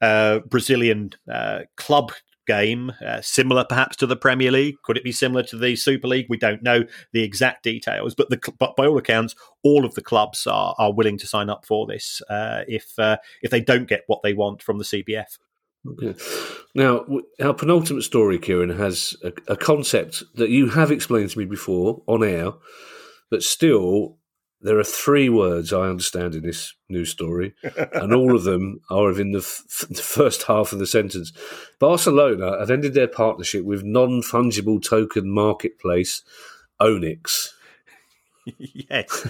uh, 0.02 0.40
Brazilian 0.40 1.12
uh, 1.32 1.62
club 1.78 2.12
game, 2.46 2.92
uh, 3.06 3.22
similar 3.22 3.66
perhaps 3.66 3.96
to 3.98 4.08
the 4.08 4.16
Premier 4.16 4.52
League? 4.52 4.76
Could 4.84 4.98
it 4.98 5.04
be 5.04 5.12
similar 5.12 5.44
to 5.44 5.58
the 5.58 5.76
Super 5.76 6.08
League? 6.08 6.28
We 6.30 6.38
don't 6.38 6.64
know 6.64 6.84
the 7.12 7.24
exact 7.24 7.64
details, 7.64 8.16
but 8.16 8.30
the, 8.30 8.40
but 8.58 8.76
by 8.76 8.86
all 8.86 8.98
accounts, 8.98 9.36
all 9.64 9.86
of 9.86 9.96
the 9.96 10.02
clubs 10.02 10.48
are 10.48 10.76
are 10.78 10.94
willing 10.94 11.18
to 11.20 11.28
sign 11.28 11.50
up 11.50 11.66
for 11.66 11.86
this 11.88 12.22
uh, 12.30 12.64
if 12.68 12.98
uh, 12.98 13.18
if 13.42 13.52
they 13.52 13.62
don't 13.62 13.88
get 13.88 14.04
what 14.08 14.22
they 14.24 14.34
want 14.34 14.62
from 14.62 14.78
the 14.78 14.84
CBF. 14.84 15.38
Okay. 15.86 16.16
Now, 16.76 17.06
our 17.42 17.54
penultimate 17.54 18.04
story, 18.04 18.40
Kieran, 18.40 18.70
has 18.70 19.18
a, 19.22 19.34
a 19.48 19.58
concept 19.58 20.24
that 20.36 20.50
you 20.50 20.70
have 20.70 20.92
explained 20.92 21.32
to 21.32 21.40
me 21.40 21.46
before 21.46 22.02
on 22.08 22.24
air, 22.24 22.54
but 23.30 23.44
still 23.44 24.18
there 24.64 24.80
are 24.80 24.84
three 24.84 25.30
words 25.30 25.74
I 25.74 25.88
understand 25.88 26.36
in 26.36 26.44
this 26.44 26.74
news 26.90 27.10
story, 27.10 27.54
and 27.94 28.14
all 28.14 28.34
of 28.34 28.44
them 28.44 28.80
are 28.90 29.08
within 29.08 29.34
the, 29.34 29.40
f- 29.40 29.86
the, 29.90 30.02
first 30.02 30.44
half 30.44 30.72
of 30.72 30.80
the 30.80 30.88
sentence. 30.88 31.34
Barcelona 31.80 32.58
have 32.58 32.72
ended 32.72 32.94
their 32.94 33.10
partnership 33.10 33.66
with 33.66 33.84
non 33.84 34.22
fungible 34.22 34.82
token 34.82 35.30
marketplace 35.30 36.24
Ownix. 36.82 37.50
yes, 38.58 39.26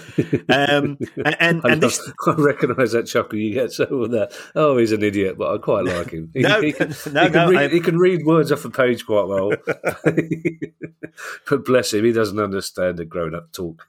um, 0.49 0.97
and 1.23 1.35
and, 1.39 1.61
I, 1.65 1.75
this... 1.75 2.11
I 2.27 2.33
recognise 2.33 2.91
that 2.91 3.07
chuckle 3.07 3.37
you 3.39 3.53
get 3.53 3.71
so 3.71 3.85
with 3.89 4.11
that. 4.11 4.33
Oh, 4.55 4.77
he's 4.77 4.91
an 4.91 5.03
idiot, 5.03 5.37
but 5.37 5.53
I 5.53 5.57
quite 5.57 5.85
like 5.85 6.11
him. 6.11 6.31
He, 6.33 6.41
no, 6.41 6.61
he, 6.61 6.73
can, 6.73 6.89
no, 7.11 7.23
he, 7.23 7.29
can 7.29 7.33
no, 7.33 7.49
read, 7.49 7.71
he 7.71 7.79
can 7.79 7.97
read 7.97 8.25
words 8.25 8.51
off 8.51 8.65
a 8.65 8.69
page 8.69 9.05
quite 9.05 9.27
well, 9.27 9.51
but 11.49 11.65
bless 11.65 11.93
him, 11.93 12.05
he 12.05 12.11
doesn't 12.11 12.39
understand 12.39 12.97
the 12.97 13.05
grown-up 13.05 13.51
talk. 13.51 13.87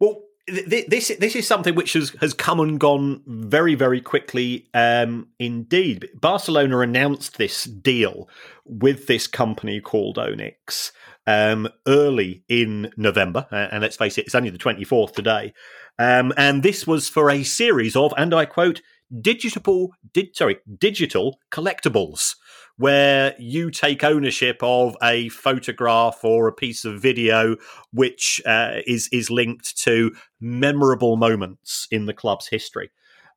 well, 0.00 0.22
this 0.46 1.08
this 1.18 1.36
is 1.36 1.46
something 1.46 1.74
which 1.74 1.92
has, 1.92 2.10
has 2.20 2.34
come 2.34 2.60
and 2.60 2.80
gone 2.80 3.22
very 3.26 3.74
very 3.74 4.00
quickly 4.00 4.68
um, 4.74 5.28
indeed. 5.38 6.08
Barcelona 6.14 6.80
announced 6.80 7.38
this 7.38 7.64
deal 7.64 8.28
with 8.64 9.06
this 9.06 9.26
company 9.26 9.80
called 9.80 10.16
Ownix 10.16 10.90
um, 11.26 11.68
early 11.86 12.44
in 12.48 12.90
November, 12.96 13.46
and 13.50 13.82
let's 13.82 13.96
face 13.96 14.18
it, 14.18 14.26
it's 14.26 14.34
only 14.34 14.50
the 14.50 14.58
twenty 14.58 14.84
fourth 14.84 15.12
today. 15.12 15.54
Um, 15.98 16.32
and 16.36 16.62
this 16.62 16.86
was 16.86 17.08
for 17.08 17.30
a 17.30 17.44
series 17.44 17.94
of, 17.94 18.14
and 18.16 18.34
I 18.34 18.46
quote, 18.46 18.80
digital, 19.20 19.90
did, 20.12 20.34
sorry, 20.34 20.58
digital 20.78 21.38
collectibles 21.50 22.34
where 22.76 23.34
you 23.38 23.70
take 23.70 24.04
ownership 24.04 24.58
of 24.62 24.96
a 25.02 25.28
photograph 25.28 26.24
or 26.24 26.48
a 26.48 26.52
piece 26.52 26.84
of 26.84 27.00
video 27.00 27.56
which 27.92 28.40
uh, 28.46 28.76
is 28.86 29.08
is 29.12 29.30
linked 29.30 29.76
to 29.78 30.12
memorable 30.40 31.16
moments 31.16 31.86
in 31.90 32.06
the 32.06 32.14
club's 32.14 32.48
history. 32.48 32.90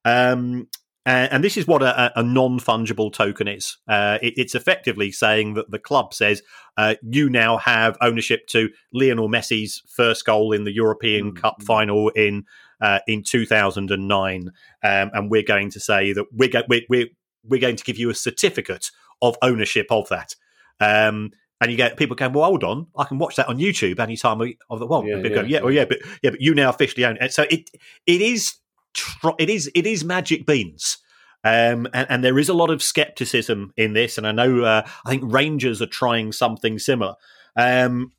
Um, 0.03 0.67
and, 1.07 1.33
and, 1.33 1.43
this 1.43 1.55
is 1.55 1.67
what 1.67 1.83
a, 1.83 2.19
a 2.19 2.23
non 2.23 2.59
fungible 2.59 3.13
token 3.13 3.47
is. 3.47 3.77
Uh, 3.87 4.17
it, 4.21 4.33
it's 4.37 4.55
effectively 4.55 5.11
saying 5.11 5.53
that 5.53 5.69
the 5.69 5.79
club 5.79 6.13
says 6.13 6.41
uh, 6.77 6.95
you 7.03 7.29
now 7.29 7.57
have 7.57 7.97
ownership 8.01 8.47
to 8.47 8.69
Lionel 8.91 9.29
Messi's 9.29 9.83
first 9.87 10.25
goal 10.25 10.51
in 10.51 10.63
the 10.63 10.73
European 10.73 11.31
mm-hmm. 11.31 11.41
Cup 11.41 11.61
final 11.61 12.09
in 12.09 12.45
uh, 12.81 12.99
in 13.07 13.23
2009, 13.23 14.51
um, 14.83 15.11
and 15.13 15.31
we're 15.31 15.43
going 15.43 15.69
to 15.71 15.79
say 15.79 16.11
that 16.11 16.25
we're, 16.31 16.49
go- 16.49 16.63
we're, 16.67 16.81
we're 16.89 17.07
we're 17.47 17.61
going 17.61 17.75
to 17.75 17.83
give 17.83 17.97
you 17.97 18.09
a 18.09 18.15
certificate 18.15 18.91
of 19.21 19.37
ownership 19.41 19.87
of 19.89 20.07
that. 20.09 20.35
Um, 20.79 21.31
and 21.61 21.71
you 21.71 21.77
get 21.77 21.97
people 21.97 22.15
going, 22.15 22.33
well, 22.33 22.45
hold 22.45 22.63
on, 22.63 22.87
I 22.97 23.05
can 23.05 23.17
watch 23.17 23.37
that 23.37 23.47
on 23.47 23.57
YouTube 23.57 23.99
anytime 23.99 24.41
of 24.69 24.79
the 24.79 24.85
one. 24.85 25.07
Yeah, 25.07 25.17
yeah. 25.17 25.41
Yeah, 25.43 25.61
well, 25.61 25.71
yeah, 25.71 25.85
but 25.85 25.99
yeah, 26.21 26.31
but 26.31 26.41
you 26.41 26.53
now 26.53 26.69
officially 26.69 27.05
own 27.05 27.17
it. 27.21 27.33
So 27.33 27.45
it 27.49 27.69
it 28.05 28.21
is 28.21 28.55
it 29.39 29.49
is 29.49 29.71
it 29.73 29.85
is 29.85 30.03
magic 30.03 30.45
beans. 30.45 30.97
Um, 31.43 31.87
and, 31.93 32.07
and, 32.09 32.23
there 32.23 32.39
is 32.39 32.49
a 32.49 32.55
lot 32.55 32.71
of 32.71 32.81
skepticism 32.81 33.71
in 33.77 33.93
this, 33.93 34.17
and 34.17 34.25
I 34.25 34.31
know 34.31 34.63
uh, 34.63 34.81
I 35.05 35.09
think 35.09 35.31
Rangers 35.31 35.79
are 35.79 35.85
trying 35.85 36.31
something 36.31 36.79
similar. 36.79 37.13
Um, 37.55 38.13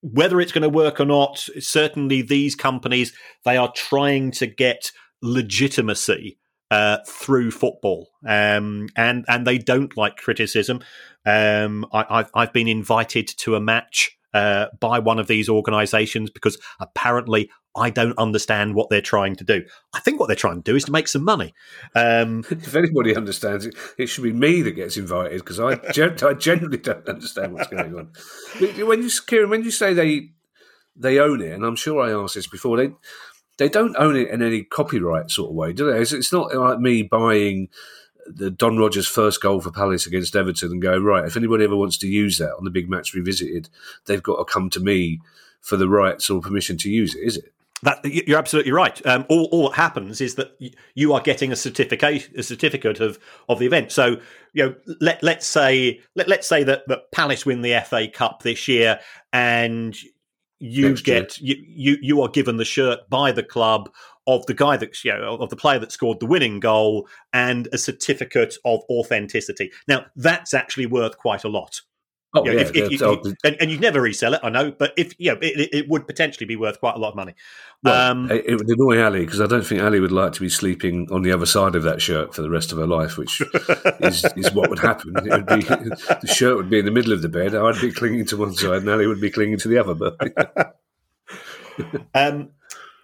whether 0.00 0.40
it's 0.40 0.52
going 0.52 0.62
to 0.62 0.68
work 0.68 1.00
or 1.00 1.04
not, 1.04 1.38
certainly 1.58 2.22
these 2.22 2.54
companies 2.54 3.12
they 3.44 3.56
are 3.56 3.72
trying 3.72 4.30
to 4.32 4.46
get 4.46 4.92
legitimacy 5.22 6.38
uh, 6.72 6.96
through 7.06 7.50
football, 7.50 8.08
um, 8.26 8.88
and 8.96 9.26
and 9.28 9.46
they 9.46 9.58
don't 9.58 9.94
like 9.94 10.16
criticism. 10.16 10.80
Um, 11.26 11.84
I, 11.92 12.06
have 12.08 12.30
I've 12.34 12.52
been 12.54 12.66
invited 12.66 13.28
to 13.28 13.56
a 13.56 13.60
match 13.60 14.16
uh, 14.32 14.68
by 14.80 14.98
one 14.98 15.18
of 15.18 15.26
these 15.26 15.50
organisations 15.50 16.30
because 16.30 16.56
apparently 16.80 17.50
I 17.76 17.90
don't 17.90 18.16
understand 18.16 18.74
what 18.74 18.88
they're 18.88 19.02
trying 19.02 19.36
to 19.36 19.44
do. 19.44 19.66
I 19.92 20.00
think 20.00 20.18
what 20.18 20.28
they're 20.28 20.34
trying 20.34 20.62
to 20.62 20.72
do 20.72 20.74
is 20.74 20.84
to 20.84 20.92
make 20.92 21.08
some 21.08 21.24
money. 21.24 21.52
Um, 21.94 22.42
if 22.50 22.74
anybody 22.74 23.14
understands 23.14 23.66
it, 23.66 23.74
it 23.98 24.06
should 24.06 24.24
be 24.24 24.32
me 24.32 24.62
that 24.62 24.72
gets 24.72 24.96
invited 24.96 25.40
because 25.40 25.60
I, 25.60 25.74
gen- 25.92 26.16
I 26.24 26.32
generally 26.32 26.78
don't 26.78 27.06
understand 27.06 27.52
what's 27.52 27.68
going 27.68 27.94
on. 27.94 28.12
When 28.86 29.02
you, 29.02 29.10
Kieran, 29.26 29.50
when 29.50 29.62
you 29.62 29.70
say 29.70 29.92
they 29.92 30.30
they 30.96 31.18
own 31.18 31.42
it, 31.42 31.52
and 31.52 31.66
I'm 31.66 31.76
sure 31.76 32.00
I 32.00 32.12
asked 32.12 32.34
this 32.34 32.46
before, 32.46 32.78
they 32.78 32.92
they 33.62 33.68
don't 33.68 33.94
own 33.96 34.16
it 34.16 34.28
in 34.28 34.42
any 34.42 34.64
copyright 34.64 35.30
sort 35.30 35.50
of 35.50 35.54
way, 35.54 35.72
do 35.72 35.90
they? 35.90 36.00
It's, 36.00 36.12
it's 36.12 36.32
not 36.32 36.52
like 36.52 36.80
me 36.80 37.04
buying 37.04 37.68
the 38.26 38.50
Don 38.50 38.76
Rogers 38.76 39.06
first 39.06 39.40
goal 39.40 39.60
for 39.60 39.70
Palace 39.70 40.04
against 40.04 40.34
Everton 40.34 40.72
and 40.72 40.82
go 40.82 40.98
right. 40.98 41.24
If 41.24 41.36
anybody 41.36 41.62
ever 41.62 41.76
wants 41.76 41.96
to 41.98 42.08
use 42.08 42.38
that 42.38 42.56
on 42.56 42.64
the 42.64 42.70
big 42.70 42.90
match 42.90 43.14
revisited, 43.14 43.68
they've 44.06 44.22
got 44.22 44.38
to 44.38 44.44
come 44.44 44.68
to 44.70 44.80
me 44.80 45.20
for 45.60 45.76
the 45.76 45.88
rights 45.88 46.28
or 46.28 46.40
permission 46.40 46.76
to 46.78 46.90
use 46.90 47.14
it. 47.14 47.20
Is 47.20 47.36
it? 47.36 47.52
That 47.84 48.04
you're 48.04 48.38
absolutely 48.38 48.72
right. 48.72 49.04
Um, 49.06 49.26
all, 49.28 49.48
all 49.52 49.68
that 49.68 49.76
happens 49.76 50.20
is 50.20 50.36
that 50.36 50.56
you 50.94 51.12
are 51.12 51.20
getting 51.20 51.52
a 51.52 51.56
certificate, 51.56 52.30
a 52.36 52.42
certificate 52.42 52.98
of, 52.98 53.18
of 53.48 53.60
the 53.60 53.66
event. 53.66 53.92
So 53.92 54.16
you 54.52 54.66
know, 54.66 54.74
let 55.00 55.22
let's 55.22 55.46
say 55.46 56.00
let, 56.14 56.28
let's 56.28 56.48
say 56.48 56.62
that, 56.64 56.86
that 56.88 57.10
Palace 57.10 57.44
win 57.44 57.62
the 57.62 57.80
FA 57.84 58.06
Cup 58.08 58.42
this 58.42 58.68
year, 58.68 59.00
and 59.32 59.96
you 60.62 60.90
Next 60.90 61.02
get 61.02 61.38
you, 61.38 61.56
you 61.66 61.96
you 62.00 62.22
are 62.22 62.28
given 62.28 62.56
the 62.56 62.64
shirt 62.64 63.00
by 63.10 63.32
the 63.32 63.42
club 63.42 63.90
of 64.28 64.46
the 64.46 64.54
guy 64.54 64.76
that 64.76 65.04
you 65.04 65.12
know 65.12 65.36
of 65.36 65.50
the 65.50 65.56
player 65.56 65.80
that 65.80 65.90
scored 65.90 66.20
the 66.20 66.26
winning 66.26 66.60
goal 66.60 67.08
and 67.32 67.68
a 67.72 67.78
certificate 67.78 68.54
of 68.64 68.80
authenticity. 68.88 69.72
Now 69.88 70.06
that's 70.14 70.54
actually 70.54 70.86
worth 70.86 71.18
quite 71.18 71.42
a 71.42 71.48
lot. 71.48 71.80
Oh, 72.34 72.44
you 72.44 72.52
know, 72.52 72.56
yeah, 72.56 72.62
if, 72.62 72.74
if 72.74 73.00
you, 73.00 73.34
and, 73.44 73.56
and, 73.60 73.70
you'd 73.70 73.82
never 73.82 74.00
resell 74.00 74.32
it, 74.32 74.40
I 74.42 74.48
know, 74.48 74.70
but 74.70 74.94
if 74.96 75.14
you 75.18 75.32
know, 75.32 75.38
it, 75.42 75.68
it, 75.70 75.88
would 75.90 76.06
potentially 76.06 76.46
be 76.46 76.56
worth 76.56 76.80
quite 76.80 76.94
a 76.94 76.98
lot 76.98 77.10
of 77.10 77.14
money. 77.14 77.34
Well, 77.82 78.10
um, 78.10 78.30
it, 78.30 78.44
it, 78.46 78.56
would 78.56 78.70
annoy 78.70 79.02
Ali 79.02 79.26
because 79.26 79.42
I 79.42 79.46
don't 79.46 79.66
think 79.66 79.82
Ali 79.82 80.00
would 80.00 80.12
like 80.12 80.32
to 80.32 80.40
be 80.40 80.48
sleeping 80.48 81.08
on 81.10 81.22
the 81.22 81.30
other 81.30 81.44
side 81.44 81.74
of 81.74 81.82
that 81.82 82.00
shirt 82.00 82.34
for 82.34 82.40
the 82.40 82.48
rest 82.48 82.72
of 82.72 82.78
her 82.78 82.86
life, 82.86 83.18
which 83.18 83.42
is, 84.00 84.24
is 84.34 84.50
what 84.52 84.70
would 84.70 84.78
happen. 84.78 85.14
It 85.16 85.30
would 85.30 85.46
be 85.46 85.60
the 85.62 86.32
shirt 86.34 86.56
would 86.56 86.70
be 86.70 86.78
in 86.78 86.86
the 86.86 86.90
middle 86.90 87.12
of 87.12 87.20
the 87.20 87.28
bed. 87.28 87.54
I'd 87.54 87.80
be 87.82 87.92
clinging 87.92 88.24
to 88.26 88.38
one 88.38 88.54
side, 88.54 88.80
and 88.80 88.88
Ali 88.88 89.06
would 89.06 89.20
be 89.20 89.30
clinging 89.30 89.58
to 89.58 89.68
the 89.68 89.76
other. 89.76 89.94
But 89.94 90.78
um, 92.14 92.48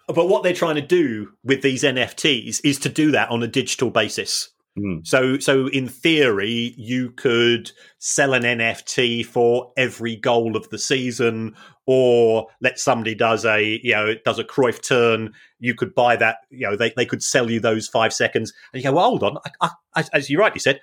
but 0.07 0.27
what 0.27 0.43
they're 0.43 0.55
trying 0.55 0.77
to 0.77 0.81
do 0.81 1.33
with 1.45 1.61
these 1.61 1.83
NFTs 1.83 2.63
is 2.65 2.79
to 2.79 2.89
do 2.89 3.11
that 3.11 3.31
on 3.31 3.43
a 3.43 3.47
digital 3.47 3.91
basis. 3.91 4.49
Mm. 4.79 5.07
So, 5.07 5.39
so 5.39 5.67
in 5.69 5.89
theory, 5.89 6.75
you 6.77 7.11
could 7.11 7.73
sell 7.99 8.33
an 8.33 8.43
NFT 8.43 9.25
for 9.25 9.73
every 9.77 10.17
goal 10.17 10.57
of 10.57 10.69
the 10.71 10.79
season, 10.79 11.55
or 11.87 12.47
let 12.61 12.79
somebody 12.79 13.15
does 13.15 13.45
a 13.45 13.81
you 13.83 13.93
know 13.93 14.15
does 14.25 14.39
a 14.39 14.45
Cruyff 14.45 14.87
turn, 14.87 15.33
you 15.59 15.75
could 15.75 15.95
buy 15.95 16.17
that. 16.17 16.39
You 16.51 16.71
know 16.71 16.77
they, 16.77 16.93
they 16.97 17.07
could 17.07 17.23
sell 17.23 17.51
you 17.51 17.61
those 17.61 17.89
five 17.89 18.13
seconds, 18.13 18.53
and 18.73 18.83
you 18.83 18.89
go, 18.89 18.95
well, 18.97 19.07
hold 19.07 19.25
on. 19.25 19.39
I, 19.61 19.71
I, 19.95 20.05
as 20.13 20.31
you 20.31 20.39
rightly 20.39 20.61
said, 20.61 20.81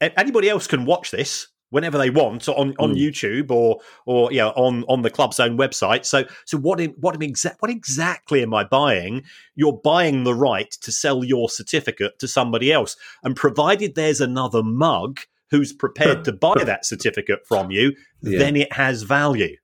anybody 0.00 0.48
else 0.48 0.66
can 0.66 0.84
watch 0.84 1.10
this 1.10 1.48
whenever 1.74 1.98
they 1.98 2.08
want 2.08 2.48
on, 2.48 2.72
on 2.78 2.94
mm. 2.94 2.96
YouTube 2.96 3.50
or 3.50 3.80
or 4.06 4.30
you 4.30 4.38
know 4.38 4.50
on 4.50 4.84
on 4.84 5.02
the 5.02 5.10
club's 5.10 5.40
own 5.40 5.58
website. 5.58 6.04
So 6.04 6.24
so 6.46 6.56
what 6.56 6.80
what 6.98 7.18
exa- 7.18 7.56
what 7.58 7.70
exactly 7.70 8.42
am 8.42 8.54
I 8.54 8.62
buying? 8.62 9.24
You're 9.56 9.80
buying 9.82 10.22
the 10.22 10.34
right 10.34 10.70
to 10.82 10.92
sell 10.92 11.24
your 11.24 11.48
certificate 11.48 12.20
to 12.20 12.28
somebody 12.28 12.72
else, 12.72 12.96
and 13.24 13.34
provided 13.34 13.96
there's 13.96 14.20
another 14.20 14.62
mug 14.62 15.18
who's 15.50 15.72
prepared 15.72 16.24
to 16.24 16.32
buy 16.32 16.54
that 16.64 16.86
certificate 16.86 17.40
from 17.46 17.72
you, 17.72 17.94
yeah. 18.22 18.38
then 18.38 18.56
it 18.56 18.72
has 18.72 19.02
value. 19.02 19.56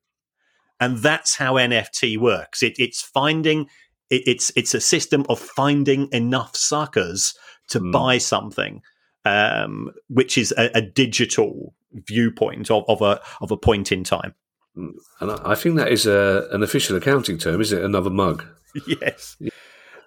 And 0.81 0.99
that's 0.99 1.37
how 1.37 1.55
NFT 1.55 2.19
works. 2.19 2.63
It, 2.63 2.75
it's 2.79 3.03
finding 3.03 3.69
it, 4.11 4.23
it's 4.27 4.53
it's 4.57 4.75
a 4.75 4.81
system 4.81 5.25
of 5.29 5.39
finding 5.39 6.09
enough 6.11 6.57
suckers 6.57 7.35
to 7.69 7.79
mm. 7.79 7.93
buy 7.93 8.19
something, 8.19 8.83
um, 9.25 9.93
which 10.09 10.37
is 10.37 10.53
a, 10.59 10.71
a 10.75 10.83
digital 10.83 11.73
viewpoint 11.93 12.71
of, 12.71 12.85
of 12.89 13.03
a 13.03 13.21
of 13.41 13.51
a 13.51 13.57
point 13.57 13.93
in 13.93 14.05
time. 14.05 14.35
Mm. 14.77 14.93
And 15.21 15.33
I 15.33 15.55
think 15.55 15.77
that 15.77 15.91
is 15.91 16.07
a, 16.07 16.49
an 16.53 16.63
official 16.63 16.97
accounting 16.97 17.39
term, 17.39 17.61
is 17.61 17.73
it? 17.73 17.85
Another 17.85 18.11
mug. 18.11 18.45
yes. 18.87 19.37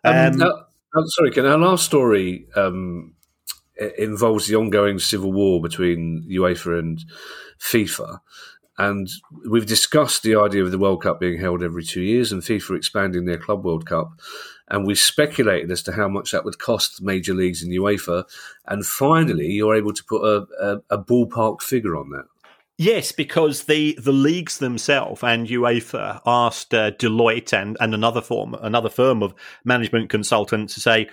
Um, 0.03 0.41
um, 0.41 0.41
uh, 0.41 1.01
sorry, 1.05 1.31
can 1.31 1.45
our 1.45 1.57
last 1.57 1.85
story 1.85 2.47
um, 2.55 3.15
involves 3.97 4.47
the 4.47 4.55
ongoing 4.55 4.99
civil 4.99 5.31
war 5.31 5.61
between 5.61 6.27
UEFA 6.29 6.79
and 6.79 7.03
FIFA. 7.59 8.19
And 8.77 9.07
we've 9.47 9.65
discussed 9.65 10.23
the 10.23 10.35
idea 10.35 10.63
of 10.63 10.71
the 10.71 10.79
World 10.79 11.03
Cup 11.03 11.19
being 11.19 11.39
held 11.39 11.61
every 11.61 11.83
two 11.83 12.01
years 12.01 12.31
and 12.31 12.41
FIFA 12.41 12.75
expanding 12.75 13.25
their 13.25 13.37
Club 13.37 13.63
World 13.63 13.85
Cup. 13.85 14.13
And 14.69 14.87
we 14.87 14.95
speculated 14.95 15.69
as 15.69 15.83
to 15.83 15.91
how 15.91 16.07
much 16.07 16.31
that 16.31 16.43
would 16.43 16.57
cost 16.57 17.01
major 17.01 17.33
leagues 17.33 17.61
in 17.61 17.69
UEFA. 17.69 18.23
And 18.65 18.85
finally, 18.85 19.47
you're 19.47 19.75
able 19.75 19.93
to 19.93 20.03
put 20.03 20.23
a, 20.23 20.47
a, 20.59 20.97
a 20.97 21.03
ballpark 21.03 21.61
figure 21.61 21.95
on 21.95 22.09
that. 22.09 22.25
Yes, 22.79 23.11
because 23.11 23.65
the, 23.65 23.97
the 24.01 24.11
leagues 24.11 24.57
themselves 24.57 25.21
and 25.21 25.47
UEFA 25.47 26.21
asked 26.25 26.73
uh, 26.73 26.91
Deloitte 26.91 27.53
and, 27.53 27.77
and 27.79 27.93
another 27.93 28.21
form 28.21 28.55
another 28.55 28.89
firm 28.89 29.21
of 29.21 29.35
management 29.63 30.09
consultants 30.09 30.73
to 30.73 30.79
say, 30.79 31.07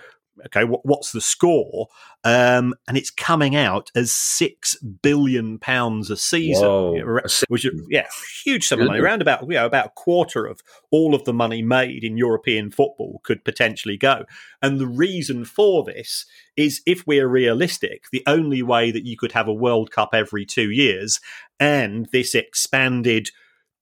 okay, 0.47 0.65
what, 0.65 0.81
what's 0.85 1.13
the 1.13 1.21
score? 1.21 1.89
Um, 2.25 2.75
and 2.87 2.97
it's 2.97 3.11
coming 3.11 3.57
out 3.57 3.91
as 3.95 4.13
six 4.13 4.77
billion 4.83 5.59
pounds 5.59 6.11
a 6.11 6.17
season, 6.17 6.69
Whoa, 6.69 7.21
which 7.49 7.65
is 7.65 7.73
yeah, 7.89 8.07
huge 8.45 8.67
sum 8.67 8.81
of 8.81 8.89
money. 8.89 9.01
Around 9.01 9.23
about 9.23 9.43
you 9.43 9.55
know 9.55 9.67
about 9.67 9.87
a 9.87 9.91
quarter 9.91 10.47
of 10.47 10.61
all 10.91 11.15
of 11.15 11.25
the 11.25 11.33
money 11.33 11.63
made 11.63 12.05
in 12.05 12.17
European 12.17 12.71
football 12.71 13.21
could 13.25 13.45
potentially 13.45 13.97
go. 13.97 14.25
And 14.61 14.79
the 14.79 14.87
reason 14.87 15.45
for 15.45 15.83
this 15.85 16.27
is, 16.57 16.83
if 16.85 17.07
we're 17.07 17.29
realistic, 17.29 18.05
the 18.13 18.23
only 18.27 18.63
way 18.63 18.91
that 18.91 19.07
you 19.07 19.17
could 19.17 19.33
have 19.33 19.49
a 19.49 19.55
World 19.55 19.91
Cup 19.91 20.11
every 20.13 20.45
two 20.45 20.71
years 20.71 21.21
and 21.59 22.07
this 22.13 22.35
expanded 22.35 23.31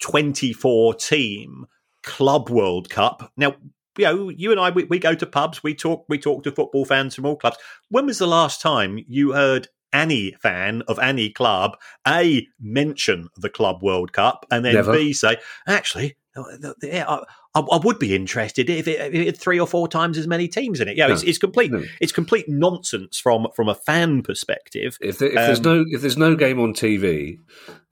twenty-four 0.01 0.95
team 0.95 1.67
Club 2.05 2.49
World 2.49 2.89
Cup. 2.89 3.33
Now, 3.37 3.57
you 3.99 4.05
know, 4.05 4.29
you 4.29 4.51
and 4.51 4.61
I, 4.61 4.71
we, 4.71 4.85
we 4.85 4.99
go 4.99 5.15
to 5.15 5.27
pubs, 5.27 5.63
we 5.63 5.75
talk, 5.75 6.05
we 6.09 6.19
talk 6.19 6.45
to 6.45 6.53
football 6.53 6.85
fans 6.85 7.15
from 7.15 7.27
all 7.27 7.37
clubs. 7.37 7.57
When 7.89 8.07
was 8.07 8.19
the 8.19 8.27
last 8.27 8.61
time 8.61 9.05
you 9.09 9.33
heard 9.33 9.69
any 9.93 10.33
fan 10.33 10.83
of 10.89 10.99
any 10.99 11.31
club 11.31 11.77
a 12.07 12.47
mention 12.61 13.29
the 13.37 13.49
Club 13.49 13.83
World 13.83 14.13
Cup 14.13 14.47
and 14.51 14.65
then 14.65 14.75
Never. 14.75 14.93
b 14.93 15.13
say, 15.13 15.39
actually, 15.67 16.17
I, 16.37 17.23
I, 17.61 17.81
would 17.83 17.99
be 17.99 18.15
interested 18.15 18.71
if 18.71 18.87
it, 18.89 19.01
if 19.01 19.15
it, 19.15 19.27
had 19.27 19.37
three 19.37 19.59
or 19.59 19.67
four 19.67 19.89
times 19.89 20.19
as 20.19 20.27
many 20.27 20.49
teams 20.49 20.81
in 20.81 20.89
it. 20.89 20.97
Yeah, 20.97 21.09
no, 21.09 21.15
it's, 21.15 21.23
it's, 21.23 21.39
complete. 21.39 21.71
No. 21.71 21.83
It's 22.01 22.13
complete 22.13 22.49
nonsense 22.49 23.19
from 23.19 23.49
from 23.55 23.69
a 23.69 23.75
fan 23.75 24.23
perspective. 24.23 24.99
If, 25.01 25.19
there, 25.19 25.31
if 25.31 25.37
um, 25.37 25.45
there's 25.45 25.61
no 25.61 25.85
if 25.89 26.01
there's 26.01 26.17
no 26.17 26.35
game 26.37 26.61
on 26.61 26.75
TV, 26.75 27.39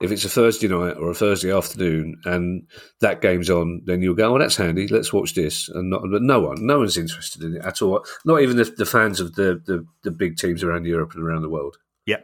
if 0.01 0.11
it's 0.11 0.25
a 0.25 0.29
Thursday 0.29 0.67
night 0.67 0.97
or 0.97 1.11
a 1.11 1.15
Thursday 1.15 1.51
afternoon 1.51 2.19
and 2.25 2.67
that 3.01 3.21
game's 3.21 3.49
on, 3.49 3.81
then 3.85 4.01
you'll 4.01 4.15
go, 4.15 4.35
"Oh, 4.35 4.39
that's 4.39 4.57
handy. 4.57 4.87
Let's 4.87 5.13
watch 5.13 5.33
this." 5.33 5.69
And 5.69 5.89
not, 5.89 6.03
but 6.09 6.21
no 6.21 6.39
one, 6.39 6.65
no 6.65 6.79
one's 6.79 6.97
interested 6.97 7.43
in 7.43 7.55
it 7.55 7.65
at 7.65 7.81
all. 7.81 8.05
Not 8.25 8.41
even 8.41 8.57
the, 8.57 8.65
the 8.65 8.85
fans 8.85 9.19
of 9.19 9.35
the, 9.35 9.61
the 9.65 9.85
the 10.03 10.11
big 10.11 10.37
teams 10.37 10.63
around 10.63 10.85
Europe 10.85 11.13
and 11.13 11.23
around 11.23 11.41
the 11.41 11.49
world. 11.49 11.77
Yeah. 12.05 12.21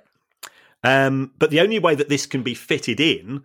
Um, 0.84 1.32
but 1.40 1.50
the 1.50 1.62
only 1.62 1.80
way 1.80 1.96
that 1.96 2.10
this 2.10 2.26
can 2.26 2.44
be 2.44 2.54
fitted 2.54 3.00
in 3.00 3.44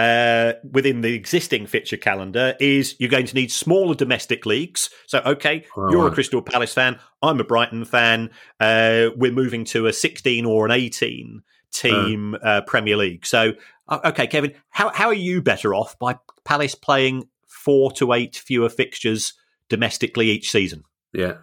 uh, 0.00 0.54
within 0.72 1.02
the 1.02 1.14
existing 1.14 1.66
fixture 1.66 1.96
calendar 1.96 2.56
is 2.58 2.96
you're 2.98 3.10
going 3.10 3.26
to 3.26 3.34
need 3.34 3.52
smaller 3.52 3.94
domestic 3.94 4.46
leagues. 4.46 4.88
So, 5.06 5.20
okay, 5.26 5.66
oh. 5.76 5.90
you're 5.90 6.08
a 6.08 6.10
Crystal 6.10 6.40
Palace 6.40 6.72
fan, 6.72 6.98
I'm 7.22 7.38
a 7.38 7.44
Brighton 7.44 7.84
fan. 7.84 8.30
Uh, 8.58 9.08
we're 9.16 9.32
moving 9.32 9.64
to 9.66 9.86
a 9.86 9.92
16 9.92 10.46
or 10.46 10.64
an 10.64 10.70
18 10.72 11.42
team 11.72 12.34
uh. 12.34 12.38
uh 12.46 12.60
Premier 12.62 12.96
League. 12.96 13.26
So, 13.26 13.52
okay, 13.90 14.26
Kevin, 14.26 14.54
how 14.70 14.90
how 14.90 15.08
are 15.08 15.14
you 15.14 15.42
better 15.42 15.74
off 15.74 15.98
by 15.98 16.16
Palace 16.44 16.74
playing 16.74 17.28
four 17.46 17.92
to 17.92 18.14
eight 18.14 18.36
fewer 18.36 18.70
fixtures 18.70 19.34
domestically 19.68 20.30
each 20.30 20.50
season? 20.50 20.84
Yeah, 21.12 21.34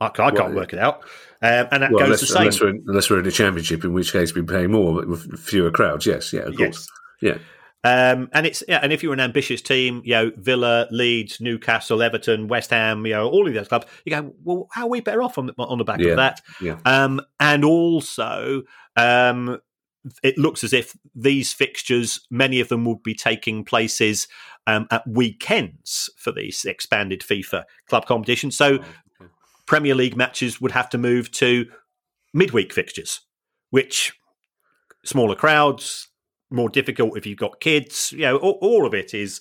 I, 0.00 0.06
I 0.06 0.10
can't 0.10 0.34
well, 0.34 0.52
work 0.52 0.72
it 0.72 0.78
out. 0.78 1.02
Um, 1.42 1.66
and 1.72 1.82
that 1.82 1.90
well, 1.90 2.06
goes 2.06 2.06
unless, 2.06 2.20
the 2.20 2.26
same. 2.26 2.42
Unless 2.42 2.60
we're, 2.60 2.68
unless 2.68 3.10
we're 3.10 3.20
in 3.20 3.26
a 3.26 3.30
championship, 3.32 3.84
in 3.84 3.92
which 3.92 4.12
case 4.12 4.34
we're 4.34 4.44
paying 4.44 4.70
more 4.70 5.04
with 5.04 5.38
fewer 5.38 5.70
crowds. 5.70 6.06
Yes, 6.06 6.32
yeah, 6.32 6.42
of 6.42 6.56
course. 6.56 6.88
Yeah. 7.20 7.38
Um, 7.84 8.30
and 8.32 8.46
it's 8.46 8.62
yeah, 8.66 8.80
and 8.82 8.92
if 8.92 9.02
you're 9.02 9.12
an 9.12 9.20
ambitious 9.20 9.60
team, 9.60 10.00
you 10.04 10.14
know 10.14 10.32
Villa, 10.36 10.88
Leeds, 10.90 11.40
Newcastle, 11.40 12.02
Everton, 12.02 12.48
West 12.48 12.70
Ham, 12.70 13.04
you 13.04 13.12
know 13.12 13.28
all 13.28 13.46
of 13.46 13.52
those 13.52 13.68
clubs, 13.68 13.86
you 14.04 14.10
go, 14.10 14.32
well, 14.42 14.68
how 14.72 14.86
are 14.86 14.88
we 14.88 15.00
better 15.00 15.22
off 15.22 15.36
on 15.36 15.46
the, 15.46 15.54
on 15.58 15.76
the 15.76 15.84
back 15.84 16.00
yeah, 16.00 16.12
of 16.12 16.16
that? 16.16 16.40
Yeah. 16.62 16.78
Um, 16.86 17.20
and 17.38 17.62
also, 17.62 18.62
um, 18.96 19.58
it 20.22 20.38
looks 20.38 20.64
as 20.64 20.72
if 20.72 20.96
these 21.14 21.52
fixtures, 21.52 22.26
many 22.30 22.58
of 22.60 22.68
them, 22.68 22.86
would 22.86 23.02
be 23.02 23.14
taking 23.14 23.64
places 23.64 24.28
um, 24.66 24.86
at 24.90 25.06
weekends 25.06 26.08
for 26.16 26.32
these 26.32 26.64
expanded 26.64 27.20
FIFA 27.20 27.64
club 27.88 28.06
competitions. 28.06 28.56
So, 28.56 28.78
oh, 28.78 28.84
okay. 29.20 29.30
Premier 29.66 29.94
League 29.94 30.16
matches 30.16 30.58
would 30.60 30.72
have 30.72 30.88
to 30.90 30.98
move 30.98 31.30
to 31.32 31.66
midweek 32.32 32.72
fixtures, 32.72 33.20
which 33.70 34.18
smaller 35.04 35.34
crowds, 35.34 36.08
more 36.54 36.68
difficult 36.68 37.18
if 37.18 37.26
you've 37.26 37.38
got 37.38 37.60
kids. 37.60 38.12
You 38.12 38.20
know, 38.20 38.36
all, 38.36 38.58
all 38.60 38.86
of 38.86 38.94
it 38.94 39.12
is 39.12 39.40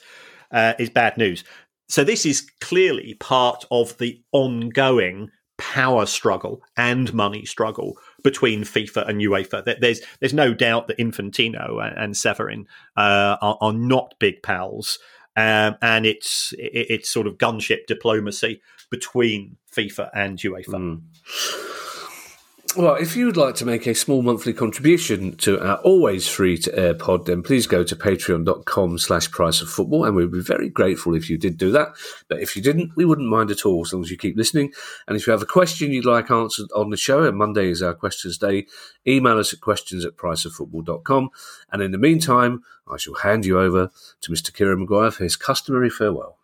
uh, 0.51 0.73
is 0.79 0.89
bad 0.89 1.17
news. 1.17 1.43
So 1.89 2.03
this 2.03 2.25
is 2.25 2.49
clearly 2.59 3.15
part 3.15 3.65
of 3.69 3.97
the 3.97 4.21
ongoing 4.31 5.29
power 5.57 6.05
struggle 6.05 6.61
and 6.75 7.13
money 7.13 7.45
struggle 7.45 7.97
between 8.23 8.63
FIFA 8.63 9.07
and 9.07 9.21
UEFA. 9.21 9.79
There's 9.79 10.01
there's 10.19 10.33
no 10.33 10.53
doubt 10.53 10.87
that 10.87 10.97
Infantino 10.97 11.79
and 11.97 12.13
Ceferin 12.15 12.65
uh, 12.97 13.37
are, 13.41 13.57
are, 13.61 13.73
not 13.73 14.15
big 14.19 14.41
pals, 14.41 14.99
um, 15.35 15.75
and 15.81 16.05
it's 16.05 16.53
it's 16.57 17.09
sort 17.09 17.27
of 17.27 17.37
gunship 17.37 17.85
diplomacy 17.87 18.61
between 18.89 19.57
FIFA 19.71 20.09
and 20.13 20.37
UEFA. 20.39 20.67
Mm. 20.67 21.01
Well, 22.75 22.95
if 22.95 23.15
you 23.15 23.27
would 23.27 23.37
like 23.37 23.53
to 23.55 23.65
make 23.65 23.85
a 23.85 23.93
small 23.93 24.23
monthly 24.23 24.51
contribution 24.51 25.37
to 25.37 25.59
our 25.59 25.77
always 25.77 26.27
free 26.27 26.57
to 26.57 26.75
air 26.75 26.95
pod, 26.95 27.27
then 27.27 27.43
please 27.43 27.67
go 27.67 27.83
to 27.83 27.95
patreon.com 27.95 28.97
slash 28.97 29.29
price 29.29 29.61
of 29.61 29.69
football 29.69 30.05
and 30.05 30.15
we'd 30.15 30.31
be 30.31 30.41
very 30.41 30.69
grateful 30.69 31.13
if 31.13 31.29
you 31.29 31.37
did 31.37 31.59
do 31.59 31.71
that. 31.71 31.89
But 32.29 32.41
if 32.41 32.55
you 32.55 32.63
didn't, 32.63 32.95
we 32.95 33.05
wouldn't 33.05 33.29
mind 33.29 33.51
at 33.51 33.63
all 33.63 33.81
as 33.81 33.93
long 33.93 34.01
as 34.01 34.09
you 34.09 34.17
keep 34.17 34.35
listening. 34.35 34.73
And 35.07 35.15
if 35.15 35.27
you 35.27 35.31
have 35.31 35.43
a 35.43 35.45
question 35.45 35.91
you'd 35.91 36.05
like 36.05 36.31
answered 36.31 36.69
on 36.75 36.89
the 36.89 36.97
show, 36.97 37.23
and 37.23 37.37
Monday 37.37 37.69
is 37.69 37.83
our 37.83 37.93
questions 37.93 38.39
day, 38.39 38.65
email 39.05 39.37
us 39.37 39.53
at 39.53 39.61
questions 39.61 40.03
at 40.03 40.17
priceoffootball.com. 40.17 41.29
And 41.71 41.81
in 41.83 41.91
the 41.91 41.99
meantime, 41.99 42.63
I 42.91 42.97
shall 42.97 43.15
hand 43.15 43.45
you 43.45 43.59
over 43.59 43.91
to 44.21 44.31
Mr. 44.31 44.51
Kieran 44.51 44.79
Maguire 44.79 45.11
for 45.11 45.23
his 45.23 45.35
customary 45.35 45.91
farewell. 45.91 46.39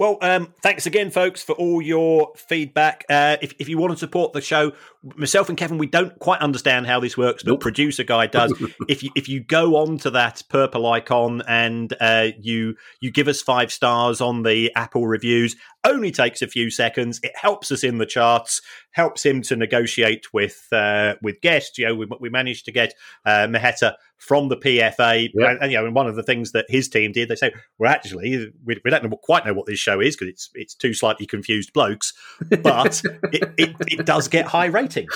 Well, 0.00 0.16
um, 0.22 0.54
thanks 0.62 0.86
again, 0.86 1.10
folks, 1.10 1.42
for 1.42 1.52
all 1.56 1.82
your 1.82 2.32
feedback. 2.34 3.04
Uh, 3.10 3.36
if, 3.42 3.52
if 3.58 3.68
you 3.68 3.76
want 3.76 3.92
to 3.92 3.98
support 3.98 4.32
the 4.32 4.40
show, 4.40 4.72
myself 5.02 5.50
and 5.50 5.58
Kevin, 5.58 5.76
we 5.76 5.88
don't 5.88 6.18
quite 6.18 6.40
understand 6.40 6.86
how 6.86 7.00
this 7.00 7.18
works, 7.18 7.42
but 7.42 7.50
nope. 7.50 7.60
producer 7.60 8.02
guy 8.02 8.26
does. 8.26 8.50
if 8.88 9.02
you 9.02 9.10
if 9.14 9.28
you 9.28 9.40
go 9.40 9.76
on 9.76 9.98
to 9.98 10.10
that 10.12 10.42
purple 10.48 10.86
icon 10.86 11.42
and 11.46 11.92
uh, 12.00 12.28
you 12.40 12.76
you 13.00 13.10
give 13.10 13.28
us 13.28 13.42
five 13.42 13.70
stars 13.70 14.22
on 14.22 14.42
the 14.42 14.72
Apple 14.74 15.06
reviews, 15.06 15.54
only 15.84 16.10
takes 16.10 16.40
a 16.40 16.46
few 16.46 16.70
seconds. 16.70 17.20
It 17.22 17.32
helps 17.34 17.70
us 17.70 17.84
in 17.84 17.98
the 17.98 18.06
charts, 18.06 18.62
helps 18.92 19.22
him 19.22 19.42
to 19.42 19.54
negotiate 19.56 20.32
with 20.32 20.66
uh, 20.72 21.16
with 21.20 21.42
guests. 21.42 21.76
You 21.76 21.88
know, 21.88 21.94
we, 21.94 22.06
we 22.20 22.30
managed 22.30 22.64
to 22.64 22.72
get 22.72 22.94
uh, 23.26 23.48
Maheta 23.48 23.96
from 24.20 24.48
the 24.48 24.56
PFA, 24.56 25.30
yep. 25.34 25.50
and, 25.50 25.62
and, 25.62 25.72
you 25.72 25.78
know, 25.78 25.86
and 25.86 25.94
one 25.94 26.06
of 26.06 26.14
the 26.14 26.22
things 26.22 26.52
that 26.52 26.66
his 26.68 26.88
team 26.88 27.10
did, 27.10 27.28
they 27.28 27.34
say, 27.34 27.52
"Well, 27.78 27.90
actually, 27.90 28.52
we, 28.64 28.80
we 28.84 28.90
don't 28.90 29.02
know, 29.02 29.16
quite 29.16 29.46
know 29.46 29.54
what 29.54 29.66
this 29.66 29.78
show 29.78 29.98
is 29.98 30.14
because 30.14 30.28
it's 30.28 30.50
it's 30.54 30.74
two 30.74 30.92
slightly 30.92 31.26
confused 31.26 31.72
blokes, 31.72 32.12
but 32.62 33.00
it, 33.32 33.54
it, 33.56 33.76
it, 33.88 34.06
does 34.06 34.28
get 34.28 34.46
high 34.46 34.66
ratings, 34.66 35.12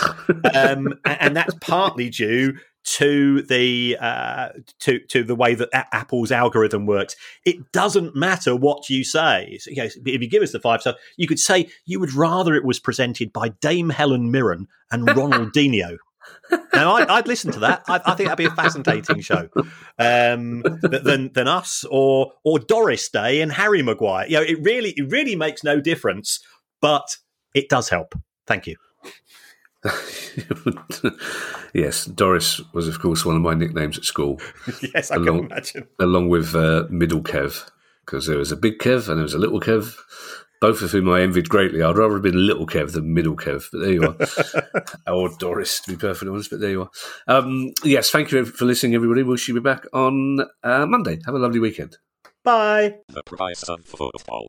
um, 0.54 0.94
and, 1.04 1.20
and 1.20 1.36
that's 1.36 1.54
partly 1.60 2.08
due 2.08 2.54
to 2.84 3.42
the 3.42 3.96
uh, 4.00 4.48
to 4.80 4.98
to 5.00 5.22
the 5.22 5.34
way 5.34 5.54
that 5.54 5.68
a- 5.72 5.94
Apple's 5.94 6.32
algorithm 6.32 6.86
works. 6.86 7.14
It 7.44 7.72
doesn't 7.72 8.16
matter 8.16 8.56
what 8.56 8.88
you 8.88 9.04
say. 9.04 9.58
So, 9.60 9.70
you 9.70 9.76
know, 9.76 9.84
if 9.84 10.22
you 10.22 10.28
give 10.28 10.42
us 10.42 10.52
the 10.52 10.60
five 10.60 10.80
star, 10.80 10.94
you 11.16 11.26
could 11.26 11.38
say 11.38 11.68
you 11.86 12.00
would 12.00 12.14
rather 12.14 12.54
it 12.54 12.64
was 12.64 12.80
presented 12.80 13.32
by 13.32 13.50
Dame 13.60 13.90
Helen 13.90 14.30
Mirren 14.30 14.68
and 14.90 15.06
Ronaldinho. 15.08 15.98
Now, 16.74 16.94
I'd, 16.94 17.08
I'd, 17.08 17.28
listen 17.28 17.52
to 17.52 17.60
that. 17.60 17.84
I, 17.88 18.00
I, 18.04 18.14
think 18.14 18.28
that'd 18.28 18.38
be 18.38 18.44
a 18.44 18.50
fascinating 18.50 19.20
show 19.20 19.48
um, 19.98 20.62
than 20.82 21.32
than 21.32 21.48
us 21.48 21.84
or 21.90 22.32
or 22.44 22.58
Doris 22.58 23.08
Day 23.08 23.40
and 23.40 23.52
Harry 23.52 23.82
Maguire. 23.82 24.26
You 24.26 24.38
know, 24.38 24.42
it 24.42 24.62
really 24.62 24.90
it 24.96 25.10
really 25.10 25.36
makes 25.36 25.64
no 25.64 25.80
difference, 25.80 26.40
but 26.80 27.16
it 27.54 27.68
does 27.68 27.88
help. 27.88 28.14
Thank 28.46 28.66
you. 28.66 28.76
yes, 31.74 32.06
Doris 32.06 32.60
was, 32.72 32.88
of 32.88 32.98
course, 33.00 33.24
one 33.24 33.36
of 33.36 33.42
my 33.42 33.54
nicknames 33.54 33.98
at 33.98 34.04
school. 34.04 34.40
yes, 34.94 35.10
I 35.10 35.16
along, 35.16 35.42
can 35.42 35.52
imagine. 35.52 35.88
Along 36.00 36.28
with 36.28 36.54
uh, 36.54 36.84
Middle 36.88 37.22
Kev, 37.22 37.70
because 38.04 38.26
there 38.26 38.38
was 38.38 38.50
a 38.50 38.56
big 38.56 38.78
Kev 38.78 39.08
and 39.08 39.18
there 39.18 39.24
was 39.24 39.34
a 39.34 39.38
little 39.38 39.60
Kev, 39.60 39.96
both 40.60 40.82
of 40.82 40.90
whom 40.90 41.08
I 41.08 41.20
envied 41.20 41.48
greatly. 41.48 41.82
I'd 41.82 41.96
rather 41.96 42.14
have 42.14 42.22
been 42.22 42.46
Little 42.46 42.66
Kev 42.66 42.92
than 42.92 43.14
Middle 43.14 43.36
Kev, 43.36 43.66
but 43.70 43.80
there 43.80 43.92
you 43.92 44.02
are. 45.06 45.12
or 45.14 45.30
Doris, 45.38 45.80
to 45.80 45.90
be 45.90 45.96
perfectly 45.96 46.30
honest, 46.30 46.50
but 46.50 46.60
there 46.60 46.70
you 46.70 46.82
are. 46.82 46.90
Um, 47.26 47.72
yes, 47.84 48.10
thank 48.10 48.32
you 48.32 48.44
for 48.44 48.64
listening, 48.64 48.94
everybody. 48.94 49.22
We'll 49.22 49.36
see 49.36 49.52
you 49.52 49.60
back 49.60 49.86
on 49.92 50.40
uh, 50.62 50.86
Monday. 50.86 51.18
Have 51.26 51.34
a 51.34 51.38
lovely 51.38 51.60
weekend. 51.60 51.98
Bye. 52.42 52.96
The 53.08 53.22
price 53.24 53.62
of 53.64 53.84
football. 53.84 54.48